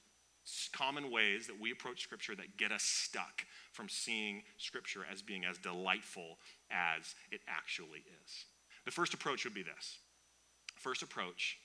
common 0.72 1.12
ways 1.12 1.48
that 1.48 1.60
we 1.60 1.72
approach 1.72 2.04
Scripture 2.04 2.36
that 2.36 2.58
get 2.58 2.72
us 2.72 2.84
stuck 2.84 3.46
from 3.72 3.90
seeing 3.90 4.44
Scripture 4.58 5.06
as 5.10 5.22
being 5.22 5.46
as 5.46 5.58
delightful 5.58 6.38
as 6.72 7.16
it 7.32 7.42
actually 7.48 8.04
is. 8.24 8.46
The 8.86 8.92
first 8.92 9.14
approach 9.14 9.44
would 9.46 9.54
be 9.54 9.64
this 9.64 10.00
First 10.76 11.02
approach 11.02 11.60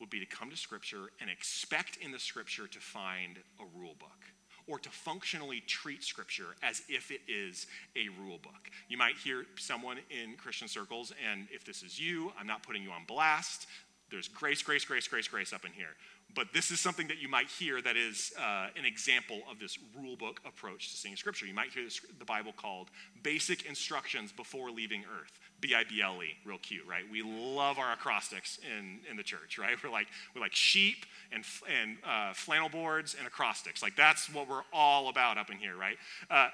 would 0.00 0.10
be 0.10 0.20
to 0.20 0.26
come 0.26 0.50
to 0.50 0.56
Scripture 0.56 1.10
and 1.20 1.28
expect 1.28 1.98
in 1.98 2.10
the 2.10 2.18
Scripture 2.18 2.66
to 2.66 2.80
find 2.80 3.38
a 3.60 3.78
rule 3.78 3.94
book 3.98 4.24
or 4.66 4.78
to 4.78 4.88
functionally 4.90 5.60
treat 5.66 6.02
Scripture 6.02 6.54
as 6.62 6.82
if 6.88 7.10
it 7.10 7.20
is 7.28 7.66
a 7.96 8.08
rule 8.22 8.38
book. 8.38 8.70
You 8.88 8.96
might 8.96 9.16
hear 9.16 9.46
someone 9.58 9.98
in 10.10 10.36
Christian 10.36 10.68
circles, 10.68 11.12
and 11.30 11.48
if 11.50 11.64
this 11.64 11.82
is 11.82 11.98
you, 11.98 12.32
I'm 12.38 12.46
not 12.46 12.62
putting 12.62 12.82
you 12.82 12.90
on 12.90 13.04
blast. 13.06 13.66
There's 14.10 14.28
grace, 14.28 14.62
grace, 14.62 14.84
grace, 14.84 15.08
grace, 15.08 15.26
grace 15.26 15.52
up 15.52 15.64
in 15.64 15.72
here. 15.72 15.96
But 16.34 16.52
this 16.52 16.70
is 16.70 16.80
something 16.80 17.08
that 17.08 17.18
you 17.18 17.28
might 17.28 17.48
hear 17.48 17.82
that 17.82 17.96
is 17.96 18.32
uh, 18.38 18.68
an 18.76 18.84
example 18.84 19.40
of 19.50 19.58
this 19.58 19.78
rule 19.98 20.16
book 20.16 20.40
approach 20.46 20.90
to 20.90 20.96
seeing 20.96 21.16
Scripture. 21.16 21.46
You 21.46 21.54
might 21.54 21.70
hear 21.70 21.84
this, 21.84 22.00
the 22.18 22.24
Bible 22.24 22.52
called 22.56 22.88
Basic 23.22 23.66
Instructions 23.66 24.32
Before 24.32 24.70
Leaving 24.70 25.04
Earth. 25.20 25.38
B 25.62 25.74
I 25.74 25.84
B 25.84 26.02
L 26.02 26.22
E, 26.22 26.36
real 26.44 26.58
cute, 26.58 26.86
right? 26.86 27.04
We 27.10 27.22
love 27.22 27.78
our 27.78 27.92
acrostics 27.92 28.58
in, 28.78 28.98
in 29.08 29.16
the 29.16 29.22
church, 29.22 29.56
right? 29.58 29.76
We're 29.82 29.90
like, 29.90 30.08
we're 30.34 30.42
like 30.42 30.54
sheep 30.54 31.06
and, 31.32 31.44
and 31.80 31.96
uh, 32.04 32.34
flannel 32.34 32.68
boards 32.68 33.16
and 33.16 33.26
acrostics. 33.26 33.82
Like, 33.82 33.96
that's 33.96 34.28
what 34.28 34.48
we're 34.48 34.64
all 34.72 35.08
about 35.08 35.38
up 35.38 35.48
in 35.50 35.56
here, 35.56 35.76
right? 35.76 35.96
Uh, 36.28 36.48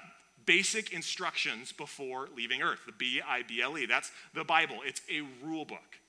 basic 0.45 0.93
instructions 0.93 1.73
before 1.73 2.29
leaving 2.37 2.61
earth, 2.61 2.79
the 2.85 2.93
B 2.93 3.19
I 3.27 3.43
B 3.43 3.61
L 3.61 3.77
E. 3.77 3.85
That's 3.85 4.11
the 4.33 4.45
Bible, 4.45 4.77
it's 4.85 5.01
a 5.11 5.23
rule 5.45 5.65
book. 5.65 5.99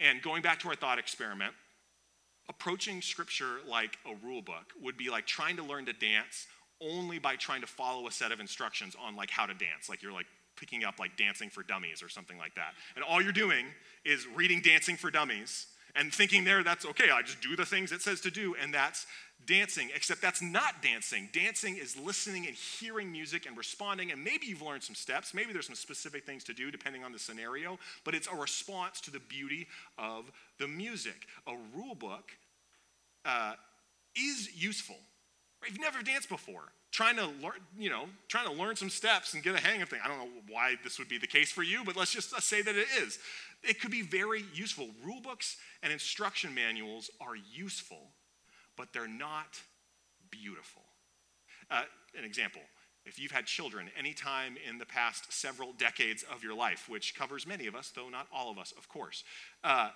And 0.00 0.20
going 0.20 0.42
back 0.42 0.58
to 0.60 0.68
our 0.68 0.74
thought 0.74 0.98
experiment, 0.98 1.54
approaching 2.48 3.00
scripture 3.00 3.58
like 3.68 3.96
a 4.04 4.26
rule 4.26 4.42
book 4.42 4.72
would 4.82 4.96
be 4.96 5.08
like 5.08 5.26
trying 5.26 5.56
to 5.56 5.62
learn 5.62 5.86
to 5.86 5.92
dance 5.92 6.48
only 6.80 7.18
by 7.18 7.36
trying 7.36 7.60
to 7.60 7.66
follow 7.66 8.08
a 8.08 8.10
set 8.10 8.32
of 8.32 8.40
instructions 8.40 8.96
on 9.00 9.14
like 9.14 9.30
how 9.30 9.46
to 9.46 9.54
dance 9.54 9.88
like 9.88 10.02
you're 10.02 10.12
like 10.12 10.26
picking 10.60 10.84
up 10.84 11.00
like 11.00 11.16
dancing 11.16 11.50
for 11.50 11.62
dummies 11.62 12.02
or 12.02 12.08
something 12.08 12.38
like 12.38 12.54
that. 12.54 12.74
And 12.94 13.02
all 13.02 13.20
you're 13.20 13.32
doing 13.32 13.66
is 14.04 14.26
reading 14.36 14.60
dancing 14.60 14.96
for 14.96 15.10
dummies 15.10 15.66
and 15.96 16.14
thinking 16.14 16.44
there 16.44 16.62
that's 16.62 16.86
okay 16.86 17.10
i 17.10 17.20
just 17.20 17.40
do 17.40 17.56
the 17.56 17.66
things 17.66 17.90
it 17.90 18.00
says 18.00 18.20
to 18.20 18.30
do 18.30 18.54
and 18.62 18.72
that's 18.72 19.06
dancing. 19.46 19.90
Except 19.94 20.20
that's 20.20 20.42
not 20.42 20.82
dancing. 20.82 21.28
Dancing 21.32 21.76
is 21.76 21.96
listening 21.96 22.46
and 22.46 22.54
hearing 22.54 23.10
music 23.10 23.46
and 23.46 23.56
responding 23.56 24.12
and 24.12 24.22
maybe 24.22 24.46
you've 24.46 24.62
learned 24.62 24.82
some 24.82 24.94
steps. 24.94 25.34
Maybe 25.34 25.52
there's 25.52 25.66
some 25.66 25.74
specific 25.74 26.24
things 26.24 26.44
to 26.44 26.54
do 26.54 26.70
depending 26.70 27.04
on 27.04 27.12
the 27.12 27.18
scenario 27.18 27.78
but 28.04 28.14
it's 28.14 28.28
a 28.28 28.34
response 28.34 29.00
to 29.02 29.10
the 29.10 29.20
beauty 29.20 29.66
of 29.98 30.30
the 30.58 30.68
music. 30.68 31.26
A 31.46 31.54
rule 31.74 31.94
book 31.94 32.32
uh, 33.24 33.54
is 34.16 34.50
useful. 34.54 34.98
If 35.62 35.72
you've 35.72 35.80
never 35.80 36.02
danced 36.02 36.28
before, 36.28 36.72
trying 36.90 37.16
to 37.16 37.26
learn, 37.26 37.60
you 37.78 37.90
know, 37.90 38.06
trying 38.28 38.46
to 38.46 38.52
learn 38.52 38.76
some 38.76 38.90
steps 38.90 39.34
and 39.34 39.42
get 39.42 39.54
a 39.54 39.60
hang 39.60 39.82
of 39.82 39.88
things. 39.88 40.02
I 40.04 40.08
don't 40.08 40.18
know 40.18 40.42
why 40.48 40.76
this 40.82 40.98
would 40.98 41.08
be 41.08 41.18
the 41.18 41.26
case 41.26 41.52
for 41.52 41.62
you, 41.62 41.84
but 41.84 41.96
let's 41.96 42.12
just 42.12 42.30
say 42.42 42.62
that 42.62 42.74
it 42.74 42.86
is. 43.00 43.18
It 43.62 43.80
could 43.80 43.90
be 43.90 44.02
very 44.02 44.44
useful. 44.54 44.88
Rule 45.04 45.20
books 45.20 45.56
and 45.82 45.92
instruction 45.92 46.54
manuals 46.54 47.10
are 47.20 47.36
useful, 47.36 48.10
but 48.76 48.92
they're 48.92 49.08
not 49.08 49.60
beautiful. 50.30 50.82
Uh, 51.70 51.82
an 52.18 52.24
example 52.24 52.62
if 53.06 53.18
you've 53.18 53.32
had 53.32 53.46
children 53.46 53.88
anytime 53.98 54.56
in 54.68 54.78
the 54.78 54.84
past 54.84 55.32
several 55.32 55.72
decades 55.72 56.22
of 56.22 56.44
your 56.44 56.54
life, 56.54 56.86
which 56.88 57.14
covers 57.14 57.46
many 57.46 57.66
of 57.66 57.74
us, 57.74 57.90
though 57.94 58.08
not 58.08 58.26
all 58.32 58.50
of 58.50 58.58
us, 58.58 58.72
of 58.76 58.88
course, 58.88 59.24
uh, 59.64 59.88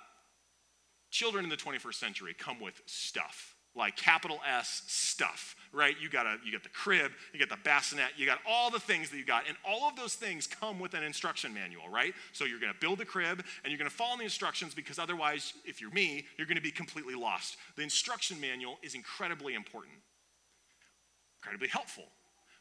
children 1.11 1.45
in 1.45 1.51
the 1.51 1.57
21st 1.57 1.95
century 1.95 2.35
come 2.37 2.61
with 2.61 2.81
stuff 2.87 3.54
like 3.77 3.97
capital 3.97 4.41
S 4.49 4.83
stuff, 4.87 5.57
right? 5.73 5.97
You 6.01 6.09
got 6.09 6.27
a, 6.27 6.37
you 6.45 6.53
got 6.53 6.63
the 6.63 6.69
crib, 6.69 7.13
you 7.33 7.41
got 7.41 7.49
the 7.49 7.63
bassinet, 7.65 8.13
you 8.17 8.27
got 8.27 8.39
all 8.49 8.71
the 8.71 8.79
things 8.79 9.11
that 9.11 9.17
you 9.17 9.25
got, 9.25 9.45
and 9.49 9.57
all 9.65 9.89
of 9.89 9.97
those 9.97 10.15
things 10.15 10.47
come 10.47 10.79
with 10.79 10.95
an 10.95 11.03
instruction 11.03 11.53
manual, 11.53 11.89
right? 11.89 12.15
So 12.33 12.45
you're 12.45 12.61
going 12.61 12.73
to 12.73 12.79
build 12.79 12.99
the 12.99 13.05
crib 13.05 13.45
and 13.63 13.71
you're 13.71 13.79
going 13.79 13.91
to 13.91 13.97
follow 13.97 14.17
the 14.17 14.25
instructions 14.25 14.75
because 14.75 14.99
otherwise, 14.99 15.55
if 15.65 15.81
you're 15.81 15.91
me, 15.91 16.27
you're 16.37 16.47
going 16.47 16.57
to 16.57 16.63
be 16.63 16.71
completely 16.71 17.15
lost. 17.15 17.57
The 17.77 17.83
instruction 17.83 18.41
manual 18.41 18.79
is 18.83 18.95
incredibly 18.95 19.55
important, 19.55 19.95
incredibly 21.41 21.69
helpful. 21.69 22.05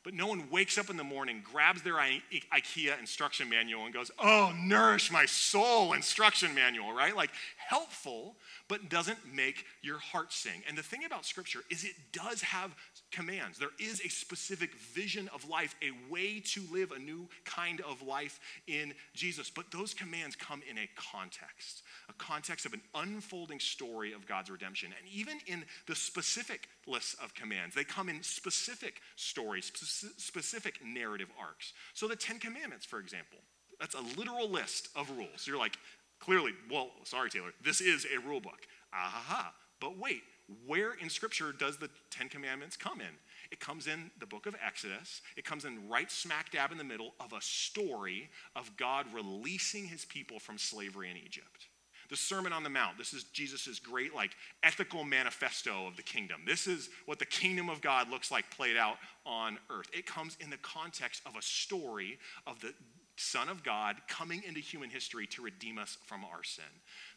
But 0.04 0.14
no 0.14 0.28
one 0.28 0.50
wakes 0.50 0.78
up 0.78 0.90
in 0.90 0.98
the 0.98 1.04
morning, 1.04 1.42
grabs 1.50 1.82
their 1.82 1.94
IKEA 1.94 3.00
instruction 3.00 3.50
manual, 3.50 3.86
and 3.86 3.94
goes, 3.94 4.12
Oh, 4.20 4.54
nourish 4.62 5.12
my 5.12 5.26
soul 5.26 5.94
instruction 5.94 6.54
manual, 6.54 6.92
right? 6.92 7.16
Like 7.16 7.32
helpful, 7.56 8.36
but 8.68 8.90
doesn't 8.90 9.34
make 9.34 9.66
your 9.82 10.00
heart 10.00 10.34
sing. 10.34 10.62
And 10.68 10.78
the 10.78 10.84
thing 10.84 11.06
about 11.06 11.26
Scripture 11.26 11.62
is 11.70 11.86
it 11.86 11.96
does 12.12 12.42
have 12.42 12.76
commands. 13.14 13.58
There 13.58 13.70
is 13.80 14.02
a 14.04 14.10
specific 14.10 14.76
vision 14.76 15.30
of 15.34 15.48
life, 15.48 15.76
a 15.82 16.12
way 16.12 16.42
to 16.42 16.62
live 16.72 16.92
a 16.92 17.00
new 17.00 17.30
kind 17.46 17.80
of 17.82 18.02
life 18.02 18.40
in 18.68 18.94
Jesus. 19.14 19.50
But 19.50 19.72
those 19.72 19.94
commands 19.94 20.36
come 20.36 20.62
in 20.70 20.78
a 20.78 20.90
context, 20.96 21.84
a 22.10 22.14
context 22.14 22.66
of 22.66 22.74
an 22.74 22.82
unfolding 22.96 23.60
story 23.60 24.12
of 24.12 24.28
God's 24.28 24.50
redemption. 24.50 24.90
And 25.00 25.08
even 25.14 25.38
in 25.48 25.64
the 25.88 25.96
specific 25.96 26.68
list 26.88 27.16
of 27.24 27.34
commands, 27.34 27.76
they 27.76 27.86
come 27.86 28.10
in 28.10 28.22
specific 28.24 28.96
stories, 29.16 29.72
specific 30.18 30.80
narrative 30.84 31.30
arcs. 31.40 31.74
So 31.94 32.08
the 32.08 32.16
Ten 32.16 32.40
Commandments, 32.40 32.86
for 32.86 33.00
example, 33.00 33.38
that's 33.80 33.96
a 33.96 34.20
literal 34.20 34.50
list 34.50 34.90
of 34.96 35.10
rules. 35.12 35.46
You're 35.46 35.58
like, 35.58 35.78
clearly, 36.20 36.52
well, 36.72 36.92
sorry, 37.04 37.30
Taylor, 37.30 37.54
this 37.64 37.82
is 37.82 38.06
a 38.06 38.20
rule 38.28 38.42
book. 38.42 38.60
Aha. 38.94 39.54
But 39.80 39.98
wait, 39.98 40.24
where 40.66 40.94
in 40.94 41.10
Scripture 41.10 41.52
does 41.52 41.78
the 41.78 41.90
Ten 42.10 42.30
Commandments 42.30 42.76
come 42.76 43.02
in? 43.02 43.08
It 43.52 43.60
comes 43.60 43.88
in 43.88 44.12
the 44.20 44.26
book 44.26 44.46
of 44.46 44.56
Exodus. 44.66 45.22
It 45.38 45.46
comes 45.46 45.66
in 45.66 45.88
right 45.88 46.12
smack 46.12 46.52
dab 46.52 46.72
in 46.72 46.78
the 46.78 46.84
middle 46.84 47.14
of 47.20 47.34
a 47.34 47.42
story 47.42 48.30
of 48.56 48.76
God 48.78 49.06
releasing 49.14 49.86
his 49.86 50.06
people 50.06 50.40
from 50.40 50.58
slavery 50.58 51.10
in 51.10 51.18
Egypt. 51.18 51.68
The 52.10 52.18
Sermon 52.18 52.52
on 52.52 52.64
the 52.64 52.70
Mount, 52.70 52.98
this 52.98 53.14
is 53.14 53.24
Jesus' 53.26 53.80
great, 53.80 54.14
like, 54.14 54.32
ethical 54.62 55.04
manifesto 55.04 55.88
of 55.88 55.96
the 55.96 56.04
kingdom. 56.04 56.42
This 56.46 56.68
is 56.68 56.90
what 57.06 57.18
the 57.18 57.26
kingdom 57.26 57.70
of 57.70 57.82
God 57.82 58.10
looks 58.10 58.30
like 58.30 58.50
played 58.50 58.76
out 58.78 58.98
on 59.26 59.58
earth. 59.70 59.90
It 59.94 60.06
comes 60.06 60.38
in 60.40 60.50
the 60.50 60.58
context 60.58 61.22
of 61.26 61.36
a 61.36 61.42
story 61.42 62.20
of 62.46 62.60
the 62.60 62.74
Son 63.16 63.48
of 63.48 63.64
God 63.64 63.98
coming 64.08 64.42
into 64.48 64.60
human 64.60 64.90
history 64.90 65.28
to 65.28 65.44
redeem 65.44 65.78
us 65.78 65.98
from 66.06 66.26
our 66.26 66.44
sin. 66.44 66.64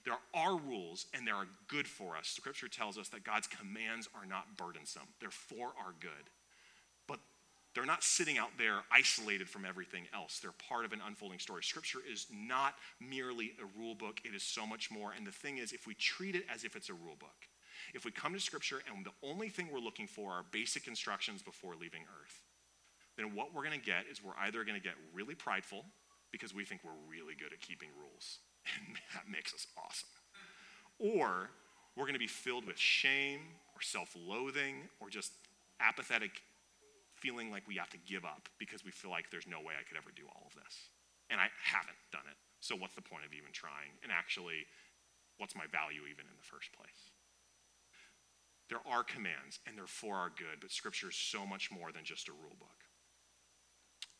There 0.04 0.18
are 0.34 0.56
rules 0.56 1.06
and 1.14 1.26
they 1.26 1.30
are 1.30 1.46
good 1.68 1.88
for 1.88 2.16
us. 2.16 2.28
Scripture 2.28 2.68
tells 2.68 2.98
us 2.98 3.08
that 3.08 3.24
God's 3.24 3.46
commands 3.46 4.08
are 4.14 4.26
not 4.26 4.56
burdensome, 4.56 5.08
they're 5.20 5.30
for 5.30 5.72
our 5.78 5.94
good. 6.00 6.10
But 7.06 7.20
they're 7.74 7.86
not 7.86 8.02
sitting 8.02 8.36
out 8.36 8.50
there 8.58 8.80
isolated 8.92 9.48
from 9.48 9.64
everything 9.64 10.04
else. 10.14 10.38
They're 10.38 10.52
part 10.68 10.84
of 10.84 10.92
an 10.92 11.00
unfolding 11.06 11.38
story. 11.38 11.62
Scripture 11.62 12.00
is 12.10 12.26
not 12.30 12.74
merely 13.00 13.52
a 13.60 13.80
rule 13.80 13.94
book, 13.94 14.20
it 14.24 14.34
is 14.34 14.42
so 14.42 14.66
much 14.66 14.90
more. 14.90 15.12
And 15.16 15.26
the 15.26 15.32
thing 15.32 15.58
is, 15.58 15.72
if 15.72 15.86
we 15.86 15.94
treat 15.94 16.34
it 16.36 16.44
as 16.52 16.64
if 16.64 16.76
it's 16.76 16.90
a 16.90 16.94
rule 16.94 17.16
book, 17.18 17.48
if 17.94 18.04
we 18.04 18.10
come 18.10 18.34
to 18.34 18.40
Scripture 18.40 18.82
and 18.92 19.04
the 19.04 19.12
only 19.26 19.48
thing 19.48 19.68
we're 19.72 19.78
looking 19.78 20.06
for 20.06 20.32
are 20.32 20.44
basic 20.50 20.88
instructions 20.88 21.42
before 21.42 21.74
leaving 21.74 22.02
earth, 22.22 22.42
then 23.16 23.34
what 23.34 23.54
we're 23.54 23.64
going 23.64 23.78
to 23.78 23.84
get 23.84 24.04
is 24.10 24.22
we're 24.22 24.36
either 24.40 24.64
going 24.64 24.78
to 24.78 24.82
get 24.82 24.94
really 25.12 25.34
prideful 25.34 25.84
because 26.32 26.54
we 26.54 26.64
think 26.64 26.82
we're 26.84 27.00
really 27.08 27.34
good 27.34 27.52
at 27.52 27.60
keeping 27.60 27.88
rules, 27.98 28.38
and 28.76 28.96
that 29.14 29.24
makes 29.30 29.54
us 29.54 29.66
awesome. 29.76 30.08
Or 30.98 31.50
we're 31.96 32.04
going 32.04 32.14
to 32.14 32.22
be 32.22 32.26
filled 32.26 32.66
with 32.66 32.78
shame 32.78 33.40
or 33.74 33.80
self 33.80 34.14
loathing 34.16 34.88
or 35.00 35.08
just 35.08 35.32
apathetic 35.80 36.42
feeling 37.16 37.50
like 37.50 37.66
we 37.66 37.76
have 37.76 37.90
to 37.90 37.98
give 38.04 38.24
up 38.24 38.48
because 38.58 38.84
we 38.84 38.90
feel 38.90 39.10
like 39.10 39.30
there's 39.30 39.48
no 39.48 39.58
way 39.58 39.72
I 39.72 39.84
could 39.88 39.96
ever 39.96 40.12
do 40.14 40.28
all 40.28 40.44
of 40.46 40.54
this. 40.54 40.92
And 41.30 41.40
I 41.40 41.48
haven't 41.64 41.98
done 42.12 42.28
it. 42.28 42.36
So 42.60 42.76
what's 42.76 42.94
the 42.94 43.02
point 43.02 43.24
of 43.24 43.32
even 43.32 43.50
trying? 43.52 43.96
And 44.02 44.12
actually, 44.12 44.68
what's 45.38 45.56
my 45.56 45.66
value 45.72 46.04
even 46.04 46.28
in 46.28 46.36
the 46.36 46.44
first 46.44 46.72
place? 46.72 47.16
There 48.68 48.82
are 48.84 49.02
commands 49.02 49.60
and 49.66 49.78
they're 49.78 49.86
for 49.86 50.16
our 50.16 50.30
good, 50.30 50.60
but 50.60 50.70
Scripture 50.70 51.08
is 51.08 51.16
so 51.16 51.46
much 51.46 51.70
more 51.70 51.92
than 51.92 52.04
just 52.04 52.28
a 52.28 52.32
rule 52.32 52.56
book. 52.58 52.75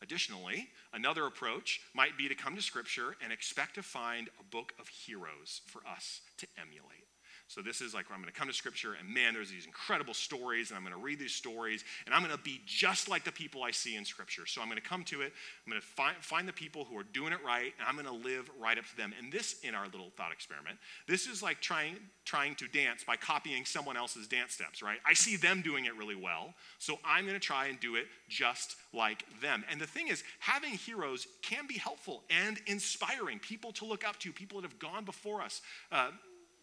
Additionally, 0.03 0.69
another 0.93 1.27
approach 1.27 1.81
might 1.95 2.19
be 2.19 2.29
to 2.29 2.35
come 2.35 2.55
to 2.55 2.63
Scripture 2.63 3.17
and 3.23 3.33
expect 3.33 3.75
to 3.77 3.83
find 3.83 4.29
a 4.39 4.45
book 4.45 4.75
of 4.79 4.89
heroes 4.89 5.63
for 5.67 5.81
us 5.87 6.21
to 6.39 6.47
emulate. 6.61 7.06
So 7.49 7.63
this 7.63 7.81
is 7.81 7.95
like 7.95 8.07
I'm 8.11 8.21
going 8.21 8.33
to 8.33 8.39
come 8.39 8.49
to 8.49 8.55
scripture 8.55 8.97
and 8.99 9.09
man, 9.09 9.35
there's 9.35 9.51
these 9.51 9.67
incredible 9.67 10.15
stories, 10.15 10.71
and 10.71 10.77
I'm 10.77 10.83
going 10.83 10.95
to 10.95 11.01
read 11.01 11.19
these 11.19 11.35
stories, 11.35 11.85
and 12.05 12.15
I'm 12.15 12.23
going 12.23 12.37
to 12.37 12.43
be 12.43 12.61
just 12.67 13.09
like 13.09 13.25
the 13.25 13.33
people 13.33 13.63
I 13.63 13.71
see 13.71 13.97
in 13.97 14.05
scripture. 14.05 14.47
So 14.47 14.61
I'm 14.61 14.69
going 14.69 14.81
to 14.81 14.89
come 14.89 15.05
to 15.05 15.23
it, 15.23 15.33
I'm 15.65 15.71
going 15.71 15.81
to 15.81 15.87
find, 15.87 16.17
find 16.21 16.49
the 16.49 16.53
people 16.53 16.85
who 16.85 16.99
are 16.99 17.05
doing 17.05 17.33
it 17.33 17.39
right, 17.45 17.73
and 17.79 17.89
I'm 17.89 17.95
going 17.95 18.07
to 18.07 18.29
live 18.29 18.51
right 18.61 18.77
up 18.77 18.85
to 18.87 18.97
them. 18.97 19.13
And 19.19 19.33
this, 19.33 19.61
in 19.63 19.75
our 19.75 19.85
little 19.87 20.11
thought 20.17 20.33
experiment, 20.33 20.79
this 21.07 21.27
is 21.27 21.43
like 21.43 21.61
trying, 21.61 21.97
trying 22.25 22.57
to 22.57 22.67
dance 22.67 23.05
by 23.05 23.17
copying 23.17 23.65
someone 23.65 23.97
else's 23.97 24.27
dance 24.27 24.53
steps, 24.55 24.83
right? 24.83 24.99
I 25.07 25.15
see 25.15 25.37
them 25.37 25.63
doing 25.63 25.85
it 25.85 25.97
really 25.97 26.17
well, 26.17 26.55
so 26.79 26.99
I'm 27.05 27.25
going 27.25 27.35
to 27.35 27.41
try 27.41 27.67
and 27.67 27.79
do 27.79 27.95
it 27.95 28.07
just 28.29 28.77
like 28.93 29.25
them. 29.41 29.65
And 29.71 29.81
the 29.81 29.87
thing 29.87 30.09
is, 30.09 30.25
having 30.41 30.73
heroes 30.73 31.29
can 31.43 31.67
be 31.69 31.75
helpful 31.75 32.25
and 32.29 32.59
inspiring, 32.67 33.39
people 33.39 33.73
to 33.73 33.85
look 33.85 34.07
up 34.07 34.19
to, 34.21 34.33
people 34.33 34.61
that 34.61 34.69
have 34.69 34.81
gone 34.81 35.05
before 35.05 35.43
us. 35.43 35.61
Uh, 35.93 36.11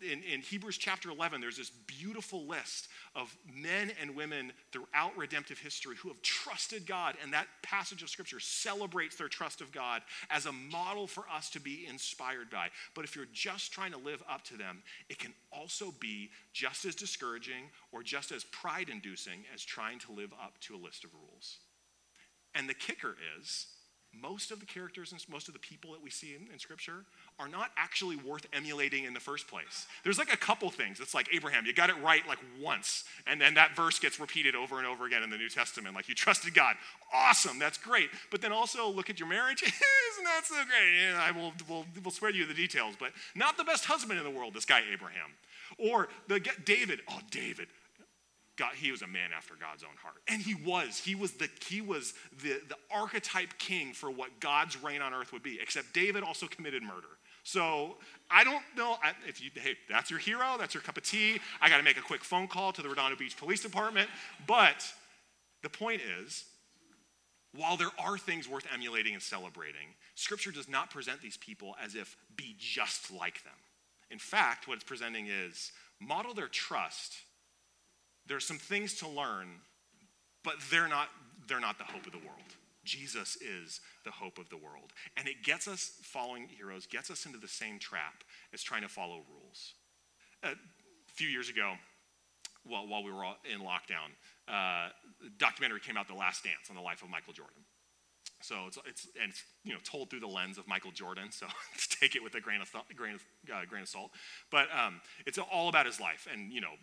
in, 0.03 0.21
in 0.23 0.41
Hebrews 0.41 0.77
chapter 0.77 1.09
11, 1.09 1.41
there's 1.41 1.57
this 1.57 1.69
beautiful 1.69 2.45
list 2.45 2.87
of 3.15 3.35
men 3.53 3.91
and 4.01 4.15
women 4.15 4.51
throughout 4.71 5.17
redemptive 5.17 5.59
history 5.59 5.95
who 5.95 6.09
have 6.09 6.21
trusted 6.21 6.85
God, 6.85 7.15
and 7.23 7.33
that 7.33 7.47
passage 7.61 8.03
of 8.03 8.09
scripture 8.09 8.39
celebrates 8.39 9.15
their 9.15 9.27
trust 9.27 9.61
of 9.61 9.71
God 9.71 10.01
as 10.29 10.45
a 10.45 10.51
model 10.51 11.07
for 11.07 11.23
us 11.33 11.49
to 11.51 11.59
be 11.59 11.87
inspired 11.89 12.49
by. 12.49 12.69
But 12.93 13.05
if 13.05 13.15
you're 13.15 13.25
just 13.31 13.71
trying 13.71 13.91
to 13.91 13.97
live 13.97 14.21
up 14.29 14.43
to 14.45 14.57
them, 14.57 14.83
it 15.09 15.19
can 15.19 15.33
also 15.51 15.93
be 15.99 16.31
just 16.51 16.85
as 16.85 16.95
discouraging 16.95 17.69
or 17.91 18.03
just 18.03 18.31
as 18.31 18.43
pride 18.45 18.89
inducing 18.89 19.45
as 19.53 19.63
trying 19.63 19.99
to 19.99 20.11
live 20.11 20.33
up 20.33 20.59
to 20.61 20.75
a 20.75 20.77
list 20.77 21.03
of 21.03 21.13
rules. 21.13 21.59
And 22.55 22.69
the 22.69 22.73
kicker 22.73 23.15
is, 23.39 23.67
most 24.13 24.51
of 24.51 24.59
the 24.59 24.65
characters 24.65 25.11
and 25.11 25.23
most 25.29 25.47
of 25.47 25.53
the 25.53 25.59
people 25.59 25.91
that 25.91 26.03
we 26.03 26.09
see 26.09 26.35
in, 26.35 26.51
in, 26.51 26.59
scripture 26.59 27.05
are 27.39 27.47
not 27.47 27.71
actually 27.77 28.15
worth 28.15 28.45
emulating 28.53 29.05
in 29.05 29.13
the 29.13 29.19
first 29.19 29.47
place 29.47 29.87
there's 30.03 30.17
like 30.17 30.31
a 30.33 30.37
couple 30.37 30.69
things 30.69 30.99
it's 30.99 31.13
like 31.13 31.27
abraham 31.33 31.65
you 31.65 31.73
got 31.73 31.89
it 31.89 31.95
right 32.03 32.27
like 32.27 32.39
once 32.61 33.03
and 33.27 33.39
then 33.39 33.53
that 33.53 33.75
verse 33.75 33.99
gets 33.99 34.19
repeated 34.19 34.55
over 34.55 34.77
and 34.77 34.87
over 34.87 35.05
again 35.05 35.23
in 35.23 35.29
the 35.29 35.37
new 35.37 35.49
testament 35.49 35.95
like 35.95 36.07
you 36.07 36.15
trusted 36.15 36.53
god 36.53 36.75
awesome 37.13 37.59
that's 37.59 37.77
great 37.77 38.09
but 38.31 38.41
then 38.41 38.51
also 38.51 38.89
look 38.89 39.09
at 39.09 39.19
your 39.19 39.29
marriage 39.29 39.63
isn't 39.63 40.23
that 40.23 40.41
so 40.43 40.55
great 40.65 41.13
i 41.15 41.31
will 41.31 41.53
we'll, 41.67 41.85
we'll 42.03 42.11
swear 42.11 42.31
to 42.31 42.37
you 42.37 42.45
the 42.45 42.53
details 42.53 42.95
but 42.99 43.11
not 43.35 43.57
the 43.57 43.63
best 43.63 43.85
husband 43.85 44.17
in 44.17 44.25
the 44.25 44.31
world 44.31 44.53
this 44.53 44.65
guy 44.65 44.81
abraham 44.91 45.31
or 45.77 46.07
the 46.27 46.39
david 46.65 47.01
oh 47.09 47.19
david 47.31 47.67
God, 48.55 48.73
he 48.75 48.91
was 48.91 49.01
a 49.01 49.07
man 49.07 49.31
after 49.35 49.55
God's 49.59 49.83
own 49.83 49.97
heart. 50.01 50.17
And 50.27 50.41
he 50.41 50.53
was. 50.53 50.99
He 50.99 51.15
was 51.15 51.33
the 51.33 51.49
he 51.67 51.81
was 51.81 52.13
the, 52.43 52.61
the 52.69 52.77
archetype 52.91 53.57
king 53.57 53.93
for 53.93 54.11
what 54.11 54.39
God's 54.39 54.81
reign 54.81 55.01
on 55.01 55.13
earth 55.13 55.33
would 55.33 55.41
be. 55.41 55.59
Except 55.59 55.91
David 55.93 56.23
also 56.23 56.45
committed 56.45 56.83
murder. 56.83 57.07
So 57.43 57.97
I 58.32 58.43
don't 58.43 58.63
know 58.75 58.97
if 59.27 59.41
you 59.43 59.51
hey, 59.53 59.75
that's 59.89 60.10
your 60.10 60.19
hero, 60.19 60.56
that's 60.58 60.73
your 60.73 60.82
cup 60.82 60.97
of 60.97 61.03
tea. 61.03 61.39
I 61.62 61.69
got 61.69 61.77
to 61.77 61.84
make 61.84 61.97
a 61.97 62.01
quick 62.01 62.23
phone 62.23 62.47
call 62.47 62.71
to 62.73 62.82
the 62.82 62.89
Redondo 62.89 63.15
Beach 63.15 63.38
Police 63.38 63.62
Department. 63.62 64.10
But 64.47 64.86
the 65.62 65.69
point 65.69 66.01
is, 66.19 66.45
while 67.56 67.77
there 67.77 67.91
are 67.99 68.17
things 68.17 68.49
worth 68.49 68.65
emulating 68.73 69.13
and 69.13 69.21
celebrating, 69.21 69.93
Scripture 70.15 70.51
does 70.51 70.67
not 70.67 70.89
present 70.89 71.21
these 71.21 71.38
people 71.38 71.75
as 71.84 71.95
if 71.95 72.17
be 72.36 72.56
just 72.58 73.12
like 73.12 73.43
them. 73.43 73.53
In 74.10 74.19
fact, 74.19 74.67
what 74.67 74.75
it's 74.75 74.84
presenting 74.84 75.27
is 75.27 75.71
model 75.99 76.34
their 76.34 76.47
trust 76.47 77.15
There 78.27 78.38
are 78.38 78.41
some 78.41 78.58
things 78.58 78.95
to 78.95 79.08
learn, 79.08 79.47
but 80.43 80.56
they're 80.71 80.88
not, 80.88 81.10
they're 81.47 81.60
not 81.60 81.77
the 81.77 81.84
hope 81.84 82.06
of 82.06 82.12
the 82.12 82.19
world. 82.19 82.56
Jesus 82.83 83.37
is 83.37 83.81
the 84.03 84.11
hope 84.11 84.37
of 84.37 84.49
the 84.49 84.57
world. 84.57 84.91
And 85.17 85.27
it 85.27 85.43
gets 85.43 85.67
us, 85.67 85.93
following 86.03 86.47
heroes, 86.47 86.85
gets 86.85 87.09
us 87.09 87.25
into 87.25 87.37
the 87.37 87.47
same 87.47 87.79
trap 87.79 88.23
as 88.53 88.61
trying 88.61 88.81
to 88.81 88.89
follow 88.89 89.21
rules. 89.29 89.73
A 90.43 90.55
few 91.07 91.27
years 91.27 91.49
ago, 91.49 91.73
while, 92.65 92.87
while 92.87 93.03
we 93.03 93.11
were 93.11 93.23
in 93.51 93.59
lockdown, 93.59 94.11
uh, 94.47 94.89
a 94.89 95.29
documentary 95.37 95.79
came 95.79 95.97
out, 95.97 96.07
The 96.07 96.13
Last 96.13 96.43
Dance, 96.43 96.69
on 96.69 96.75
the 96.75 96.81
life 96.81 97.01
of 97.03 97.09
Michael 97.09 97.33
Jordan. 97.33 97.63
So 98.41 98.65
it's, 98.67 98.77
it's, 98.85 99.07
and 99.21 99.31
it's 99.31 99.43
you 99.63 99.71
know, 99.71 99.79
told 99.83 100.09
through 100.09 100.19
the 100.19 100.27
lens 100.27 100.57
of 100.57 100.67
Michael 100.67 100.91
Jordan, 100.91 101.31
so 101.31 101.47
take 101.89 102.15
it 102.15 102.23
with 102.23 102.35
a 102.35 102.41
grain 102.41 102.61
of, 102.61 102.71
th- 102.71 102.83
grain 102.95 103.15
of, 103.15 103.23
uh, 103.53 103.65
grain 103.67 103.83
of 103.83 103.87
salt. 103.87 104.11
But 104.51 104.67
um, 104.77 104.99
it's 105.25 105.37
all 105.37 105.69
about 105.69 105.85
his 105.85 105.99
life 105.99 106.27
and, 106.31 106.51
you 106.51 106.59
know, 106.59 106.73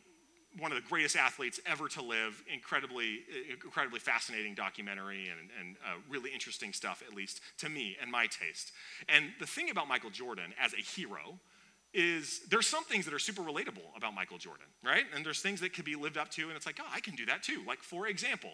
one 0.59 0.73
of 0.73 0.83
the 0.83 0.89
greatest 0.89 1.17
athletes 1.17 1.61
ever 1.67 1.89
to 1.89 2.03
live. 2.03 2.43
Incredibly, 2.53 3.21
incredibly 3.65 4.01
fascinating 4.01 4.55
documentary 4.55 5.29
and, 5.29 5.51
and 5.59 5.77
uh, 5.85 5.99
really 6.09 6.31
interesting 6.33 6.73
stuff, 6.73 7.03
at 7.07 7.15
least 7.15 7.41
to 7.59 7.69
me 7.69 7.97
and 8.01 8.11
my 8.11 8.27
taste. 8.27 8.73
And 9.09 9.27
the 9.39 9.47
thing 9.47 9.71
about 9.71 9.89
Michael 9.89 10.11
Jordan 10.11 10.53
as 10.61 10.73
a 10.73 10.79
hero 10.79 11.39
is 11.93 12.43
there's 12.49 12.67
some 12.67 12.85
things 12.85 13.05
that 13.05 13.15
are 13.15 13.19
super 13.19 13.43
relatable 13.43 13.97
about 13.97 14.15
Michael 14.15 14.39
Jordan, 14.39 14.67
right? 14.85 15.05
And 15.15 15.27
there's 15.27 15.41
things 15.41 15.61
that 15.61 15.73
could 15.73 15.85
be 15.85 15.97
lived 15.97 16.17
up 16.17 16.31
to, 16.33 16.43
and 16.43 16.53
it's 16.53 16.67
like, 16.67 16.79
oh, 16.81 16.89
I 16.93 17.01
can 17.01 17.17
do 17.17 17.27
that 17.27 17.43
too. 17.43 17.63
Like, 17.67 17.83
for 17.83 18.07
example, 18.07 18.51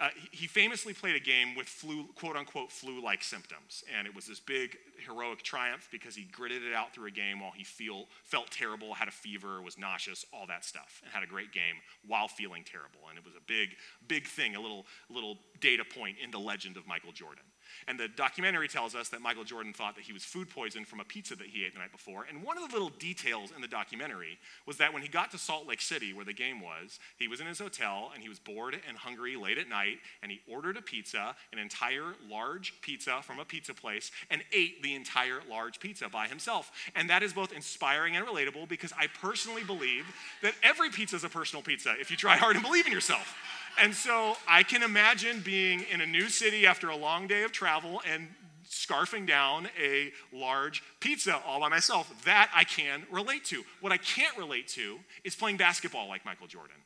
uh, 0.00 0.08
he 0.30 0.46
famously 0.46 0.94
played 0.94 1.14
a 1.14 1.20
game 1.20 1.54
with 1.54 1.66
flu, 1.66 2.06
quote 2.14 2.34
unquote, 2.34 2.72
flu 2.72 3.02
like 3.02 3.22
symptoms. 3.22 3.84
And 3.96 4.06
it 4.06 4.14
was 4.14 4.26
this 4.26 4.40
big 4.40 4.78
heroic 5.06 5.42
triumph 5.42 5.88
because 5.92 6.14
he 6.14 6.24
gritted 6.24 6.64
it 6.64 6.72
out 6.72 6.94
through 6.94 7.08
a 7.08 7.10
game 7.10 7.40
while 7.40 7.52
he 7.54 7.64
feel, 7.64 8.06
felt 8.24 8.50
terrible, 8.50 8.94
had 8.94 9.08
a 9.08 9.12
fever, 9.12 9.60
was 9.60 9.76
nauseous, 9.76 10.24
all 10.32 10.46
that 10.46 10.64
stuff, 10.64 11.02
and 11.04 11.12
had 11.12 11.22
a 11.22 11.26
great 11.26 11.52
game 11.52 11.74
while 12.06 12.28
feeling 12.28 12.64
terrible. 12.64 13.00
And 13.10 13.18
it 13.18 13.24
was 13.24 13.34
a 13.34 13.44
big, 13.46 13.76
big 14.08 14.26
thing, 14.26 14.56
a 14.56 14.60
little, 14.60 14.86
little 15.10 15.38
data 15.60 15.84
point 15.84 16.16
in 16.22 16.30
the 16.30 16.40
legend 16.40 16.78
of 16.78 16.86
Michael 16.86 17.12
Jordan. 17.12 17.44
And 17.88 17.98
the 17.98 18.08
documentary 18.08 18.68
tells 18.68 18.94
us 18.94 19.08
that 19.08 19.20
Michael 19.20 19.44
Jordan 19.44 19.72
thought 19.72 19.96
that 19.96 20.04
he 20.04 20.12
was 20.12 20.24
food 20.24 20.48
poisoned 20.48 20.86
from 20.86 21.00
a 21.00 21.04
pizza 21.04 21.36
that 21.36 21.46
he 21.46 21.64
ate 21.64 21.72
the 21.72 21.78
night 21.78 21.92
before. 21.92 22.26
And 22.28 22.42
one 22.42 22.58
of 22.58 22.68
the 22.68 22.72
little 22.72 22.90
details 22.90 23.52
in 23.54 23.62
the 23.62 23.68
documentary 23.68 24.38
was 24.66 24.76
that 24.78 24.92
when 24.92 25.02
he 25.02 25.08
got 25.08 25.30
to 25.32 25.38
Salt 25.38 25.66
Lake 25.66 25.80
City, 25.80 26.12
where 26.12 26.24
the 26.24 26.32
game 26.32 26.60
was, 26.60 26.98
he 27.16 27.28
was 27.28 27.40
in 27.40 27.46
his 27.46 27.58
hotel 27.58 28.10
and 28.14 28.22
he 28.22 28.28
was 28.28 28.38
bored 28.38 28.76
and 28.88 28.96
hungry 28.96 29.36
late 29.36 29.58
at 29.58 29.68
night, 29.68 29.98
and 30.22 30.30
he 30.30 30.40
ordered 30.48 30.76
a 30.76 30.82
pizza, 30.82 31.34
an 31.52 31.58
entire 31.58 32.14
large 32.28 32.74
pizza 32.80 33.20
from 33.22 33.38
a 33.38 33.44
pizza 33.44 33.74
place, 33.74 34.10
and 34.30 34.42
ate 34.52 34.82
the 34.82 34.94
entire 34.94 35.40
large 35.48 35.80
pizza 35.80 36.08
by 36.08 36.26
himself. 36.26 36.70
And 36.94 37.10
that 37.10 37.22
is 37.22 37.32
both 37.32 37.52
inspiring 37.52 38.16
and 38.16 38.26
relatable 38.26 38.68
because 38.68 38.92
I 38.98 39.06
personally 39.06 39.64
believe 39.64 40.06
that 40.42 40.54
every 40.62 40.90
pizza 40.90 41.16
is 41.16 41.24
a 41.24 41.28
personal 41.28 41.62
pizza 41.62 41.94
if 42.00 42.10
you 42.10 42.16
try 42.16 42.36
hard 42.36 42.56
and 42.56 42.64
believe 42.64 42.86
in 42.86 42.92
yourself. 42.92 43.34
And 43.80 43.94
so 43.94 44.36
I 44.46 44.62
can 44.62 44.82
imagine 44.82 45.40
being 45.40 45.86
in 45.90 46.02
a 46.02 46.06
new 46.06 46.28
city 46.28 46.66
after 46.66 46.90
a 46.90 46.96
long 46.96 47.26
day 47.26 47.44
of 47.44 47.52
travel 47.52 48.02
and 48.06 48.28
scarfing 48.68 49.26
down 49.26 49.68
a 49.82 50.12
large 50.32 50.82
pizza 51.00 51.40
all 51.46 51.60
by 51.60 51.68
myself. 51.68 52.12
That 52.24 52.50
I 52.54 52.64
can 52.64 53.04
relate 53.10 53.44
to. 53.46 53.62
What 53.80 53.90
I 53.90 53.96
can't 53.96 54.36
relate 54.36 54.68
to 54.68 54.98
is 55.24 55.34
playing 55.34 55.56
basketball 55.56 56.08
like 56.08 56.26
Michael 56.26 56.46
Jordan. 56.46 56.76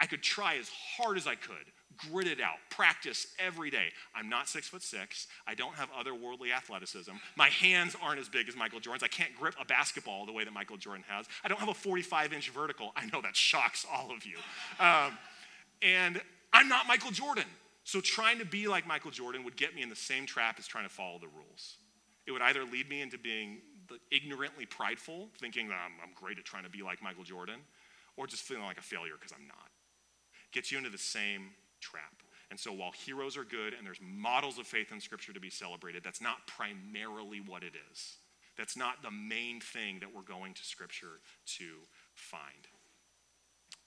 I 0.00 0.06
could 0.06 0.22
try 0.22 0.56
as 0.56 0.70
hard 0.96 1.16
as 1.16 1.26
I 1.26 1.34
could, 1.34 1.56
grit 2.08 2.28
it 2.28 2.40
out, 2.40 2.58
practice 2.70 3.26
every 3.40 3.68
day. 3.68 3.88
I'm 4.14 4.28
not 4.28 4.48
six 4.48 4.68
foot 4.68 4.82
six. 4.82 5.26
I 5.44 5.54
don't 5.54 5.74
have 5.74 5.88
otherworldly 5.90 6.54
athleticism. 6.56 7.12
My 7.36 7.48
hands 7.48 7.96
aren't 8.00 8.20
as 8.20 8.28
big 8.28 8.48
as 8.48 8.54
Michael 8.54 8.78
Jordan's. 8.78 9.02
I 9.02 9.08
can't 9.08 9.34
grip 9.36 9.56
a 9.60 9.64
basketball 9.64 10.24
the 10.24 10.32
way 10.32 10.44
that 10.44 10.52
Michael 10.52 10.76
Jordan 10.76 11.04
has. 11.08 11.26
I 11.42 11.48
don't 11.48 11.58
have 11.58 11.68
a 11.68 11.74
45 11.74 12.32
inch 12.32 12.50
vertical. 12.50 12.92
I 12.94 13.06
know 13.06 13.20
that 13.22 13.34
shocks 13.34 13.84
all 13.92 14.12
of 14.12 14.24
you. 14.24 14.36
Um, 14.78 15.18
and 15.82 16.20
I'm 16.52 16.68
not 16.68 16.86
Michael 16.86 17.10
Jordan. 17.10 17.44
So 17.84 18.00
trying 18.00 18.38
to 18.38 18.44
be 18.44 18.68
like 18.68 18.86
Michael 18.86 19.10
Jordan 19.10 19.44
would 19.44 19.56
get 19.56 19.74
me 19.74 19.82
in 19.82 19.88
the 19.88 19.96
same 19.96 20.26
trap 20.26 20.58
as 20.58 20.66
trying 20.66 20.84
to 20.84 20.90
follow 20.90 21.18
the 21.18 21.28
rules. 21.28 21.78
It 22.26 22.32
would 22.32 22.42
either 22.42 22.64
lead 22.64 22.88
me 22.88 23.00
into 23.00 23.16
being 23.16 23.62
ignorantly 24.10 24.66
prideful, 24.66 25.30
thinking 25.40 25.68
that 25.68 25.78
I'm, 25.82 25.92
I'm 26.02 26.12
great 26.14 26.38
at 26.38 26.44
trying 26.44 26.64
to 26.64 26.70
be 26.70 26.82
like 26.82 27.02
Michael 27.02 27.24
Jordan, 27.24 27.60
or 28.16 28.26
just 28.26 28.42
feeling 28.42 28.64
like 28.64 28.78
a 28.78 28.82
failure 28.82 29.14
because 29.18 29.32
I'm 29.32 29.46
not. 29.46 29.70
Gets 30.52 30.70
you 30.70 30.78
into 30.78 30.90
the 30.90 30.98
same 30.98 31.50
trap. 31.80 32.22
And 32.50 32.58
so 32.58 32.72
while 32.72 32.92
heroes 32.92 33.36
are 33.36 33.44
good 33.44 33.74
and 33.74 33.86
there's 33.86 34.00
models 34.02 34.58
of 34.58 34.66
faith 34.66 34.92
in 34.92 35.00
Scripture 35.00 35.32
to 35.32 35.40
be 35.40 35.50
celebrated, 35.50 36.02
that's 36.02 36.20
not 36.20 36.46
primarily 36.46 37.40
what 37.40 37.62
it 37.62 37.72
is. 37.90 38.16
That's 38.56 38.76
not 38.76 39.02
the 39.02 39.10
main 39.10 39.60
thing 39.60 40.00
that 40.00 40.14
we're 40.14 40.22
going 40.22 40.54
to 40.54 40.64
Scripture 40.64 41.20
to 41.58 41.64
find. 42.14 42.68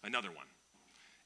Another 0.04 0.30
one 0.30 0.48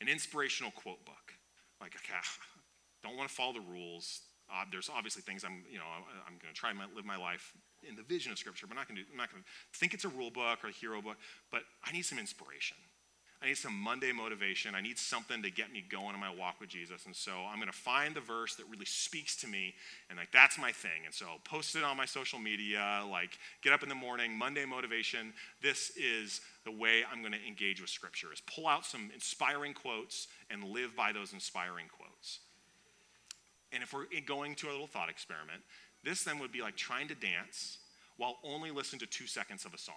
an 0.02 0.08
inspirational 0.08 0.72
quote 0.72 1.04
book. 1.06 1.34
Like, 1.82 1.96
okay, 1.96 2.14
don't 3.04 3.18
want 3.18 3.30
to 3.30 3.36
follow 3.36 3.54
the 3.54 3.66
rules. 3.72 4.22
Uh, 4.50 4.64
there's 4.72 4.90
obviously 4.90 5.22
things 5.22 5.44
I'm, 5.44 5.64
you 5.70 5.80
know, 5.80 5.86
I'm, 5.86 6.04
I'm 6.28 6.38
going 6.42 6.54
to 6.54 6.60
try 6.60 6.70
and 6.70 6.80
live 6.96 7.06
my 7.06 7.18
life 7.18 7.54
in 7.88 7.96
the 7.96 8.04
vision 8.04 8.32
of 8.32 8.38
Scripture, 8.38 8.68
but 8.68 8.74
I'm 8.74 8.78
not 8.78 8.88
going 8.88 8.98
to, 8.98 9.04
I'm 9.12 9.18
not 9.18 9.32
going 9.32 9.44
to 9.44 9.80
think 9.80 9.94
it's 9.94 10.06
a 10.06 10.10
rule 10.10 10.30
book 10.30 10.64
or 10.64 10.68
a 10.68 10.72
hero 10.72 11.02
book. 11.02 11.18
But 11.52 11.62
I 11.84 11.92
need 11.92 12.04
some 12.06 12.20
inspiration. 12.20 12.78
I 13.42 13.48
need 13.48 13.58
some 13.58 13.78
Monday 13.78 14.12
motivation. 14.12 14.76
I 14.76 14.82
need 14.82 14.98
something 14.98 15.44
to 15.44 15.52
get 15.52 15.72
me 15.72 15.84
going 15.88 16.16
in 16.16 16.20
my 16.20 16.34
walk 16.34 16.60
with 16.60 16.70
Jesus. 16.70 17.06
And 17.06 17.16
so 17.16 17.32
I'm 17.32 17.58
going 17.58 17.72
to 17.72 17.78
find 17.78 18.16
the 18.16 18.22
verse 18.22 18.56
that 18.56 18.66
really 18.72 18.86
speaks 18.86 19.36
to 19.38 19.48
me, 19.48 19.76
and 20.10 20.18
like 20.18 20.32
that's 20.32 20.58
my 20.58 20.72
thing. 20.72 21.06
And 21.06 21.14
so 21.14 21.26
I'll 21.26 21.40
post 21.40 21.76
it 21.76 21.84
on 21.84 21.98
my 21.98 22.06
social 22.06 22.40
media, 22.40 23.04
like 23.10 23.38
get 23.62 23.74
up 23.74 23.84
in 23.84 23.90
the 23.90 23.96
morning, 23.96 24.36
Monday 24.38 24.66
motivation. 24.66 25.34
This 25.62 25.92
is 25.98 26.42
the 26.66 26.72
way 26.72 27.04
I'm 27.10 27.22
going 27.22 27.34
to 27.34 27.48
engage 27.48 27.80
with 27.80 27.90
Scripture: 27.90 28.34
is 28.34 28.42
pull 28.42 28.68
out 28.68 28.86
some 28.86 29.12
inspiring 29.14 29.74
quotes 29.74 30.28
and 30.50 30.64
live 30.64 30.96
by 30.96 31.12
those 31.12 31.32
inspiring 31.32 31.86
quotes. 31.88 32.40
And 33.72 33.84
if 33.84 33.94
we're 33.94 34.06
going 34.26 34.56
to 34.56 34.70
a 34.70 34.72
little 34.72 34.88
thought 34.88 35.10
experiment, 35.10 35.62
this 36.04 36.24
then 36.24 36.40
would 36.40 36.52
be 36.52 36.62
like 36.62 36.76
trying 36.76 37.08
to 37.10 37.16
dance 37.16 37.80
while 38.18 38.38
only 38.44 38.72
listen 38.72 39.00
to 39.00 39.06
two 39.06 39.28
seconds 39.28 39.66
of 39.66 39.74
a 39.74 39.78
song. 39.78 39.96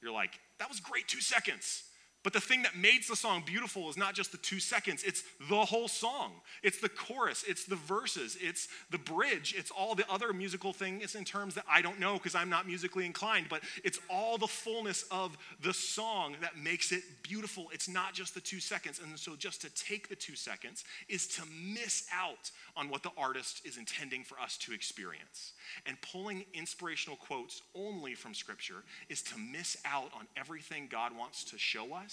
You're 0.00 0.12
like, 0.12 0.38
that 0.58 0.68
was 0.68 0.80
great, 0.80 1.08
two 1.08 1.20
seconds. 1.20 1.84
But 2.22 2.32
the 2.32 2.40
thing 2.40 2.62
that 2.62 2.76
makes 2.76 3.08
the 3.08 3.16
song 3.16 3.42
beautiful 3.44 3.90
is 3.90 3.96
not 3.96 4.14
just 4.14 4.30
the 4.30 4.38
two 4.38 4.60
seconds, 4.60 5.02
it's 5.02 5.24
the 5.48 5.64
whole 5.64 5.88
song. 5.88 6.32
It's 6.62 6.78
the 6.78 6.88
chorus, 6.88 7.44
it's 7.48 7.64
the 7.64 7.76
verses, 7.76 8.38
it's 8.40 8.68
the 8.90 8.98
bridge, 8.98 9.54
it's 9.58 9.72
all 9.72 9.96
the 9.96 10.08
other 10.08 10.32
musical 10.32 10.72
things 10.72 11.16
in 11.16 11.24
terms 11.24 11.56
that 11.56 11.64
I 11.68 11.82
don't 11.82 11.98
know 11.98 12.14
because 12.14 12.36
I'm 12.36 12.48
not 12.48 12.66
musically 12.66 13.06
inclined, 13.06 13.46
but 13.48 13.62
it's 13.82 13.98
all 14.08 14.38
the 14.38 14.46
fullness 14.46 15.04
of 15.10 15.36
the 15.62 15.74
song 15.74 16.36
that 16.40 16.56
makes 16.56 16.92
it 16.92 17.02
beautiful. 17.22 17.66
It's 17.72 17.88
not 17.88 18.14
just 18.14 18.34
the 18.34 18.40
two 18.40 18.60
seconds. 18.60 19.00
And 19.02 19.18
so 19.18 19.34
just 19.34 19.60
to 19.62 19.70
take 19.70 20.08
the 20.08 20.16
two 20.16 20.36
seconds 20.36 20.84
is 21.08 21.26
to 21.28 21.42
miss 21.74 22.06
out 22.12 22.50
on 22.76 22.88
what 22.88 23.02
the 23.02 23.10
artist 23.16 23.62
is 23.64 23.78
intending 23.78 24.22
for 24.22 24.38
us 24.38 24.56
to 24.58 24.72
experience. 24.72 25.52
And 25.86 25.96
pulling 26.00 26.44
inspirational 26.54 27.16
quotes 27.16 27.62
only 27.74 28.14
from 28.14 28.34
Scripture 28.34 28.84
is 29.08 29.22
to 29.22 29.38
miss 29.38 29.76
out 29.84 30.10
on 30.14 30.26
everything 30.36 30.88
God 30.90 31.16
wants 31.16 31.44
to 31.44 31.58
show 31.58 31.94
us, 31.94 32.11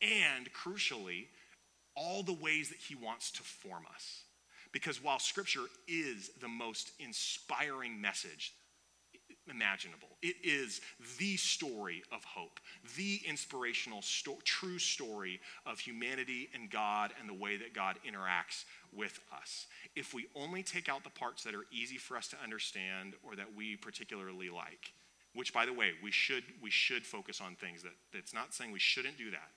and 0.00 0.52
crucially, 0.52 1.26
all 1.94 2.22
the 2.22 2.32
ways 2.32 2.68
that 2.68 2.78
He 2.78 2.94
wants 2.94 3.30
to 3.32 3.42
form 3.42 3.84
us. 3.94 4.22
Because 4.72 5.02
while 5.02 5.18
Scripture 5.18 5.66
is 5.88 6.30
the 6.40 6.48
most 6.48 6.92
inspiring 6.98 8.00
message 8.00 8.52
imaginable. 9.50 10.08
It 10.22 10.36
is 10.42 10.80
the 11.18 11.36
story 11.36 12.02
of 12.12 12.24
hope, 12.24 12.60
the 12.96 13.20
inspirational, 13.26 14.02
sto- 14.02 14.38
true 14.44 14.78
story 14.78 15.40
of 15.64 15.78
humanity 15.78 16.48
and 16.54 16.70
God 16.70 17.12
and 17.20 17.28
the 17.28 17.34
way 17.34 17.56
that 17.56 17.74
God 17.74 17.98
interacts 18.06 18.64
with 18.92 19.20
us. 19.32 19.66
If 19.94 20.14
we 20.14 20.26
only 20.34 20.62
take 20.62 20.88
out 20.88 21.04
the 21.04 21.10
parts 21.10 21.44
that 21.44 21.54
are 21.54 21.66
easy 21.70 21.96
for 21.96 22.16
us 22.16 22.28
to 22.28 22.36
understand 22.42 23.14
or 23.22 23.36
that 23.36 23.54
we 23.54 23.76
particularly 23.76 24.50
like, 24.50 24.92
which 25.36 25.52
by 25.52 25.66
the 25.66 25.72
way, 25.72 25.92
we 26.02 26.10
should 26.10 26.44
we 26.62 26.70
should 26.70 27.06
focus 27.06 27.40
on 27.40 27.54
things 27.54 27.82
that 27.82 27.92
that's 28.12 28.34
not 28.34 28.54
saying 28.54 28.72
we 28.72 28.78
shouldn't 28.78 29.18
do 29.18 29.30
that. 29.30 29.50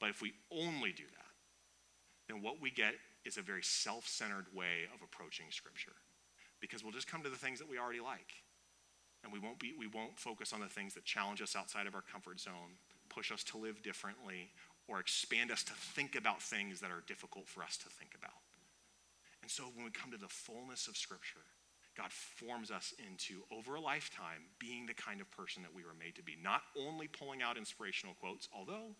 But 0.00 0.10
if 0.10 0.22
we 0.22 0.32
only 0.50 0.92
do 0.92 1.04
that, 1.04 1.32
then 2.28 2.40
what 2.40 2.60
we 2.60 2.70
get 2.70 2.94
is 3.24 3.36
a 3.36 3.42
very 3.42 3.62
self-centered 3.62 4.46
way 4.54 4.86
of 4.94 5.02
approaching 5.02 5.46
scripture. 5.50 5.96
Because 6.60 6.82
we'll 6.82 6.92
just 6.92 7.10
come 7.10 7.22
to 7.22 7.30
the 7.30 7.36
things 7.36 7.58
that 7.58 7.68
we 7.68 7.78
already 7.78 8.00
like 8.00 8.32
and 9.24 9.32
we 9.32 9.38
won't, 9.38 9.58
be, 9.58 9.74
we 9.76 9.88
won't 9.88 10.18
focus 10.18 10.52
on 10.52 10.60
the 10.60 10.68
things 10.68 10.94
that 10.94 11.04
challenge 11.04 11.42
us 11.42 11.56
outside 11.56 11.86
of 11.86 11.94
our 11.94 12.02
comfort 12.02 12.38
zone, 12.38 12.78
push 13.08 13.32
us 13.32 13.42
to 13.44 13.58
live 13.58 13.82
differently, 13.82 14.50
or 14.86 15.00
expand 15.00 15.50
us 15.50 15.62
to 15.64 15.72
think 15.72 16.14
about 16.14 16.40
things 16.40 16.80
that 16.80 16.90
are 16.90 17.02
difficult 17.06 17.48
for 17.48 17.62
us 17.62 17.76
to 17.78 17.88
think 17.88 18.14
about. 18.16 18.38
And 19.42 19.50
so 19.50 19.64
when 19.74 19.84
we 19.84 19.90
come 19.90 20.10
to 20.12 20.18
the 20.18 20.28
fullness 20.28 20.88
of 20.88 20.96
Scripture, 20.96 21.44
God 21.98 22.12
forms 22.12 22.70
us 22.70 22.94
into, 23.04 23.42
over 23.50 23.74
a 23.74 23.80
lifetime, 23.80 24.46
being 24.58 24.86
the 24.86 24.94
kind 24.94 25.20
of 25.20 25.30
person 25.30 25.62
that 25.62 25.74
we 25.74 25.82
were 25.82 25.98
made 25.98 26.14
to 26.14 26.22
be. 26.22 26.36
Not 26.42 26.62
only 26.78 27.08
pulling 27.08 27.42
out 27.42 27.58
inspirational 27.58 28.14
quotes, 28.20 28.48
although 28.56 28.94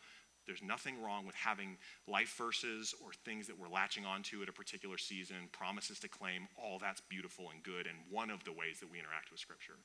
there's 0.46 0.62
nothing 0.62 1.00
wrong 1.00 1.24
with 1.24 1.37
having 1.37 1.76
life 2.08 2.34
verses 2.37 2.94
or 3.04 3.12
things 3.24 3.46
that 3.46 3.58
we're 3.58 3.68
latching 3.68 4.04
onto 4.04 4.42
at 4.42 4.48
a 4.48 4.52
particular 4.52 4.98
season, 4.98 5.48
promises 5.52 6.00
to 6.00 6.08
claim, 6.08 6.48
all 6.56 6.78
that's 6.78 7.00
beautiful 7.02 7.50
and 7.52 7.62
good, 7.62 7.87
and 7.87 7.96
one 8.11 8.30
of 8.30 8.42
the 8.44 8.52
ways 8.52 8.80
that 8.80 8.90
we 8.90 8.98
interact 8.98 9.30
with 9.30 9.40
Scripture 9.40 9.78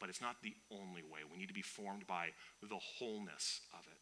but 0.00 0.08
it's 0.08 0.20
not 0.20 0.36
the 0.42 0.54
only 0.70 1.02
way. 1.02 1.20
We 1.30 1.38
need 1.38 1.48
to 1.48 1.54
be 1.54 1.62
formed 1.62 2.06
by 2.06 2.28
the 2.62 2.78
wholeness 2.78 3.60
of 3.72 3.80
it. 3.86 3.98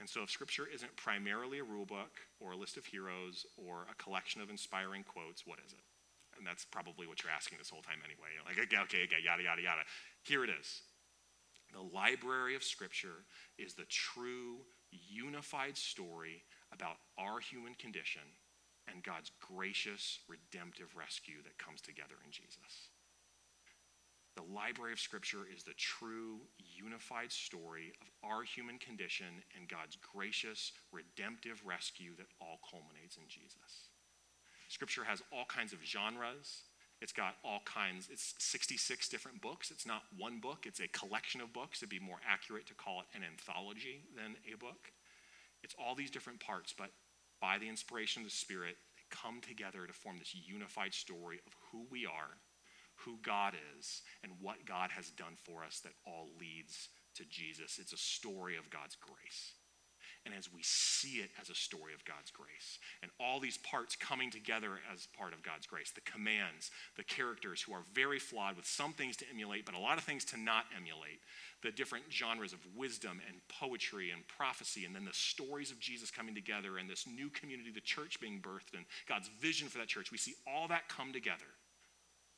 And 0.00 0.08
so, 0.08 0.22
if 0.22 0.30
Scripture 0.30 0.68
isn't 0.72 0.96
primarily 0.96 1.58
a 1.58 1.64
rule 1.64 1.86
book 1.86 2.20
or 2.40 2.52
a 2.52 2.56
list 2.56 2.76
of 2.76 2.86
heroes 2.86 3.46
or 3.56 3.86
a 3.90 4.00
collection 4.02 4.40
of 4.40 4.50
inspiring 4.50 5.02
quotes, 5.02 5.46
what 5.46 5.58
is 5.64 5.72
it? 5.72 5.87
And 6.38 6.46
that's 6.46 6.64
probably 6.64 7.06
what 7.06 7.22
you're 7.22 7.32
asking 7.34 7.58
this 7.58 7.70
whole 7.70 7.82
time 7.82 7.98
anyway. 8.04 8.30
You're 8.34 8.46
like, 8.46 8.58
okay, 8.58 8.78
okay, 8.86 9.04
okay, 9.10 9.22
yada, 9.22 9.42
yada, 9.42 9.62
yada. 9.62 9.82
Here 10.22 10.44
it 10.44 10.50
is. 10.50 10.82
The 11.72 11.82
library 11.82 12.54
of 12.54 12.62
Scripture 12.62 13.26
is 13.58 13.74
the 13.74 13.84
true, 13.90 14.62
unified 14.90 15.76
story 15.76 16.44
about 16.72 16.96
our 17.18 17.40
human 17.40 17.74
condition 17.74 18.22
and 18.86 19.02
God's 19.02 19.30
gracious, 19.40 20.20
redemptive 20.28 20.94
rescue 20.96 21.42
that 21.44 21.58
comes 21.58 21.80
together 21.82 22.16
in 22.24 22.30
Jesus. 22.30 22.88
The 24.36 24.46
library 24.54 24.92
of 24.92 25.00
Scripture 25.00 25.44
is 25.52 25.64
the 25.64 25.74
true, 25.74 26.38
unified 26.56 27.32
story 27.32 27.92
of 28.00 28.08
our 28.22 28.44
human 28.44 28.78
condition 28.78 29.42
and 29.56 29.68
God's 29.68 29.98
gracious, 29.98 30.72
redemptive 30.92 31.60
rescue 31.66 32.14
that 32.16 32.30
all 32.40 32.60
culminates 32.70 33.16
in 33.16 33.26
Jesus. 33.26 33.90
Scripture 34.68 35.04
has 35.04 35.22
all 35.32 35.44
kinds 35.44 35.72
of 35.72 35.84
genres. 35.84 36.62
It's 37.00 37.12
got 37.12 37.36
all 37.44 37.60
kinds, 37.64 38.08
it's 38.10 38.34
66 38.38 39.08
different 39.08 39.40
books. 39.40 39.70
It's 39.70 39.86
not 39.86 40.02
one 40.16 40.40
book, 40.40 40.64
it's 40.66 40.80
a 40.80 40.88
collection 40.88 41.40
of 41.40 41.52
books. 41.52 41.78
It'd 41.78 41.88
be 41.88 42.00
more 42.00 42.18
accurate 42.28 42.66
to 42.66 42.74
call 42.74 43.00
it 43.00 43.16
an 43.16 43.22
anthology 43.22 44.02
than 44.16 44.34
a 44.52 44.56
book. 44.56 44.90
It's 45.62 45.76
all 45.78 45.94
these 45.94 46.10
different 46.10 46.40
parts, 46.40 46.74
but 46.76 46.90
by 47.40 47.58
the 47.58 47.68
inspiration 47.68 48.22
of 48.22 48.28
the 48.28 48.34
Spirit, 48.34 48.76
they 48.96 49.04
come 49.10 49.40
together 49.40 49.86
to 49.86 49.92
form 49.92 50.18
this 50.18 50.34
unified 50.34 50.92
story 50.92 51.38
of 51.46 51.54
who 51.70 51.86
we 51.90 52.04
are 52.04 52.38
who 53.04 53.18
God 53.22 53.54
is 53.78 54.02
and 54.22 54.32
what 54.40 54.66
God 54.66 54.90
has 54.90 55.10
done 55.10 55.36
for 55.44 55.64
us 55.64 55.80
that 55.80 55.92
all 56.06 56.28
leads 56.40 56.88
to 57.14 57.24
Jesus. 57.24 57.78
It's 57.80 57.92
a 57.92 57.98
story 57.98 58.56
of 58.56 58.70
God's 58.70 58.96
grace. 58.96 59.52
And 60.28 60.38
as 60.38 60.52
we 60.52 60.60
see 60.62 61.20
it 61.20 61.30
as 61.40 61.48
a 61.48 61.54
story 61.54 61.94
of 61.94 62.04
God's 62.04 62.30
grace. 62.30 62.78
And 63.02 63.10
all 63.18 63.40
these 63.40 63.56
parts 63.56 63.96
coming 63.96 64.30
together 64.30 64.78
as 64.92 65.08
part 65.16 65.32
of 65.32 65.42
God's 65.42 65.66
grace 65.66 65.90
the 65.90 66.02
commands, 66.02 66.70
the 66.96 67.04
characters 67.04 67.62
who 67.62 67.72
are 67.72 67.82
very 67.94 68.18
flawed 68.18 68.56
with 68.56 68.66
some 68.66 68.92
things 68.92 69.16
to 69.16 69.24
emulate, 69.32 69.64
but 69.64 69.74
a 69.74 69.78
lot 69.78 69.96
of 69.96 70.04
things 70.04 70.24
to 70.26 70.36
not 70.38 70.66
emulate, 70.76 71.20
the 71.62 71.70
different 71.70 72.04
genres 72.12 72.52
of 72.52 72.58
wisdom 72.76 73.22
and 73.26 73.40
poetry 73.48 74.10
and 74.10 74.28
prophecy, 74.28 74.84
and 74.84 74.94
then 74.94 75.06
the 75.06 75.14
stories 75.14 75.70
of 75.70 75.80
Jesus 75.80 76.10
coming 76.10 76.34
together 76.34 76.76
and 76.76 76.90
this 76.90 77.06
new 77.06 77.30
community, 77.30 77.70
the 77.70 77.80
church 77.80 78.20
being 78.20 78.40
birthed, 78.40 78.76
and 78.76 78.84
God's 79.08 79.30
vision 79.40 79.68
for 79.68 79.78
that 79.78 79.88
church. 79.88 80.12
We 80.12 80.18
see 80.18 80.34
all 80.46 80.68
that 80.68 80.88
come 80.90 81.12
together 81.12 81.56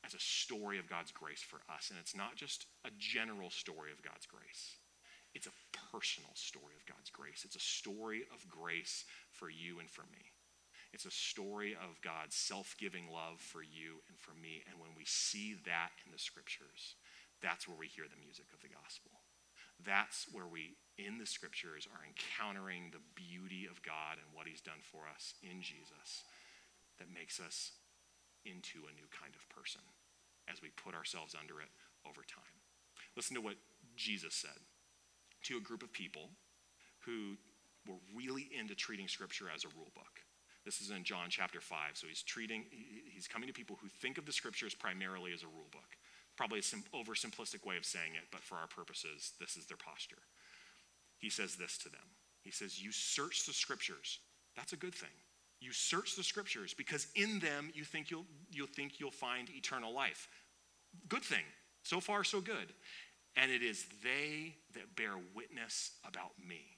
as 0.05 0.13
a 0.13 0.19
story 0.19 0.79
of 0.79 0.89
God's 0.89 1.11
grace 1.11 1.43
for 1.43 1.59
us. 1.69 1.89
And 1.89 1.99
it's 1.99 2.15
not 2.15 2.35
just 2.35 2.65
a 2.85 2.89
general 2.97 3.49
story 3.49 3.91
of 3.91 4.01
God's 4.01 4.25
grace, 4.25 4.77
it's 5.33 5.47
a 5.47 5.59
personal 5.91 6.31
story 6.35 6.75
of 6.75 6.85
God's 6.85 7.09
grace. 7.09 7.43
It's 7.45 7.55
a 7.55 7.63
story 7.63 8.23
of 8.33 8.47
grace 8.49 9.05
for 9.31 9.49
you 9.49 9.79
and 9.79 9.89
for 9.89 10.03
me. 10.11 10.35
It's 10.91 11.07
a 11.07 11.11
story 11.11 11.71
of 11.71 12.03
God's 12.03 12.35
self 12.35 12.75
giving 12.77 13.07
love 13.07 13.39
for 13.39 13.63
you 13.63 14.03
and 14.11 14.19
for 14.19 14.35
me. 14.35 14.63
And 14.67 14.75
when 14.79 14.91
we 14.95 15.07
see 15.07 15.55
that 15.63 15.95
in 16.05 16.11
the 16.11 16.19
scriptures, 16.19 16.99
that's 17.39 17.67
where 17.67 17.79
we 17.79 17.87
hear 17.87 18.05
the 18.11 18.19
music 18.19 18.51
of 18.51 18.59
the 18.59 18.71
gospel. 18.71 19.23
That's 19.79 20.27
where 20.31 20.45
we, 20.45 20.77
in 20.99 21.17
the 21.17 21.25
scriptures, 21.25 21.87
are 21.89 22.05
encountering 22.05 22.91
the 22.91 23.01
beauty 23.15 23.65
of 23.65 23.81
God 23.81 24.19
and 24.19 24.29
what 24.35 24.45
he's 24.45 24.61
done 24.61 24.83
for 24.83 25.07
us 25.09 25.33
in 25.41 25.63
Jesus 25.63 26.27
that 26.99 27.09
makes 27.09 27.39
us 27.39 27.71
into 28.45 28.85
a 28.85 28.93
new 28.93 29.07
kind 29.09 29.33
of 29.33 29.47
person 29.49 29.81
as 30.51 30.61
we 30.61 30.69
put 30.75 30.93
ourselves 30.93 31.33
under 31.33 31.61
it 31.63 31.71
over 32.05 32.21
time. 32.21 32.57
Listen 33.15 33.33
to 33.35 33.41
what 33.41 33.57
Jesus 33.95 34.35
said 34.35 34.59
to 35.43 35.57
a 35.57 35.61
group 35.61 35.83
of 35.83 35.91
people 35.91 36.29
who 37.05 37.37
were 37.87 37.99
really 38.15 38.49
into 38.57 38.75
treating 38.75 39.07
scripture 39.07 39.45
as 39.53 39.63
a 39.63 39.69
rule 39.75 39.91
book. 39.95 40.21
This 40.65 40.81
is 40.81 40.91
in 40.91 41.03
John 41.03 41.27
chapter 41.29 41.59
5. 41.59 41.77
So 41.93 42.07
he's 42.07 42.21
treating, 42.21 42.65
he's 43.11 43.27
coming 43.27 43.47
to 43.47 43.53
people 43.53 43.77
who 43.81 43.87
think 43.87 44.17
of 44.17 44.25
the 44.25 44.31
scriptures 44.31 44.75
primarily 44.75 45.33
as 45.33 45.43
a 45.43 45.47
rule 45.47 45.69
book. 45.71 45.97
Probably 46.37 46.59
a 46.59 46.63
sim- 46.63 46.83
oversimplistic 46.93 47.65
way 47.65 47.77
of 47.77 47.85
saying 47.85 48.13
it, 48.15 48.27
but 48.31 48.41
for 48.41 48.55
our 48.55 48.67
purposes, 48.67 49.33
this 49.39 49.57
is 49.57 49.65
their 49.65 49.77
posture. 49.77 50.21
He 51.17 51.29
says 51.29 51.55
this 51.55 51.77
to 51.79 51.89
them 51.89 52.07
He 52.41 52.51
says, 52.51 52.81
You 52.81 52.91
search 52.91 53.45
the 53.45 53.53
scriptures. 53.53 54.19
That's 54.55 54.73
a 54.73 54.77
good 54.77 54.95
thing. 54.95 55.09
You 55.59 55.71
search 55.71 56.15
the 56.15 56.23
scriptures 56.23 56.73
because 56.73 57.07
in 57.15 57.39
them 57.39 57.71
you 57.73 57.83
think 57.83 58.09
you'll, 58.09 58.25
you'll 58.51 58.67
think 58.67 58.99
you'll 58.99 59.11
find 59.11 59.49
eternal 59.49 59.93
life. 59.93 60.27
Good 61.07 61.23
thing. 61.23 61.43
So 61.83 61.99
far, 61.99 62.23
so 62.23 62.41
good. 62.41 62.73
And 63.35 63.51
it 63.51 63.63
is 63.63 63.85
they 64.03 64.55
that 64.73 64.95
bear 64.95 65.13
witness 65.33 65.91
about 66.05 66.31
me. 66.37 66.77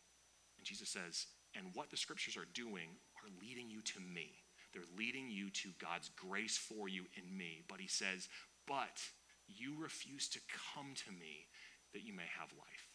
And 0.58 0.66
Jesus 0.66 0.90
says, 0.90 1.28
and 1.56 1.68
what 1.74 1.90
the 1.90 1.98
scriptures 1.98 2.38
are 2.38 2.48
doing 2.54 2.90
are 3.18 3.30
leading 3.42 3.70
you 3.70 3.82
to 3.82 4.00
me. 4.00 4.32
They're 4.74 4.98
leading 4.98 5.30
you 5.30 5.50
to 5.50 5.70
God's 5.80 6.10
grace 6.10 6.58
for 6.58 6.88
you 6.88 7.06
in 7.16 7.38
me. 7.38 7.64
But 7.68 7.80
he 7.80 7.88
says, 7.88 8.28
but 8.68 9.02
you 9.48 9.74
refuse 9.80 10.30
to 10.30 10.40
come 10.74 10.94
to 11.06 11.12
me 11.12 11.48
that 11.94 12.04
you 12.04 12.14
may 12.14 12.26
have 12.40 12.50
life. 12.58 12.90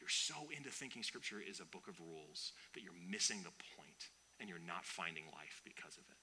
You're 0.00 0.08
so 0.08 0.34
into 0.56 0.70
thinking 0.70 1.02
scripture 1.02 1.40
is 1.40 1.60
a 1.60 1.64
book 1.64 1.86
of 1.88 2.00
rules 2.00 2.52
that 2.74 2.82
you're 2.82 2.92
missing 3.08 3.38
the 3.42 3.54
point 3.76 4.10
and 4.40 4.48
you're 4.48 4.58
not 4.58 4.84
finding 4.84 5.24
life 5.32 5.62
because 5.64 5.96
of 5.96 6.04
it. 6.10 6.18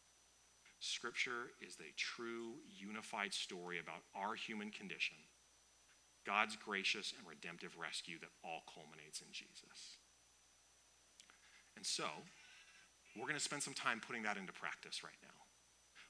Scripture 0.79 1.53
is 1.65 1.77
a 1.79 1.93
true, 1.95 2.53
unified 2.67 3.34
story 3.34 3.79
about 3.79 4.03
our 4.15 4.36
human 4.36 4.71
condition 4.71 5.15
God's 6.25 6.55
gracious 6.55 7.13
and 7.17 7.27
redemptive 7.27 7.77
rescue 7.79 8.19
that 8.19 8.29
all 8.43 8.63
culminates 8.69 9.21
in 9.21 9.27
Jesus. 9.31 9.97
And 11.75 11.86
so, 11.86 12.05
we're 13.15 13.27
going 13.27 13.39
to 13.39 13.43
spend 13.43 13.63
some 13.63 13.73
time 13.73 13.99
putting 13.99 14.23
that 14.23 14.38
into 14.38 14.53
practice 14.53 15.03
right 15.03 15.17
now. 15.23 15.41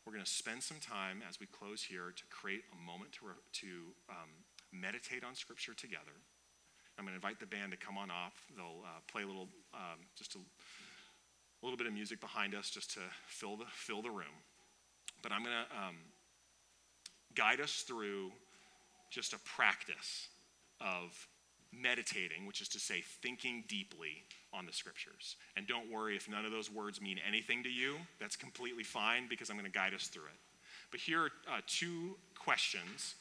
We're 0.06 0.13
going 0.13 0.26
to 0.26 0.30
spend 0.30 0.63
some 0.63 0.78
time 0.78 1.21
as 1.28 1.39
we 1.39 1.45
close 1.45 1.84
here 1.84 2.13
to 2.15 2.24
create 2.30 2.63
a 2.74 2.78
moment 2.86 3.12
to, 3.13 3.32
to 3.62 3.67
um, 4.10 4.30
meditate 4.74 5.24
on 5.24 5.36
Scripture 5.36 5.74
together. 5.74 6.17
I'm 6.97 7.06
going 7.06 7.13
to 7.13 7.21
invite 7.24 7.39
the 7.39 7.45
band 7.45 7.71
to 7.71 7.78
come 7.78 7.97
on 7.97 8.12
off. 8.12 8.34
They'll 8.56 8.84
uh, 8.84 9.00
play 9.08 9.24
a 9.24 9.28
little, 9.28 9.47
um, 9.74 10.02
just 10.17 10.36
a, 10.36 10.39
a, 10.39 11.62
little 11.63 11.78
bit 11.78 11.88
of 11.88 11.93
music 11.93 12.19
behind 12.19 12.54
us 12.54 12.69
just 12.69 12.93
to 12.93 13.00
fill 13.28 13.58
the, 13.58 13.65
fill 13.71 14.02
the 14.02 14.10
room. 14.10 14.41
But 15.21 15.32
I'm 15.32 15.43
going 15.43 15.56
to 15.56 15.78
um, 15.78 15.95
guide 17.36 17.62
us 17.62 17.86
through 17.88 18.32
just 19.12 19.34
a 19.34 19.39
practice 19.39 20.30
of 20.80 21.28
meditating, 21.71 22.45
which 22.45 22.62
is 22.62 22.67
to 22.69 22.80
say, 22.80 23.02
thinking 23.21 23.63
deeply 23.67 24.24
on 24.54 24.65
the 24.65 24.74
scriptures. 24.74 25.36
And 25.56 25.67
don't 25.67 25.91
worry 25.91 26.15
if 26.15 26.30
none 26.30 26.45
of 26.45 26.52
those 26.52 26.71
words 26.71 27.02
mean 27.02 27.19
anything 27.26 27.63
to 27.63 27.69
you, 27.69 27.95
that's 28.19 28.36
completely 28.36 28.84
fine 28.84 29.28
because 29.30 29.50
I'm 29.50 29.58
going 29.58 29.71
to 29.71 29.78
guide 29.78 29.93
us 29.93 30.08
through 30.08 30.26
it. 30.26 30.39
But 30.89 31.00
here 31.00 31.21
are 31.21 31.58
uh, 31.58 31.62
two 31.67 32.17
questions 32.38 33.15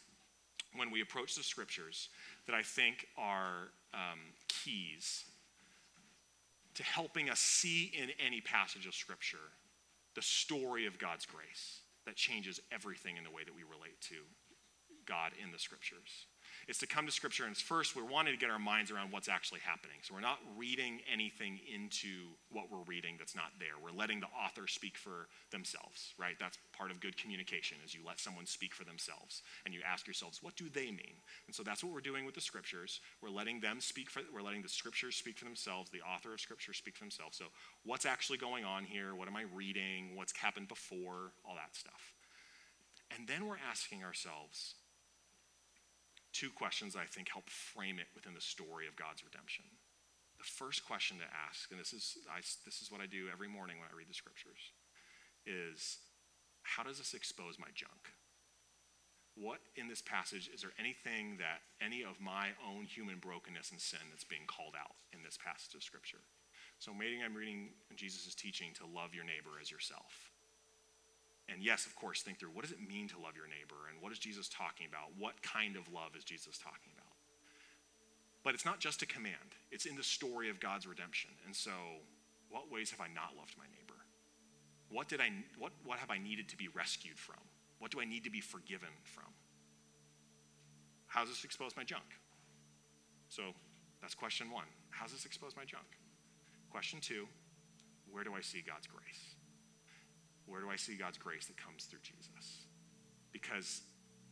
when 0.74 0.90
we 0.90 1.00
approach 1.00 1.34
the 1.34 1.42
scriptures 1.42 2.08
that 2.46 2.54
I 2.54 2.62
think 2.62 3.06
are 3.18 3.70
um, 3.92 4.20
keys 4.48 5.24
to 6.74 6.82
helping 6.82 7.28
us 7.28 7.40
see 7.40 7.92
in 7.96 8.10
any 8.24 8.40
passage 8.40 8.86
of 8.86 8.94
scripture 8.94 9.38
the 10.14 10.22
story 10.22 10.86
of 10.86 10.98
God's 10.98 11.26
grace 11.26 11.80
that 12.06 12.16
changes 12.16 12.60
everything 12.72 13.16
in 13.16 13.24
the 13.24 13.30
way 13.30 13.42
that 13.44 13.54
we 13.54 13.62
relate 13.62 14.00
to 14.02 14.16
God 15.10 15.32
in 15.42 15.50
the 15.50 15.58
scriptures 15.58 16.30
is 16.68 16.78
to 16.78 16.86
come 16.86 17.06
to 17.06 17.12
Scripture 17.12 17.46
and 17.46 17.56
first 17.56 17.96
we're 17.96 18.04
wanting 18.04 18.32
to 18.32 18.38
get 18.38 18.50
our 18.50 18.58
minds 18.58 18.90
around 18.90 19.10
what's 19.10 19.28
actually 19.28 19.60
happening. 19.60 19.96
So 20.02 20.14
we're 20.14 20.20
not 20.20 20.38
reading 20.56 21.00
anything 21.12 21.58
into 21.66 22.30
what 22.50 22.70
we're 22.70 22.84
reading 22.86 23.16
that's 23.18 23.34
not 23.34 23.52
there. 23.58 23.74
We're 23.82 23.96
letting 23.96 24.20
the 24.20 24.30
author 24.30 24.66
speak 24.66 24.96
for 24.96 25.26
themselves, 25.50 26.14
right? 26.18 26.36
That's 26.38 26.58
part 26.76 26.90
of 26.90 27.00
good 27.00 27.16
communication 27.16 27.78
is 27.84 27.94
you 27.94 28.02
let 28.06 28.20
someone 28.20 28.46
speak 28.46 28.74
for 28.74 28.84
themselves 28.84 29.42
and 29.64 29.74
you 29.74 29.80
ask 29.84 30.06
yourselves, 30.06 30.42
what 30.42 30.56
do 30.56 30.68
they 30.68 30.86
mean? 30.86 31.18
And 31.46 31.54
so 31.54 31.62
that's 31.62 31.82
what 31.82 31.92
we're 31.92 32.00
doing 32.00 32.24
with 32.24 32.34
the 32.34 32.40
Scriptures. 32.40 33.00
We're 33.22 33.30
letting 33.30 33.60
them 33.60 33.80
speak 33.80 34.10
for, 34.10 34.22
we're 34.32 34.42
letting 34.42 34.62
the 34.62 34.68
Scriptures 34.68 35.16
speak 35.16 35.38
for 35.38 35.44
themselves, 35.44 35.90
the 35.90 36.02
author 36.02 36.32
of 36.32 36.40
Scripture 36.40 36.72
speak 36.72 36.96
for 36.96 37.04
themselves. 37.04 37.36
So 37.36 37.46
what's 37.84 38.06
actually 38.06 38.38
going 38.38 38.64
on 38.64 38.84
here? 38.84 39.14
What 39.14 39.28
am 39.28 39.36
I 39.36 39.44
reading? 39.54 40.14
What's 40.14 40.36
happened 40.36 40.68
before? 40.68 41.32
All 41.44 41.56
that 41.56 41.74
stuff. 41.74 42.14
And 43.16 43.26
then 43.26 43.46
we're 43.46 43.58
asking 43.68 44.04
ourselves, 44.04 44.74
two 46.32 46.50
questions 46.50 46.96
I 46.96 47.06
think 47.06 47.28
help 47.28 47.50
frame 47.50 47.98
it 47.98 48.08
within 48.14 48.34
the 48.34 48.40
story 48.40 48.86
of 48.86 48.96
God's 48.96 49.24
redemption. 49.24 49.64
The 50.38 50.48
first 50.48 50.86
question 50.86 51.18
to 51.18 51.28
ask, 51.28 51.70
and 51.70 51.78
this 51.78 51.92
is, 51.92 52.16
I, 52.30 52.40
this 52.64 52.80
is 52.80 52.90
what 52.90 53.00
I 53.00 53.06
do 53.06 53.28
every 53.32 53.48
morning 53.48 53.78
when 53.78 53.88
I 53.92 53.96
read 53.96 54.08
the 54.08 54.14
scriptures, 54.14 54.72
is 55.44 55.98
how 56.62 56.82
does 56.82 56.98
this 56.98 57.14
expose 57.14 57.58
my 57.58 57.68
junk? 57.74 58.14
What 59.36 59.60
in 59.76 59.88
this 59.88 60.02
passage, 60.02 60.50
is 60.52 60.62
there 60.62 60.74
anything 60.78 61.36
that 61.38 61.62
any 61.80 62.02
of 62.02 62.20
my 62.20 62.56
own 62.60 62.84
human 62.84 63.18
brokenness 63.18 63.70
and 63.70 63.80
sin 63.80 64.00
that's 64.10 64.24
being 64.24 64.46
called 64.46 64.74
out 64.78 64.96
in 65.12 65.22
this 65.22 65.38
passage 65.38 65.74
of 65.74 65.82
scripture? 65.82 66.24
So 66.78 66.92
maybe 66.94 67.20
I'm 67.24 67.36
reading 67.36 67.76
Jesus' 67.94 68.34
teaching 68.34 68.72
to 68.80 68.88
love 68.88 69.14
your 69.14 69.24
neighbor 69.24 69.60
as 69.60 69.70
yourself. 69.70 70.29
And 71.52 71.62
yes, 71.62 71.84
of 71.86 71.96
course, 71.96 72.22
think 72.22 72.38
through 72.38 72.50
what 72.50 72.62
does 72.62 72.72
it 72.72 72.78
mean 72.80 73.08
to 73.08 73.18
love 73.18 73.34
your 73.34 73.46
neighbor 73.46 73.90
and 73.90 74.00
what 74.00 74.12
is 74.12 74.18
Jesus 74.18 74.48
talking 74.48 74.86
about? 74.86 75.10
What 75.18 75.42
kind 75.42 75.76
of 75.76 75.90
love 75.92 76.14
is 76.16 76.22
Jesus 76.22 76.56
talking 76.56 76.92
about? 76.94 77.10
But 78.42 78.54
it's 78.54 78.64
not 78.64 78.78
just 78.78 79.02
a 79.02 79.06
command, 79.06 79.58
it's 79.70 79.84
in 79.84 79.96
the 79.96 80.02
story 80.02 80.48
of 80.48 80.60
God's 80.60 80.86
redemption. 80.86 81.30
And 81.44 81.54
so, 81.54 81.72
what 82.48 82.70
ways 82.70 82.90
have 82.90 83.00
I 83.00 83.06
not 83.12 83.36
loved 83.36 83.54
my 83.58 83.64
neighbor? 83.64 83.98
What, 84.90 85.08
did 85.08 85.20
I, 85.20 85.30
what, 85.58 85.72
what 85.84 85.98
have 85.98 86.10
I 86.10 86.18
needed 86.18 86.48
to 86.48 86.56
be 86.56 86.68
rescued 86.68 87.18
from? 87.18 87.38
What 87.78 87.90
do 87.90 88.00
I 88.00 88.04
need 88.04 88.24
to 88.24 88.30
be 88.30 88.40
forgiven 88.40 88.88
from? 89.04 89.30
How 91.06 91.20
does 91.20 91.30
this 91.30 91.44
expose 91.44 91.76
my 91.76 91.84
junk? 91.84 92.04
So 93.28 93.42
that's 94.00 94.14
question 94.14 94.50
one. 94.50 94.66
How 94.90 95.06
does 95.06 95.14
this 95.14 95.26
expose 95.26 95.54
my 95.56 95.64
junk? 95.64 95.86
Question 96.70 97.00
two, 97.00 97.26
where 98.10 98.24
do 98.24 98.34
I 98.34 98.40
see 98.40 98.62
God's 98.66 98.86
grace? 98.86 99.36
Where 100.50 100.60
do 100.60 100.68
I 100.68 100.76
see 100.76 100.96
God's 100.96 101.16
grace 101.16 101.46
that 101.46 101.56
comes 101.56 101.84
through 101.84 102.00
Jesus? 102.02 102.66
Because 103.32 103.82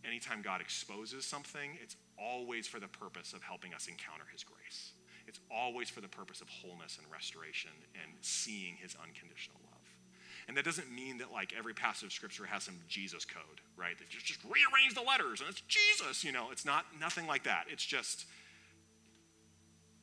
anytime 0.05 0.43
God 0.43 0.61
exposes 0.61 1.25
something, 1.25 1.79
it's 1.81 1.97
always 2.19 2.67
for 2.67 2.81
the 2.81 2.89
purpose 2.89 3.33
of 3.33 3.43
helping 3.43 3.73
us 3.73 3.87
encounter 3.87 4.25
his 4.33 4.43
grace. 4.43 4.93
It's 5.29 5.41
always 5.51 5.89
for 5.89 6.01
the 6.01 6.09
purpose 6.09 6.41
of 6.41 6.49
wholeness 6.49 6.99
and 6.99 7.07
restoration 7.13 7.71
and 8.03 8.13
seeing 8.21 8.77
his 8.77 8.97
unconditional 8.97 9.61
love. 9.65 9.79
And 10.49 10.57
that 10.57 10.65
doesn't 10.65 10.91
mean 10.91 11.19
that 11.19 11.31
like 11.31 11.53
every 11.57 11.75
passage 11.75 12.07
of 12.07 12.13
scripture 12.13 12.47
has 12.47 12.65
some 12.65 12.77
Jesus 12.89 13.25
code, 13.25 13.61
right? 13.77 13.97
That 13.99 14.09
just, 14.09 14.25
just 14.25 14.41
rearrange 14.45 14.95
the 14.95 15.03
letters 15.03 15.41
and 15.41 15.51
it's 15.51 15.61
Jesus, 15.69 16.25
you 16.25 16.33
know. 16.33 16.49
It's 16.51 16.65
not 16.65 16.87
nothing 16.99 17.27
like 17.27 17.45
that. 17.45 17.67
It's 17.71 17.85
just, 17.85 18.25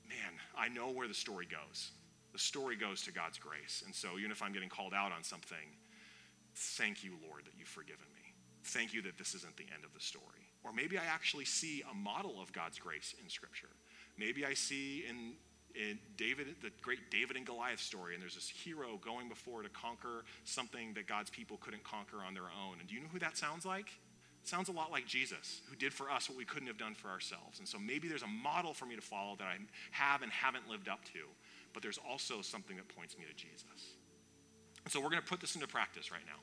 man, 0.08 0.40
I 0.56 0.70
know 0.70 0.92
where 0.92 1.08
the 1.08 1.16
story 1.16 1.48
goes. 1.48 1.92
The 2.32 2.40
story 2.40 2.76
goes 2.76 3.02
to 3.04 3.12
God's 3.12 3.40
grace. 3.40 3.82
And 3.86 3.96
so 3.96 4.20
even 4.20 4.30
if 4.30 4.44
I'm 4.44 4.54
getting 4.54 4.70
called 4.70 4.94
out 4.94 5.12
on 5.12 5.24
something, 5.24 5.74
Thank 6.56 7.04
you, 7.04 7.12
Lord, 7.28 7.46
that 7.46 7.54
you've 7.58 7.68
forgiven 7.68 8.06
me. 8.16 8.34
Thank 8.64 8.94
you 8.94 9.02
that 9.04 9.18
this 9.18 9.36
isn't 9.36 9.58
the 9.58 9.68
end 9.74 9.84
of 9.84 9.94
the 9.94 10.00
story. 10.00 10.24
Or 10.64 10.74
maybe 10.74 10.98
I 10.98 11.06
actually 11.06 11.46
see 11.46 11.84
a 11.90 11.94
model 11.94 12.42
of 12.42 12.52
God's 12.52 12.80
grace 12.80 13.14
in 13.22 13.30
Scripture. 13.30 13.70
Maybe 14.18 14.46
I 14.46 14.56
see 14.56 15.06
in, 15.08 15.34
in 15.76 16.00
David, 16.18 16.48
the 16.64 16.72
great 16.82 17.12
David 17.12 17.38
and 17.38 17.46
Goliath 17.46 17.80
story, 17.80 18.16
and 18.16 18.24
there's 18.24 18.36
this 18.36 18.50
hero 18.50 19.00
going 19.04 19.30
before 19.30 19.62
to 19.62 19.70
conquer 19.70 20.24
something 20.46 20.94
that 20.96 21.08
God's 21.08 21.30
people 21.30 21.58
couldn't 21.58 21.84
conquer 21.84 22.18
on 22.26 22.34
their 22.34 22.44
own. 22.44 22.80
And 22.80 22.88
do 22.88 22.96
you 22.96 23.02
know 23.02 23.10
who 23.12 23.20
that 23.20 23.38
sounds 23.38 23.66
like? 23.66 23.88
It 24.42 24.50
sounds 24.50 24.70
a 24.70 24.72
lot 24.72 24.92
like 24.92 25.06
Jesus, 25.06 25.62
who 25.70 25.76
did 25.76 25.94
for 25.94 26.10
us 26.10 26.30
what 26.30 26.38
we 26.38 26.46
couldn't 26.46 26.68
have 26.68 26.78
done 26.78 26.96
for 26.96 27.10
ourselves. 27.10 27.60
And 27.60 27.68
so 27.68 27.78
maybe 27.78 28.08
there's 28.08 28.24
a 28.24 28.28
model 28.28 28.74
for 28.74 28.86
me 28.86 28.96
to 28.96 29.02
follow 29.02 29.36
that 29.38 29.48
I 29.48 29.58
have 29.92 30.22
and 30.22 30.32
haven't 30.32 30.70
lived 30.70 30.88
up 30.88 31.04
to, 31.14 31.20
but 31.74 31.84
there's 31.84 32.00
also 32.10 32.42
something 32.42 32.78
that 32.78 32.88
points 32.88 33.18
me 33.18 33.26
to 33.26 33.34
Jesus. 33.36 33.98
So 34.88 35.00
we're 35.00 35.10
going 35.10 35.22
to 35.22 35.28
put 35.28 35.42
this 35.42 35.56
into 35.56 35.68
practice 35.68 36.12
right 36.12 36.26
now. 36.26 36.40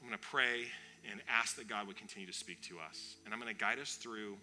I'm 0.00 0.08
going 0.08 0.18
to 0.18 0.26
pray 0.26 0.64
and 1.10 1.20
ask 1.28 1.56
that 1.56 1.68
God 1.68 1.86
would 1.86 1.96
continue 1.96 2.26
to 2.26 2.32
speak 2.32 2.62
to 2.62 2.78
us. 2.78 3.16
And 3.24 3.34
I'm 3.34 3.40
going 3.40 3.52
to 3.52 3.58
guide 3.58 3.78
us 3.78 3.94
through 3.94 4.36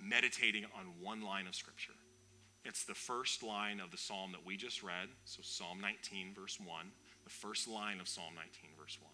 meditating 0.00 0.64
on 0.76 0.92
one 1.00 1.22
line 1.22 1.46
of 1.46 1.54
Scripture. 1.54 1.96
It's 2.64 2.84
the 2.84 2.94
first 2.94 3.42
line 3.42 3.80
of 3.80 3.90
the 3.90 3.96
psalm 3.96 4.32
that 4.32 4.44
we 4.44 4.56
just 4.56 4.82
read. 4.82 5.08
So, 5.24 5.40
Psalm 5.42 5.80
19, 5.80 6.34
verse 6.34 6.58
1, 6.58 6.68
the 7.24 7.30
first 7.30 7.68
line 7.68 8.00
of 8.00 8.08
Psalm 8.08 8.34
19, 8.34 8.70
verse 8.78 8.98
1. 9.00 9.10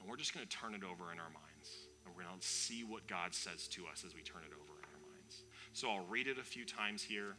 And 0.00 0.08
we're 0.08 0.18
just 0.18 0.34
going 0.34 0.46
to 0.46 0.56
turn 0.56 0.74
it 0.74 0.84
over 0.84 1.10
in 1.10 1.18
our 1.18 1.32
minds. 1.32 1.88
And 2.04 2.14
we're 2.14 2.22
going 2.22 2.38
to 2.38 2.46
see 2.46 2.84
what 2.84 3.06
God 3.06 3.34
says 3.34 3.66
to 3.68 3.86
us 3.90 4.04
as 4.06 4.14
we 4.14 4.20
turn 4.20 4.42
it 4.44 4.52
over 4.52 4.78
in 4.78 4.84
our 4.84 5.00
minds. 5.00 5.44
So, 5.72 5.90
I'll 5.90 6.06
read 6.06 6.28
it 6.28 6.38
a 6.38 6.44
few 6.44 6.64
times 6.64 7.02
here. 7.02 7.36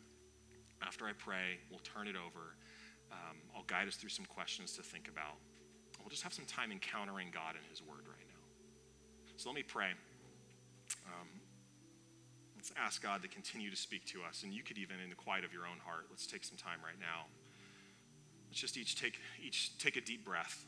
After 0.82 1.06
I 1.06 1.14
pray, 1.14 1.62
we'll 1.70 1.86
turn 1.86 2.08
it 2.08 2.16
over. 2.18 2.58
Um, 3.16 3.38
I'll 3.56 3.64
guide 3.64 3.88
us 3.88 3.96
through 3.96 4.12
some 4.12 4.26
questions 4.26 4.76
to 4.76 4.84
think 4.84 5.08
about. 5.08 5.40
We'll 6.04 6.12
just 6.12 6.24
have 6.24 6.34
some 6.34 6.46
time 6.46 6.72
encountering 6.72 7.32
God 7.34 7.56
and 7.56 7.66
His 7.72 7.82
Word 7.82 8.04
right 8.06 8.28
now. 8.28 8.44
So, 9.38 9.50
let 9.50 9.56
me 9.56 9.64
pray. 9.64 9.92
Um, 11.08 11.28
Let's 12.66 12.82
ask 12.82 13.04
God 13.04 13.22
to 13.22 13.28
continue 13.28 13.70
to 13.70 13.76
speak 13.76 14.06
to 14.08 14.24
us. 14.28 14.42
And 14.42 14.52
you 14.52 14.64
could 14.64 14.80
even, 14.80 14.98
in 15.00 15.12
the 15.12 15.16
quiet 15.16 15.46
of 15.46 15.54
your 15.54 15.68
own 15.68 15.78
heart, 15.86 16.08
let's 16.10 16.26
take 16.26 16.44
some 16.44 16.58
time 16.58 16.80
right 16.84 16.98
now. 17.00 17.30
Let's 18.50 18.60
just 18.60 18.76
each 18.76 19.00
take, 19.00 19.20
each 19.40 19.78
take 19.78 19.98
a 19.98 20.02
deep 20.02 20.26
breath. 20.26 20.66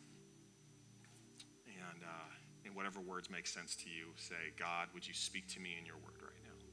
And 1.65 2.03
uh, 2.03 2.29
in 2.65 2.75
whatever 2.75 2.99
words 3.01 3.31
make 3.31 3.47
sense 3.47 3.75
to 3.77 3.89
you, 3.89 4.13
say, 4.15 4.53
God, 4.59 4.89
would 4.93 5.07
you 5.07 5.15
speak 5.15 5.47
to 5.55 5.59
me 5.59 5.73
in 5.79 5.87
your 5.87 5.95
word 5.95 6.21
right 6.21 6.43
now? 6.45 6.66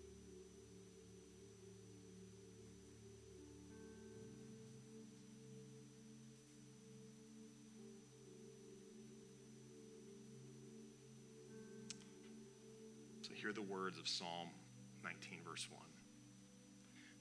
Words 13.95 14.01
of 14.01 14.09
Psalm 14.09 14.49
19, 15.03 15.41
verse 15.45 15.69
1. 15.71 15.81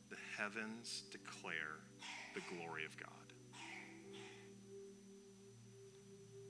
The 0.10 0.42
heavens 0.42 1.04
declare 1.12 1.82
the 2.34 2.42
glory 2.56 2.86
of 2.86 2.98
God. 2.98 3.10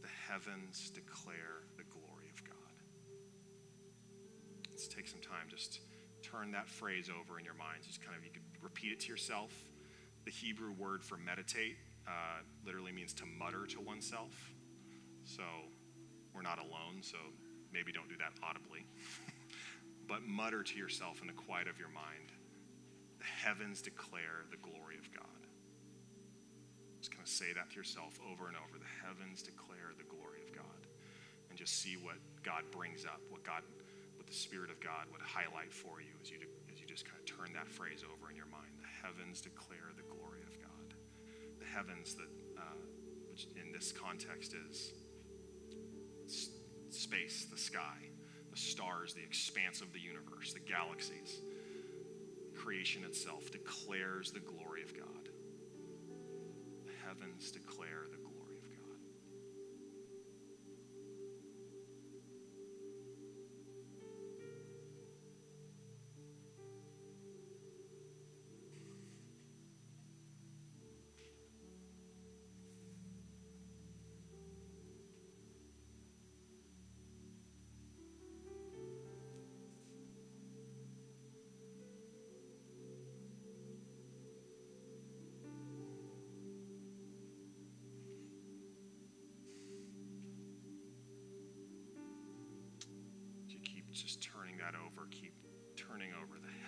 The 0.02 0.32
heavens 0.32 0.90
declare 0.92 1.66
the 1.78 1.84
glory 1.84 2.30
of 2.34 2.44
God. 2.44 2.56
Let's 4.70 4.88
take 4.88 5.08
some 5.08 5.20
time, 5.20 5.48
just 5.50 5.82
turn 6.22 6.52
that 6.52 6.70
phrase 6.70 7.10
over 7.10 7.40
in 7.40 7.46
your 7.46 7.56
minds. 7.56 7.88
Just 7.88 8.02
kind 8.02 8.18
of, 8.18 8.24
you 8.24 8.32
could 8.32 8.44
repeat 8.62 8.92
it 8.92 9.00
to 9.02 9.08
yourself. 9.10 9.52
The 10.26 10.32
Hebrew 10.32 10.72
word 10.72 11.04
for 11.04 11.18
meditate 11.18 11.78
uh, 12.08 12.44
literally 12.66 12.92
means 12.92 13.14
to 13.16 13.26
mutter 13.26 13.66
to 13.68 13.82
oneself. 13.82 14.54
So 15.26 15.44
we're 16.34 16.44
not 16.44 16.60
alone, 16.60 17.02
so 17.02 17.18
maybe 17.74 17.92
don't 17.92 18.10
do 18.10 18.18
that 18.18 18.32
audibly. 18.42 18.86
but 20.08 20.24
mutter 20.28 20.64
to 20.64 20.78
yourself 20.78 21.22
in 21.22 21.28
the 21.28 21.34
quiet 21.34 21.68
of 21.68 21.80
your 21.80 21.90
mind 21.90 22.34
the 23.24 23.48
heavens 23.48 23.82
declare 23.82 24.44
the 24.52 24.58
glory 24.58 25.00
of 25.00 25.08
God. 25.16 25.48
Just 27.00 27.12
kind 27.12 27.24
of 27.24 27.32
say 27.32 27.56
that 27.56 27.72
to 27.72 27.76
yourself 27.76 28.20
over 28.20 28.48
and 28.52 28.58
over. 28.60 28.76
The 28.76 29.08
heavens 29.08 29.42
declare 29.42 29.96
the 29.96 30.04
glory 30.04 30.44
of 30.44 30.52
God. 30.52 30.88
And 31.50 31.58
just 31.58 31.80
see 31.80 31.96
what 31.96 32.20
God 32.44 32.64
brings 32.72 33.06
up, 33.06 33.22
what 33.30 33.44
God, 33.44 33.64
what 34.18 34.28
the 34.28 34.36
Spirit 34.36 34.70
of 34.70 34.80
God 34.84 35.08
would 35.12 35.22
highlight 35.22 35.72
for 35.72 36.02
you 36.02 36.12
as 36.22 36.30
you, 36.30 36.38
as 36.72 36.82
you 36.82 36.86
just 36.86 37.06
kind 37.06 37.16
of 37.16 37.24
turn 37.24 37.54
that 37.56 37.72
phrase 37.72 38.04
over 38.04 38.30
in 38.30 38.36
your 38.36 38.48
mind. 38.52 38.76
The 38.84 38.92
heavens 39.08 39.40
declare 39.40 39.96
the 39.96 40.04
glory 40.04 40.44
of 40.44 40.60
God. 40.60 40.96
The 41.60 41.70
heavens 41.72 42.16
that, 42.16 42.32
uh, 42.60 42.76
which 43.32 43.48
in 43.56 43.72
this 43.72 43.94
context 43.94 44.54
is 44.68 44.92
space, 46.90 47.48
the 47.50 47.58
sky 47.58 48.13
the 48.54 48.60
stars, 48.60 49.14
the 49.16 49.24
expanse 49.24 49.82
of 49.82 49.92
the 49.94 50.00
universe, 50.00 50.54
the 50.54 50.60
galaxies. 50.60 51.42
Creation 52.56 53.04
itself 53.04 53.50
declares 53.52 54.32
the 54.32 54.40
glory 54.40 54.84
of 54.84 54.96
God. 54.96 55.30
The 56.86 56.92
heavens 57.08 57.50
declare 57.50 58.03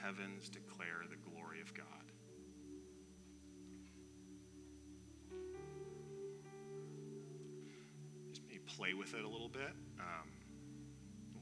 heavens 0.06 0.50
declare 0.50 1.02
the 1.10 1.18
glory 1.18 1.62
of 1.62 1.74
God. 1.74 2.06
Just 8.30 8.46
maybe 8.48 8.60
play 8.78 8.94
with 8.94 9.16
it 9.16 9.24
a 9.26 9.28
little 9.28 9.50
bit. 9.50 9.74
Um, 10.00 10.30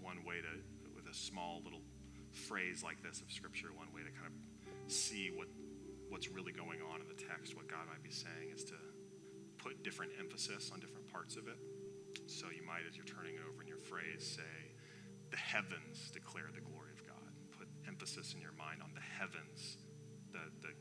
one 0.01 0.23
way 0.23 0.39
to, 0.39 0.91
with 0.95 1.11
a 1.11 1.13
small 1.13 1.61
little 1.65 1.81
phrase 2.31 2.83
like 2.83 3.03
this 3.03 3.19
of 3.19 3.29
Scripture, 3.29 3.67
one 3.75 3.91
way 3.93 4.01
to 4.01 4.11
kind 4.11 4.31
of 4.31 4.91
see 4.91 5.29
what 5.35 5.47
what's 6.07 6.29
really 6.29 6.53
going 6.53 6.79
on 6.93 7.01
in 7.01 7.07
the 7.07 7.19
text, 7.19 7.55
what 7.57 7.67
God 7.67 7.89
might 7.89 8.03
be 8.03 8.11
saying, 8.11 8.53
is 8.53 8.63
to 8.65 8.77
put 9.57 9.83
different 9.83 10.11
emphasis 10.19 10.69
on 10.71 10.79
different 10.79 11.11
parts 11.11 11.35
of 11.35 11.47
it. 11.47 11.57
So 12.27 12.45
you 12.55 12.63
might, 12.63 12.85
as 12.87 12.95
you're 12.95 13.09
turning 13.09 13.33
it 13.33 13.41
over 13.49 13.63
in 13.63 13.67
your 13.67 13.79
phrase, 13.81 14.21
say, 14.21 14.71
the 15.31 15.37
heavens 15.37 16.11
declare 16.13 16.45
the 16.53 16.61
glory 16.61 16.82
emphasis 18.03 18.35
in 18.35 18.41
your 18.41 18.51
mind 18.59 18.83
on 18.83 18.91
the 18.91 19.07
heavens, 19.15 19.79
the, 20.35 20.43
the, 20.59 20.75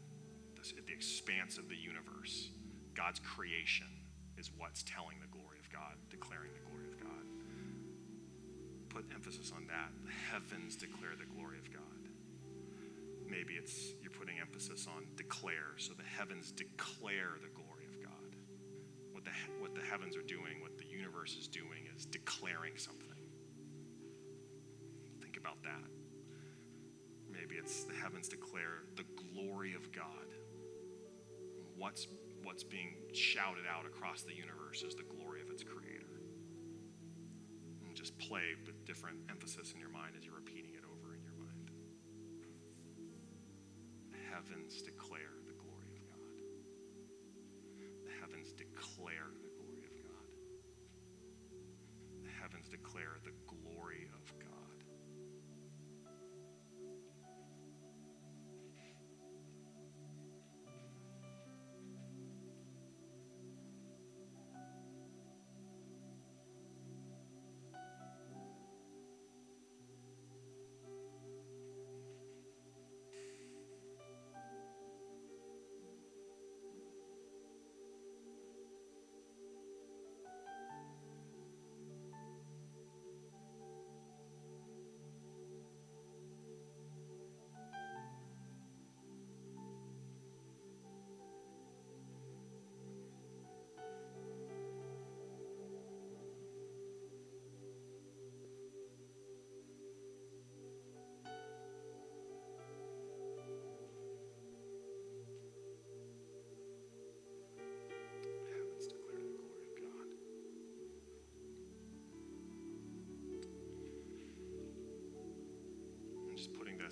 the, 0.58 0.82
the 0.82 0.92
expanse 0.92 1.56
of 1.56 1.68
the 1.68 1.78
universe. 1.78 2.50
God's 2.94 3.20
creation 3.20 3.86
is 4.36 4.50
what's 4.58 4.82
telling 4.82 5.22
the 5.22 5.30
glory 5.30 5.62
of 5.62 5.70
God, 5.70 5.94
declaring 6.10 6.50
the 6.50 6.66
glory 6.66 6.90
of 6.90 6.98
God. 6.98 7.22
Put 8.90 9.06
emphasis 9.14 9.52
on 9.54 9.70
that. 9.70 9.94
The 10.02 10.10
heavens 10.34 10.74
declare 10.74 11.14
the 11.14 11.30
glory 11.30 11.62
of 11.62 11.70
God. 11.70 12.10
Maybe 13.30 13.54
it's 13.54 13.94
you're 14.02 14.10
putting 14.10 14.42
emphasis 14.42 14.88
on 14.90 15.06
declare, 15.14 15.78
so 15.78 15.94
the 15.94 16.02
heavens 16.02 16.50
declare 16.50 17.38
the 17.38 17.54
glory 17.54 17.86
of 17.86 18.02
God. 18.02 18.34
What 19.12 19.22
the, 19.22 19.30
what 19.62 19.76
the 19.76 19.86
heavens 19.86 20.16
are 20.16 20.26
doing, 20.26 20.58
what 20.58 20.76
the 20.76 20.90
universe 20.90 21.38
is 21.38 21.46
doing, 21.46 21.86
is 21.94 22.04
declaring 22.04 22.74
something 22.74 23.06
Think 25.22 25.36
about 25.36 25.62
that. 25.62 26.01
It's 27.62 27.84
the 27.84 27.94
heavens 27.94 28.26
declare 28.28 28.82
the 28.96 29.04
glory 29.32 29.74
of 29.74 29.92
God. 29.92 30.26
What's, 31.76 32.08
what's 32.42 32.64
being 32.64 32.96
shouted 33.12 33.62
out 33.70 33.86
across 33.86 34.22
the 34.22 34.34
universe 34.34 34.82
is 34.82 34.96
the 34.96 35.04
glory 35.04 35.42
of 35.42 35.48
its 35.48 35.62
creator. 35.62 36.18
And 37.86 37.94
just 37.94 38.18
play 38.18 38.58
with 38.66 38.84
different 38.84 39.18
emphasis 39.30 39.72
in 39.72 39.78
your 39.78 39.90
mind 39.90 40.14
as 40.18 40.24
you're 40.24 40.34
repeating 40.34 40.74
it 40.74 40.82
over 40.82 41.14
in 41.14 41.22
your 41.22 41.38
mind. 41.38 41.70
The 44.10 44.18
heavens 44.34 44.82
declare 44.82 45.38
the 45.46 45.54
glory 45.54 45.94
of 45.94 46.02
God. 46.10 46.34
The 48.02 48.14
heavens 48.20 48.50
declare 48.58 49.30
the 49.38 49.54
glory 49.54 49.86
of 49.86 49.94
God. 50.02 50.26
The 52.26 52.34
heavens 52.42 52.68
declare 52.68 53.22
the 53.22 53.38
glory 53.46 54.10
of 54.14 54.21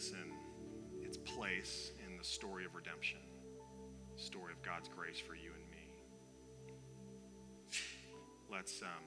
this 0.01 0.13
in 0.13 1.05
its 1.05 1.19
place 1.19 1.93
in 2.07 2.17
the 2.17 2.25
story 2.25 2.65
of 2.65 2.75
redemption, 2.75 3.19
story 4.17 4.53
of 4.53 4.63
God's 4.63 4.89
grace 4.89 5.19
for 5.19 5.35
you 5.35 5.51
and 5.53 5.71
me. 5.71 5.93
Let's 8.51 8.81
um, 8.81 9.05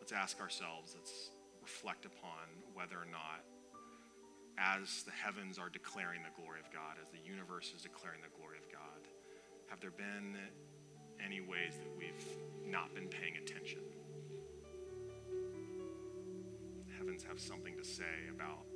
let's 0.00 0.12
ask 0.12 0.40
ourselves. 0.40 0.94
Let's 0.96 1.30
reflect 1.60 2.06
upon 2.06 2.48
whether 2.72 2.96
or 2.96 3.04
not, 3.04 3.44
as 4.58 5.02
the 5.02 5.12
heavens 5.12 5.58
are 5.58 5.68
declaring 5.68 6.22
the 6.22 6.40
glory 6.40 6.60
of 6.60 6.72
God, 6.72 6.96
as 7.00 7.10
the 7.10 7.20
universe 7.28 7.72
is 7.76 7.82
declaring 7.82 8.20
the 8.22 8.34
glory 8.38 8.56
of 8.56 8.72
God, 8.72 9.06
have 9.68 9.80
there 9.80 9.90
been 9.90 10.36
any 11.22 11.40
ways 11.40 11.74
that 11.76 11.92
we've 11.98 12.26
not 12.66 12.94
been 12.94 13.08
paying 13.08 13.36
attention? 13.36 13.80
Heavens 16.96 17.24
have 17.24 17.38
something 17.38 17.76
to 17.76 17.84
say 17.84 18.30
about 18.34 18.71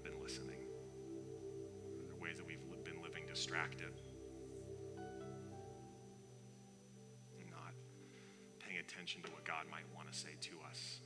haven't 0.00 0.16
been 0.16 0.22
listening? 0.22 0.60
There 2.06 2.16
ways 2.20 2.36
that 2.38 2.46
we've 2.46 2.60
been 2.84 3.02
living 3.02 3.26
distracted? 3.26 3.92
And 7.38 7.50
not 7.50 7.74
paying 8.60 8.78
attention 8.78 9.22
to 9.22 9.30
what 9.32 9.44
God 9.44 9.66
might 9.70 9.84
want 9.94 10.10
to 10.10 10.16
say 10.16 10.36
to 10.40 10.52
us 10.68 11.00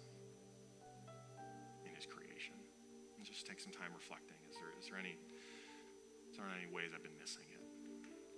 in 1.86 1.95
his 1.95 2.07
creation. 2.07 2.55
Just 3.22 3.47
take 3.47 3.59
some 3.59 3.72
time 3.72 3.90
reflecting. 3.95 4.36
Is 4.51 4.57
there 4.61 4.70
is 4.78 4.86
there 4.86 4.99
any 4.99 5.16
is 6.30 6.36
there 6.36 6.47
any 6.47 6.70
ways 6.72 6.90
I've 6.95 7.03
been 7.03 7.18
missing 7.18 7.49
it? 7.51 7.62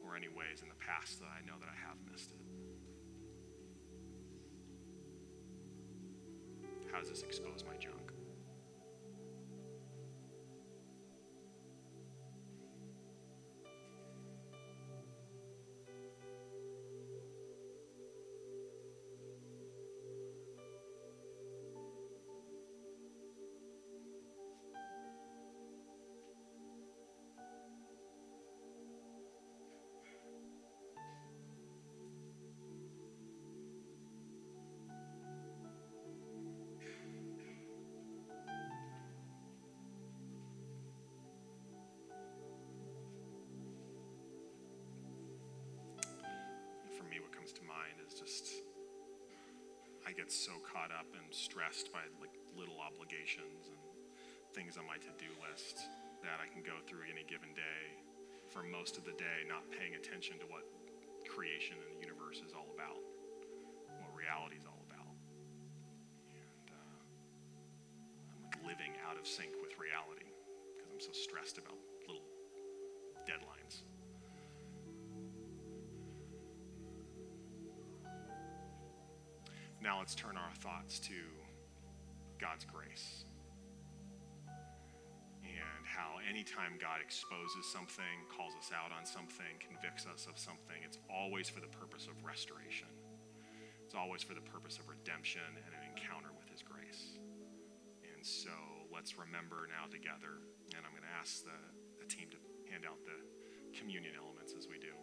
Or 0.04 0.14
any 0.16 0.28
ways 0.28 0.62
in 0.62 0.68
the 0.68 0.78
past 0.78 1.18
that 1.20 1.26
I 1.26 1.44
know 1.44 1.58
that 1.58 1.68
I 1.68 1.74
have 1.84 1.98
missed 2.10 2.30
it? 2.30 2.40
How 6.92 7.00
does 7.00 7.10
this 7.10 7.22
expose 7.22 7.64
my 7.66 7.76
junk? 7.76 7.95
Get 50.16 50.32
so 50.32 50.56
caught 50.64 50.88
up 50.88 51.04
and 51.12 51.28
stressed 51.28 51.92
by 51.92 52.00
like 52.24 52.32
little 52.56 52.80
obligations 52.80 53.68
and 53.68 53.76
things 54.56 54.80
on 54.80 54.88
my 54.88 54.96
to-do 54.96 55.28
list 55.44 55.84
that 56.24 56.40
I 56.40 56.48
can 56.48 56.64
go 56.64 56.80
through 56.88 57.04
any 57.04 57.20
given 57.28 57.52
day 57.52 57.84
for 58.48 58.64
most 58.64 58.96
of 58.96 59.04
the 59.04 59.12
day 59.20 59.44
not 59.44 59.68
paying 59.68 59.92
attention 59.92 60.40
to 60.40 60.46
what 60.48 60.64
creation 61.28 61.76
and 61.76 61.92
the 61.92 62.00
universe 62.00 62.40
is 62.40 62.56
all 62.56 62.72
about, 62.72 62.96
what 64.00 64.08
reality 64.16 64.56
is 64.56 64.64
all 64.64 64.80
about. 64.88 65.12
And 66.32 66.66
uh, 66.72 66.96
I'm 68.32 68.40
like 68.48 68.56
living 68.64 68.96
out 69.04 69.20
of 69.20 69.28
sync 69.28 69.52
with 69.60 69.76
reality 69.76 70.32
because 70.72 70.88
I'm 70.88 71.02
so 71.04 71.12
stressed 71.12 71.60
about 71.60 71.76
let's 80.06 80.14
turn 80.14 80.38
our 80.38 80.54
thoughts 80.62 81.02
to 81.02 81.18
God's 82.38 82.62
grace. 82.62 83.26
And 85.42 85.82
how 85.82 86.22
anytime 86.22 86.78
God 86.78 87.02
exposes 87.02 87.66
something, 87.66 88.22
calls 88.30 88.54
us 88.54 88.70
out 88.70 88.94
on 88.94 89.02
something, 89.02 89.58
convicts 89.58 90.06
us 90.06 90.30
of 90.30 90.38
something, 90.38 90.78
it's 90.86 91.02
always 91.10 91.50
for 91.50 91.58
the 91.58 91.66
purpose 91.74 92.06
of 92.06 92.14
restoration. 92.22 92.86
It's 93.82 93.98
always 93.98 94.22
for 94.22 94.38
the 94.38 94.46
purpose 94.46 94.78
of 94.78 94.86
redemption 94.86 95.42
and 95.42 95.74
an 95.74 95.82
encounter 95.90 96.30
with 96.38 96.46
His 96.54 96.62
grace. 96.62 97.18
And 98.06 98.22
so 98.22 98.54
let's 98.94 99.18
remember 99.18 99.66
now 99.66 99.90
together, 99.90 100.38
and 100.70 100.86
I'm 100.86 100.94
going 100.94 101.02
to 101.02 101.16
ask 101.18 101.42
the, 101.42 101.58
the 101.98 102.06
team 102.06 102.30
to 102.30 102.38
hand 102.70 102.86
out 102.86 103.02
the 103.02 103.18
communion 103.74 104.14
elements 104.14 104.54
as 104.54 104.70
we 104.70 104.78
do. 104.78 104.94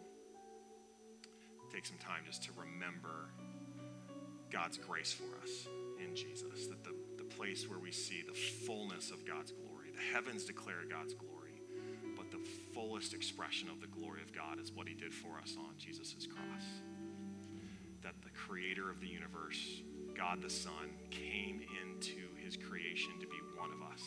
Take 1.68 1.84
some 1.84 2.00
time 2.00 2.24
just 2.24 2.40
to 2.48 2.56
remember 2.56 3.36
God's 4.54 4.78
grace 4.78 5.12
for 5.12 5.24
us 5.42 5.66
in 5.98 6.14
Jesus. 6.14 6.68
That 6.68 6.84
the, 6.84 6.94
the 7.18 7.24
place 7.24 7.68
where 7.68 7.80
we 7.80 7.90
see 7.90 8.22
the 8.24 8.32
fullness 8.32 9.10
of 9.10 9.26
God's 9.26 9.50
glory, 9.50 9.90
the 9.92 10.14
heavens 10.14 10.44
declare 10.44 10.86
God's 10.88 11.12
glory, 11.12 11.60
but 12.16 12.30
the 12.30 12.38
fullest 12.72 13.14
expression 13.14 13.68
of 13.68 13.80
the 13.80 13.88
glory 13.88 14.22
of 14.22 14.32
God 14.32 14.60
is 14.60 14.70
what 14.70 14.86
He 14.86 14.94
did 14.94 15.12
for 15.12 15.40
us 15.42 15.56
on 15.58 15.74
Jesus' 15.76 16.28
cross. 16.28 16.64
That 18.02 18.14
the 18.22 18.30
creator 18.30 18.90
of 18.90 19.00
the 19.00 19.08
universe, 19.08 19.82
God 20.16 20.40
the 20.40 20.50
Son, 20.50 20.94
came 21.10 21.60
into 21.82 22.22
His 22.36 22.56
creation 22.56 23.10
to 23.20 23.26
be 23.26 23.38
one 23.58 23.72
of 23.72 23.82
us 23.92 24.02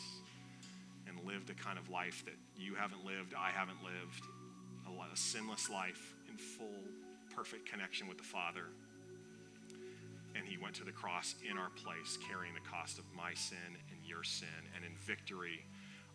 and 1.06 1.26
lived 1.26 1.50
a 1.50 1.54
kind 1.54 1.78
of 1.78 1.90
life 1.90 2.24
that 2.24 2.36
you 2.56 2.74
haven't 2.74 3.04
lived, 3.04 3.34
I 3.38 3.50
haven't 3.50 3.82
lived, 3.84 4.24
a, 4.86 5.12
a 5.12 5.16
sinless 5.16 5.68
life 5.68 6.14
in 6.30 6.38
full, 6.38 6.80
perfect 7.36 7.68
connection 7.68 8.08
with 8.08 8.16
the 8.16 8.24
Father 8.24 8.64
he 10.48 10.56
went 10.56 10.74
to 10.76 10.84
the 10.84 10.92
cross 10.92 11.34
in 11.48 11.58
our 11.58 11.70
place, 11.70 12.18
carrying 12.28 12.54
the 12.54 12.68
cost 12.68 12.98
of 12.98 13.04
my 13.14 13.34
sin 13.34 13.76
and 13.90 14.04
your 14.04 14.24
sin, 14.24 14.48
and 14.74 14.84
in 14.84 14.92
victory 14.96 15.64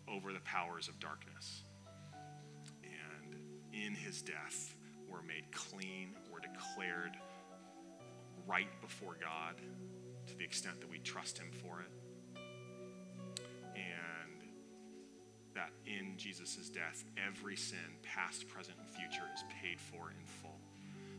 over 0.08 0.32
the 0.32 0.40
powers 0.40 0.88
of 0.88 0.98
darkness. 0.98 1.62
And 2.82 3.36
in 3.72 3.94
his 3.94 4.22
death, 4.22 4.74
we're 5.08 5.22
made 5.22 5.50
clean, 5.52 6.10
we're 6.32 6.40
declared 6.40 7.16
right 8.46 8.68
before 8.80 9.16
God 9.20 9.54
to 10.26 10.36
the 10.36 10.44
extent 10.44 10.80
that 10.80 10.90
we 10.90 10.98
trust 10.98 11.38
him 11.38 11.50
for 11.62 11.80
it. 11.80 11.90
And 13.76 14.42
that 15.54 15.70
in 15.86 16.16
Jesus' 16.16 16.68
death, 16.68 17.04
every 17.28 17.56
sin, 17.56 17.78
past, 18.02 18.48
present, 18.48 18.76
and 18.78 18.88
future, 18.88 19.24
is 19.34 19.44
paid 19.62 19.80
for 19.80 20.10
in 20.10 20.26
full. 20.26 20.58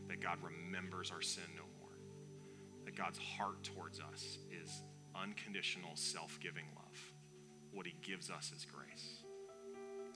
That 0.08 0.20
God 0.20 0.38
remembers 0.42 1.10
our 1.10 1.22
sin 1.22 1.44
no 1.56 1.62
God's 2.96 3.18
heart 3.18 3.62
towards 3.62 4.00
us 4.00 4.38
is 4.50 4.82
unconditional, 5.14 5.90
self 5.94 6.40
giving 6.40 6.64
love. 6.74 7.12
What 7.72 7.86
He 7.86 7.94
gives 8.02 8.30
us 8.30 8.52
is 8.56 8.64
grace. 8.64 9.22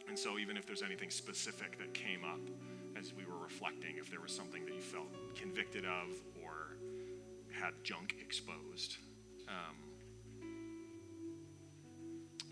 And 0.08 0.18
so, 0.18 0.38
even 0.38 0.56
if 0.56 0.66
there's 0.66 0.82
anything 0.82 1.10
specific 1.10 1.78
that 1.78 1.92
came 1.94 2.24
up 2.24 2.40
as 2.98 3.12
we 3.14 3.24
were 3.24 3.38
reflecting, 3.38 3.96
if 3.98 4.10
there 4.10 4.20
was 4.20 4.34
something 4.34 4.64
that 4.64 4.74
you 4.74 4.80
felt 4.80 5.08
convicted 5.34 5.84
of 5.84 6.08
or 6.42 6.76
had 7.52 7.74
junk 7.84 8.16
exposed, 8.20 8.96
um, 9.46 9.76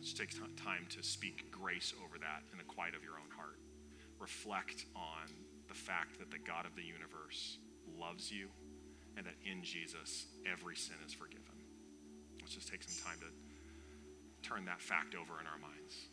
just 0.03 0.17
take 0.17 0.31
time 0.57 0.87
to 0.91 1.03
speak 1.03 1.51
grace 1.51 1.95
over 2.05 2.19
that 2.19 2.43
in 2.53 2.59
the 2.59 2.65
quiet 2.65 2.95
of 2.95 3.03
your 3.03 3.15
own 3.15 3.31
heart. 3.35 3.59
Reflect 4.19 4.87
on 4.95 5.33
the 5.69 5.75
fact 5.75 6.19
that 6.19 6.31
the 6.31 6.39
God 6.39 6.67
of 6.67 6.75
the 6.77 6.83
universe 6.83 7.59
loves 7.99 8.31
you 8.31 8.49
and 9.19 9.27
that 9.27 9.35
in 9.45 9.65
Jesus, 9.65 10.27
every 10.47 10.77
sin 10.77 10.95
is 11.05 11.13
forgiven. 11.13 11.59
Let's 12.41 12.55
just 12.55 12.69
take 12.69 12.85
some 12.85 12.95
time 13.05 13.19
to 13.19 14.49
turn 14.49 14.65
that 14.67 14.81
fact 14.81 15.17
over 15.19 15.41
in 15.41 15.47
our 15.51 15.59
minds. 15.59 16.09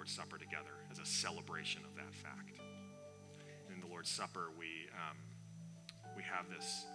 Lord's 0.00 0.16
Supper 0.16 0.38
together 0.38 0.72
as 0.90 0.98
a 0.98 1.04
celebration 1.04 1.82
of 1.84 1.94
that 1.94 2.14
fact. 2.14 2.56
And 3.68 3.74
in 3.74 3.80
the 3.84 3.86
Lord's 3.86 4.08
Supper, 4.08 4.48
we, 4.58 4.88
um, 4.96 5.18
we 6.16 6.22
have 6.22 6.48
this 6.48 6.86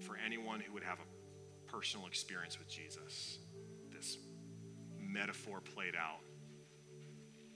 for 0.00 0.16
anyone 0.16 0.58
who 0.58 0.72
would 0.72 0.82
have 0.82 0.96
a 0.96 1.70
personal 1.70 2.06
experience 2.06 2.58
with 2.58 2.66
Jesus, 2.66 3.36
this 3.92 4.16
metaphor 4.98 5.60
played 5.60 5.92
out 5.92 6.24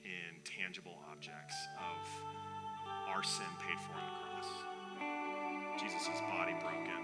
in 0.05 0.45
tangible 0.45 1.01
objects 1.11 1.57
of 1.81 3.09
our 3.09 3.25
sin 3.25 3.49
paid 3.65 3.81
for 3.81 3.97
on 3.97 4.05
the 4.05 4.19
cross. 4.29 5.81
Jesus' 5.81 6.21
body 6.37 6.53
broken 6.61 7.01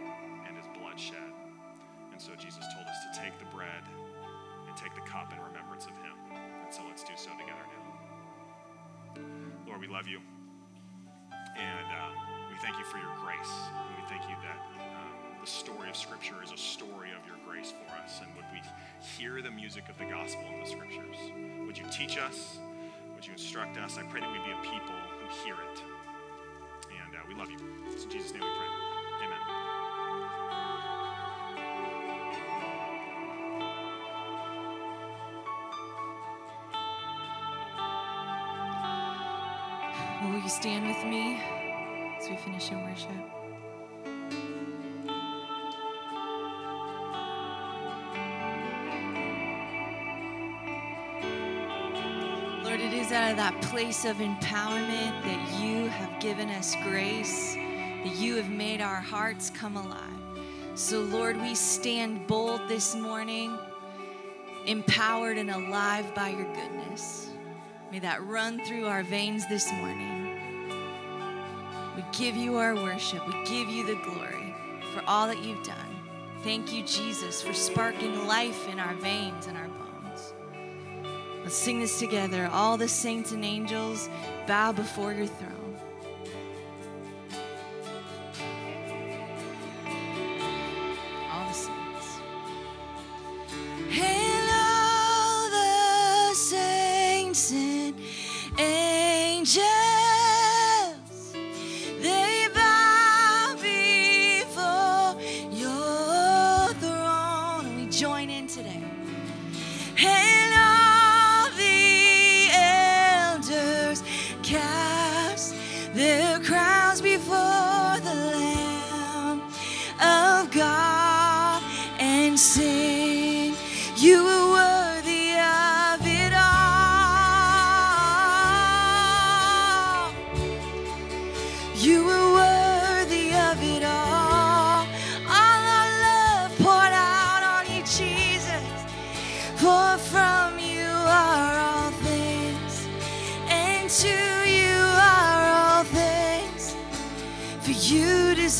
and 0.46 0.58
his 0.58 0.66
blood 0.76 1.00
shed. 1.00 1.32
And 2.12 2.20
so 2.20 2.32
Jesus 2.34 2.66
told 2.68 2.84
us 2.84 3.00
to 3.08 3.18
take 3.22 3.38
the 3.38 3.48
bread 3.56 3.80
and 4.68 4.76
take 4.76 4.94
the 4.94 5.08
cup 5.08 5.32
in 5.32 5.40
remembrance 5.40 5.86
of 5.86 5.96
him. 6.04 6.27
So 6.70 6.82
let's 6.86 7.02
do 7.02 7.12
so 7.16 7.30
together 7.30 7.64
now. 7.72 9.22
Lord, 9.66 9.80
we 9.80 9.86
love 9.86 10.06
you. 10.06 10.20
And 11.32 11.86
uh, 11.88 12.10
we 12.50 12.58
thank 12.58 12.78
you 12.78 12.84
for 12.84 12.98
your 12.98 13.14
grace. 13.24 13.52
And 13.72 13.96
we 13.96 14.08
thank 14.08 14.22
you 14.28 14.36
that 14.42 14.60
um, 14.78 15.40
the 15.40 15.46
story 15.46 15.88
of 15.88 15.96
Scripture 15.96 16.42
is 16.44 16.52
a 16.52 16.56
story 16.56 17.08
of 17.16 17.26
your 17.26 17.36
grace 17.48 17.72
for 17.72 17.90
us. 18.04 18.20
And 18.20 18.28
would 18.36 18.44
we 18.52 18.60
hear 19.16 19.40
the 19.40 19.50
music 19.50 19.88
of 19.88 19.98
the 19.98 20.04
gospel 20.04 20.44
in 20.52 20.60
the 20.60 20.66
Scriptures? 20.66 21.16
Would 21.66 21.78
you 21.78 21.84
teach 21.90 22.18
us? 22.18 22.58
Would 23.14 23.26
you 23.26 23.32
instruct 23.32 23.78
us? 23.78 23.96
I 23.98 24.02
pray 24.02 24.20
that 24.20 24.30
we 24.30 24.38
be 24.38 24.52
a 24.52 24.62
people 24.62 24.94
who 25.20 25.44
hear 25.44 25.54
it. 25.72 25.82
And 27.06 27.16
uh, 27.16 27.18
we 27.26 27.34
love 27.34 27.50
you. 27.50 27.58
It's 27.92 28.04
in 28.04 28.10
Jesus' 28.10 28.32
name 28.32 28.42
we 28.42 28.48
pray. 28.48 28.77
You 40.48 40.54
stand 40.54 40.86
with 40.86 41.04
me 41.04 41.38
as 42.18 42.26
we 42.26 42.36
finish 42.36 42.70
in 42.70 42.82
worship? 42.82 43.10
Lord, 52.64 52.80
it 52.80 52.94
is 52.94 53.12
out 53.12 53.30
of 53.30 53.36
that 53.36 53.60
place 53.60 54.06
of 54.06 54.16
empowerment 54.16 55.22
that 55.22 55.60
you 55.60 55.86
have 55.88 56.18
given 56.18 56.48
us 56.48 56.74
grace, 56.82 57.52
that 57.52 58.16
you 58.16 58.36
have 58.36 58.48
made 58.48 58.80
our 58.80 59.02
hearts 59.02 59.50
come 59.50 59.76
alive. 59.76 60.00
So, 60.74 61.00
Lord, 61.00 61.38
we 61.38 61.54
stand 61.54 62.26
bold 62.26 62.62
this 62.68 62.94
morning, 62.94 63.58
empowered 64.64 65.36
and 65.36 65.50
alive 65.50 66.14
by 66.14 66.30
your 66.30 66.50
goodness. 66.54 67.28
May 67.92 67.98
that 67.98 68.24
run 68.24 68.64
through 68.64 68.86
our 68.86 69.02
veins 69.02 69.46
this 69.50 69.70
morning. 69.72 70.27
We 72.18 72.24
give 72.24 72.36
you 72.36 72.56
our 72.56 72.74
worship. 72.74 73.24
We 73.28 73.44
give 73.44 73.68
you 73.68 73.86
the 73.86 73.94
glory 73.94 74.54
for 74.92 75.02
all 75.06 75.28
that 75.28 75.38
you've 75.38 75.64
done. 75.64 75.96
Thank 76.42 76.72
you, 76.72 76.82
Jesus, 76.82 77.40
for 77.42 77.52
sparking 77.52 78.26
life 78.26 78.68
in 78.68 78.80
our 78.80 78.94
veins 78.94 79.46
and 79.46 79.56
our 79.56 79.68
bones. 79.68 80.34
Let's 81.42 81.54
sing 81.54 81.80
this 81.80 81.98
together. 81.98 82.48
All 82.52 82.76
the 82.76 82.88
saints 82.88 83.32
and 83.32 83.44
angels 83.44 84.08
bow 84.48 84.72
before 84.72 85.12
your 85.12 85.26
throne. 85.26 85.57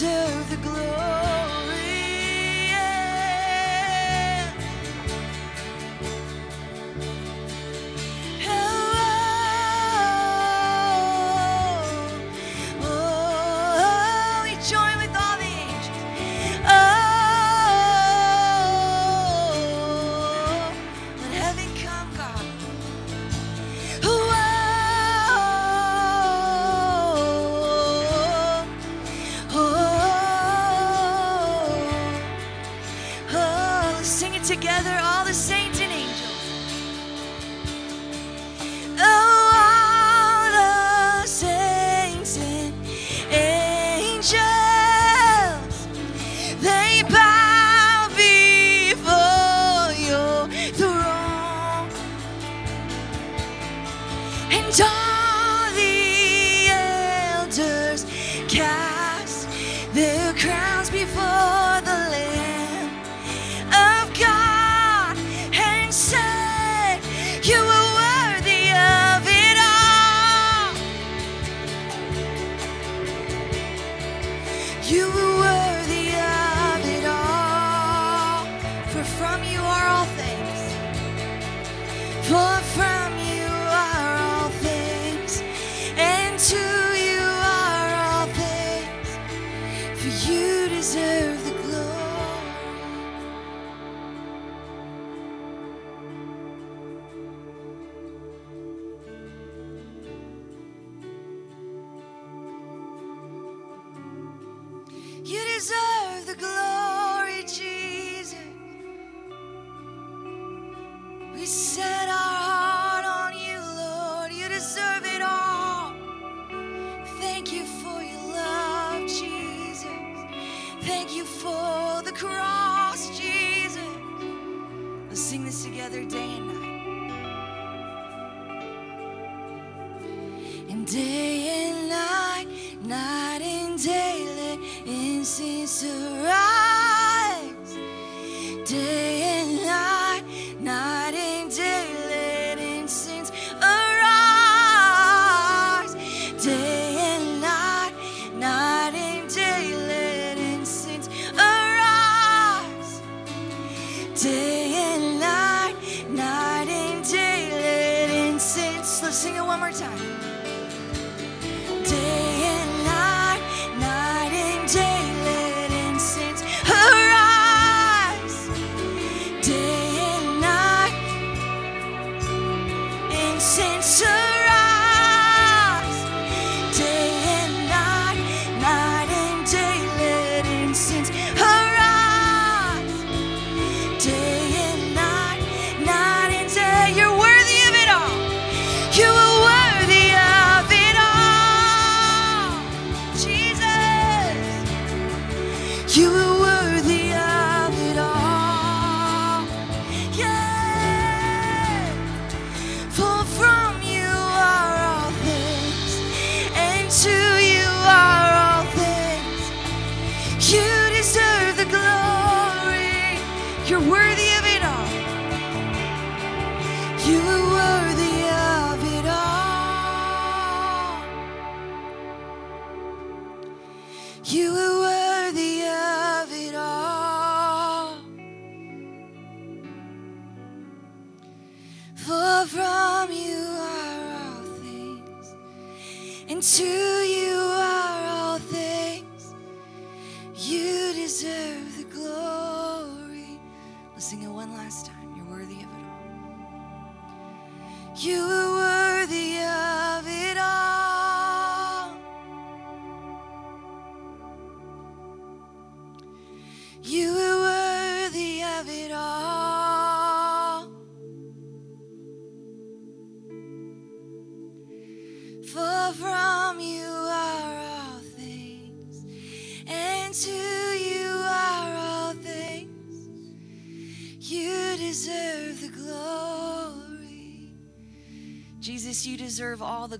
You 0.00 0.37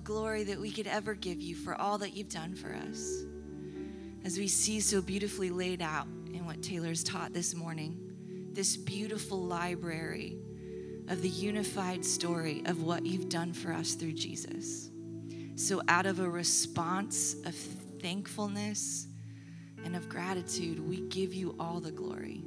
glory 0.09 0.43
that 0.43 0.59
we 0.59 0.71
could 0.71 0.87
ever 0.87 1.13
give 1.13 1.39
you 1.39 1.53
for 1.53 1.79
all 1.79 1.99
that 1.99 2.17
you've 2.17 2.29
done 2.29 2.55
for 2.55 2.73
us. 2.73 3.25
As 4.25 4.39
we 4.39 4.47
see 4.47 4.79
so 4.79 5.03
beautifully 5.03 5.51
laid 5.51 5.83
out 5.83 6.07
in 6.33 6.47
what 6.47 6.63
Taylor's 6.63 7.03
taught 7.03 7.31
this 7.31 7.53
morning, 7.53 7.95
this 8.51 8.75
beautiful 8.75 9.39
library 9.39 10.35
of 11.09 11.21
the 11.21 11.29
unified 11.29 12.03
story 12.03 12.63
of 12.65 12.81
what 12.81 13.05
you've 13.05 13.29
done 13.29 13.53
for 13.53 13.71
us 13.71 13.93
through 13.93 14.13
Jesus. 14.13 14.89
So, 15.53 15.79
out 15.87 16.07
of 16.07 16.19
a 16.19 16.27
response 16.27 17.35
of 17.45 17.53
thankfulness 18.01 19.05
and 19.85 19.95
of 19.95 20.09
gratitude, 20.09 20.79
we 20.79 21.01
give 21.01 21.35
you 21.35 21.55
all 21.59 21.79
the 21.79 21.91
glory. 21.91 22.43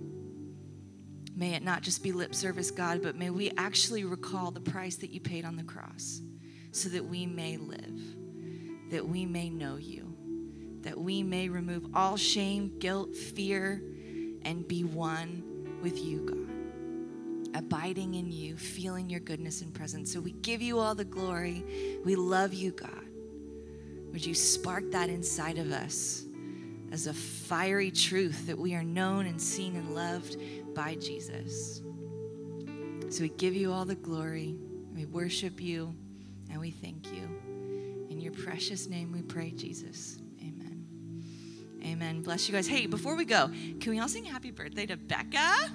May 1.36 1.54
it 1.54 1.62
not 1.62 1.82
just 1.82 2.02
be 2.02 2.10
lip 2.10 2.34
service, 2.34 2.72
God, 2.72 3.02
but 3.04 3.14
may 3.14 3.30
we 3.30 3.52
actually 3.56 4.02
recall 4.02 4.50
the 4.50 4.60
price 4.60 4.96
that 4.96 5.10
you 5.10 5.20
paid 5.20 5.44
on 5.44 5.54
the 5.54 5.62
cross 5.62 6.22
so 6.72 6.88
that 6.88 7.04
we 7.04 7.26
may 7.26 7.56
live, 7.56 8.00
that 8.90 9.06
we 9.06 9.24
may 9.24 9.48
know 9.48 9.76
you, 9.76 10.12
that 10.82 10.98
we 10.98 11.22
may 11.22 11.48
remove 11.48 11.86
all 11.94 12.16
shame, 12.16 12.78
guilt, 12.78 13.14
fear, 13.14 13.80
and 14.42 14.66
be 14.66 14.82
one 14.82 15.78
with 15.80 15.98
you, 16.04 16.20
God 16.20 16.52
abiding 17.54 18.14
in 18.14 18.30
you, 18.30 18.56
feeling 18.56 19.10
your 19.10 19.20
goodness 19.20 19.60
and 19.62 19.74
presence. 19.74 20.12
So 20.12 20.20
we 20.20 20.32
give 20.32 20.62
you 20.62 20.78
all 20.78 20.94
the 20.94 21.04
glory. 21.04 22.00
We 22.04 22.16
love 22.16 22.54
you, 22.54 22.72
God. 22.72 22.90
Would 24.12 24.24
you 24.24 24.34
spark 24.34 24.90
that 24.92 25.08
inside 25.08 25.58
of 25.58 25.72
us 25.72 26.24
as 26.90 27.06
a 27.06 27.14
fiery 27.14 27.90
truth 27.90 28.46
that 28.46 28.58
we 28.58 28.74
are 28.74 28.84
known 28.84 29.26
and 29.26 29.40
seen 29.40 29.76
and 29.76 29.94
loved 29.94 30.36
by 30.74 30.94
Jesus? 30.96 31.82
So 33.08 33.22
we 33.22 33.30
give 33.30 33.54
you 33.54 33.72
all 33.72 33.84
the 33.84 33.94
glory. 33.94 34.56
We 34.94 35.06
worship 35.06 35.60
you 35.60 35.94
and 36.52 36.60
we 36.60 36.70
thank 36.70 37.10
you. 37.12 37.28
In 38.10 38.20
your 38.20 38.32
precious 38.32 38.86
name 38.86 39.10
we 39.10 39.22
pray, 39.22 39.50
Jesus. 39.50 40.18
Amen. 40.40 40.84
Amen. 41.82 42.22
Bless 42.22 42.46
you 42.46 42.54
guys. 42.54 42.68
Hey, 42.68 42.86
before 42.86 43.16
we 43.16 43.24
go, 43.24 43.50
can 43.80 43.90
we 43.90 43.98
all 43.98 44.08
sing 44.08 44.24
happy 44.24 44.50
birthday 44.50 44.84
to 44.86 44.96
Becca? 44.98 45.70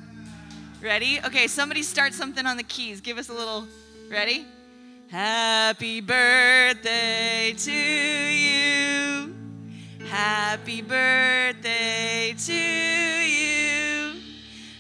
Ready? 0.82 1.20
Okay, 1.26 1.48
somebody 1.48 1.82
start 1.82 2.14
something 2.14 2.46
on 2.46 2.56
the 2.56 2.64
keys. 2.64 3.02
Give 3.02 3.18
us 3.18 3.30
a 3.30 3.34
little. 3.34 3.68
Ready? 4.10 4.46
Happy 5.10 6.00
birthday 6.00 7.56
to 7.58 7.72
you. 7.72 9.36
Happy 10.08 10.82
birthday 10.84 12.36
to 12.38 12.54
you. 12.54 14.22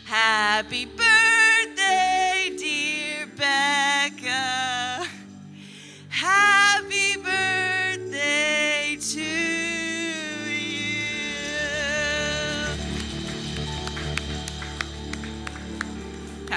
Happy 0.05 0.85
birthday, 0.85 1.06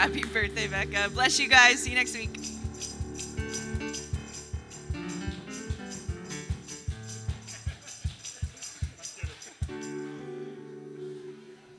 Happy 0.01 0.23
birthday, 0.33 0.67
Becca. 0.67 1.11
Bless 1.13 1.39
you 1.39 1.47
guys. 1.47 1.81
See 1.81 1.91
you 1.91 1.97
next 1.97 2.17
week. 2.17 2.40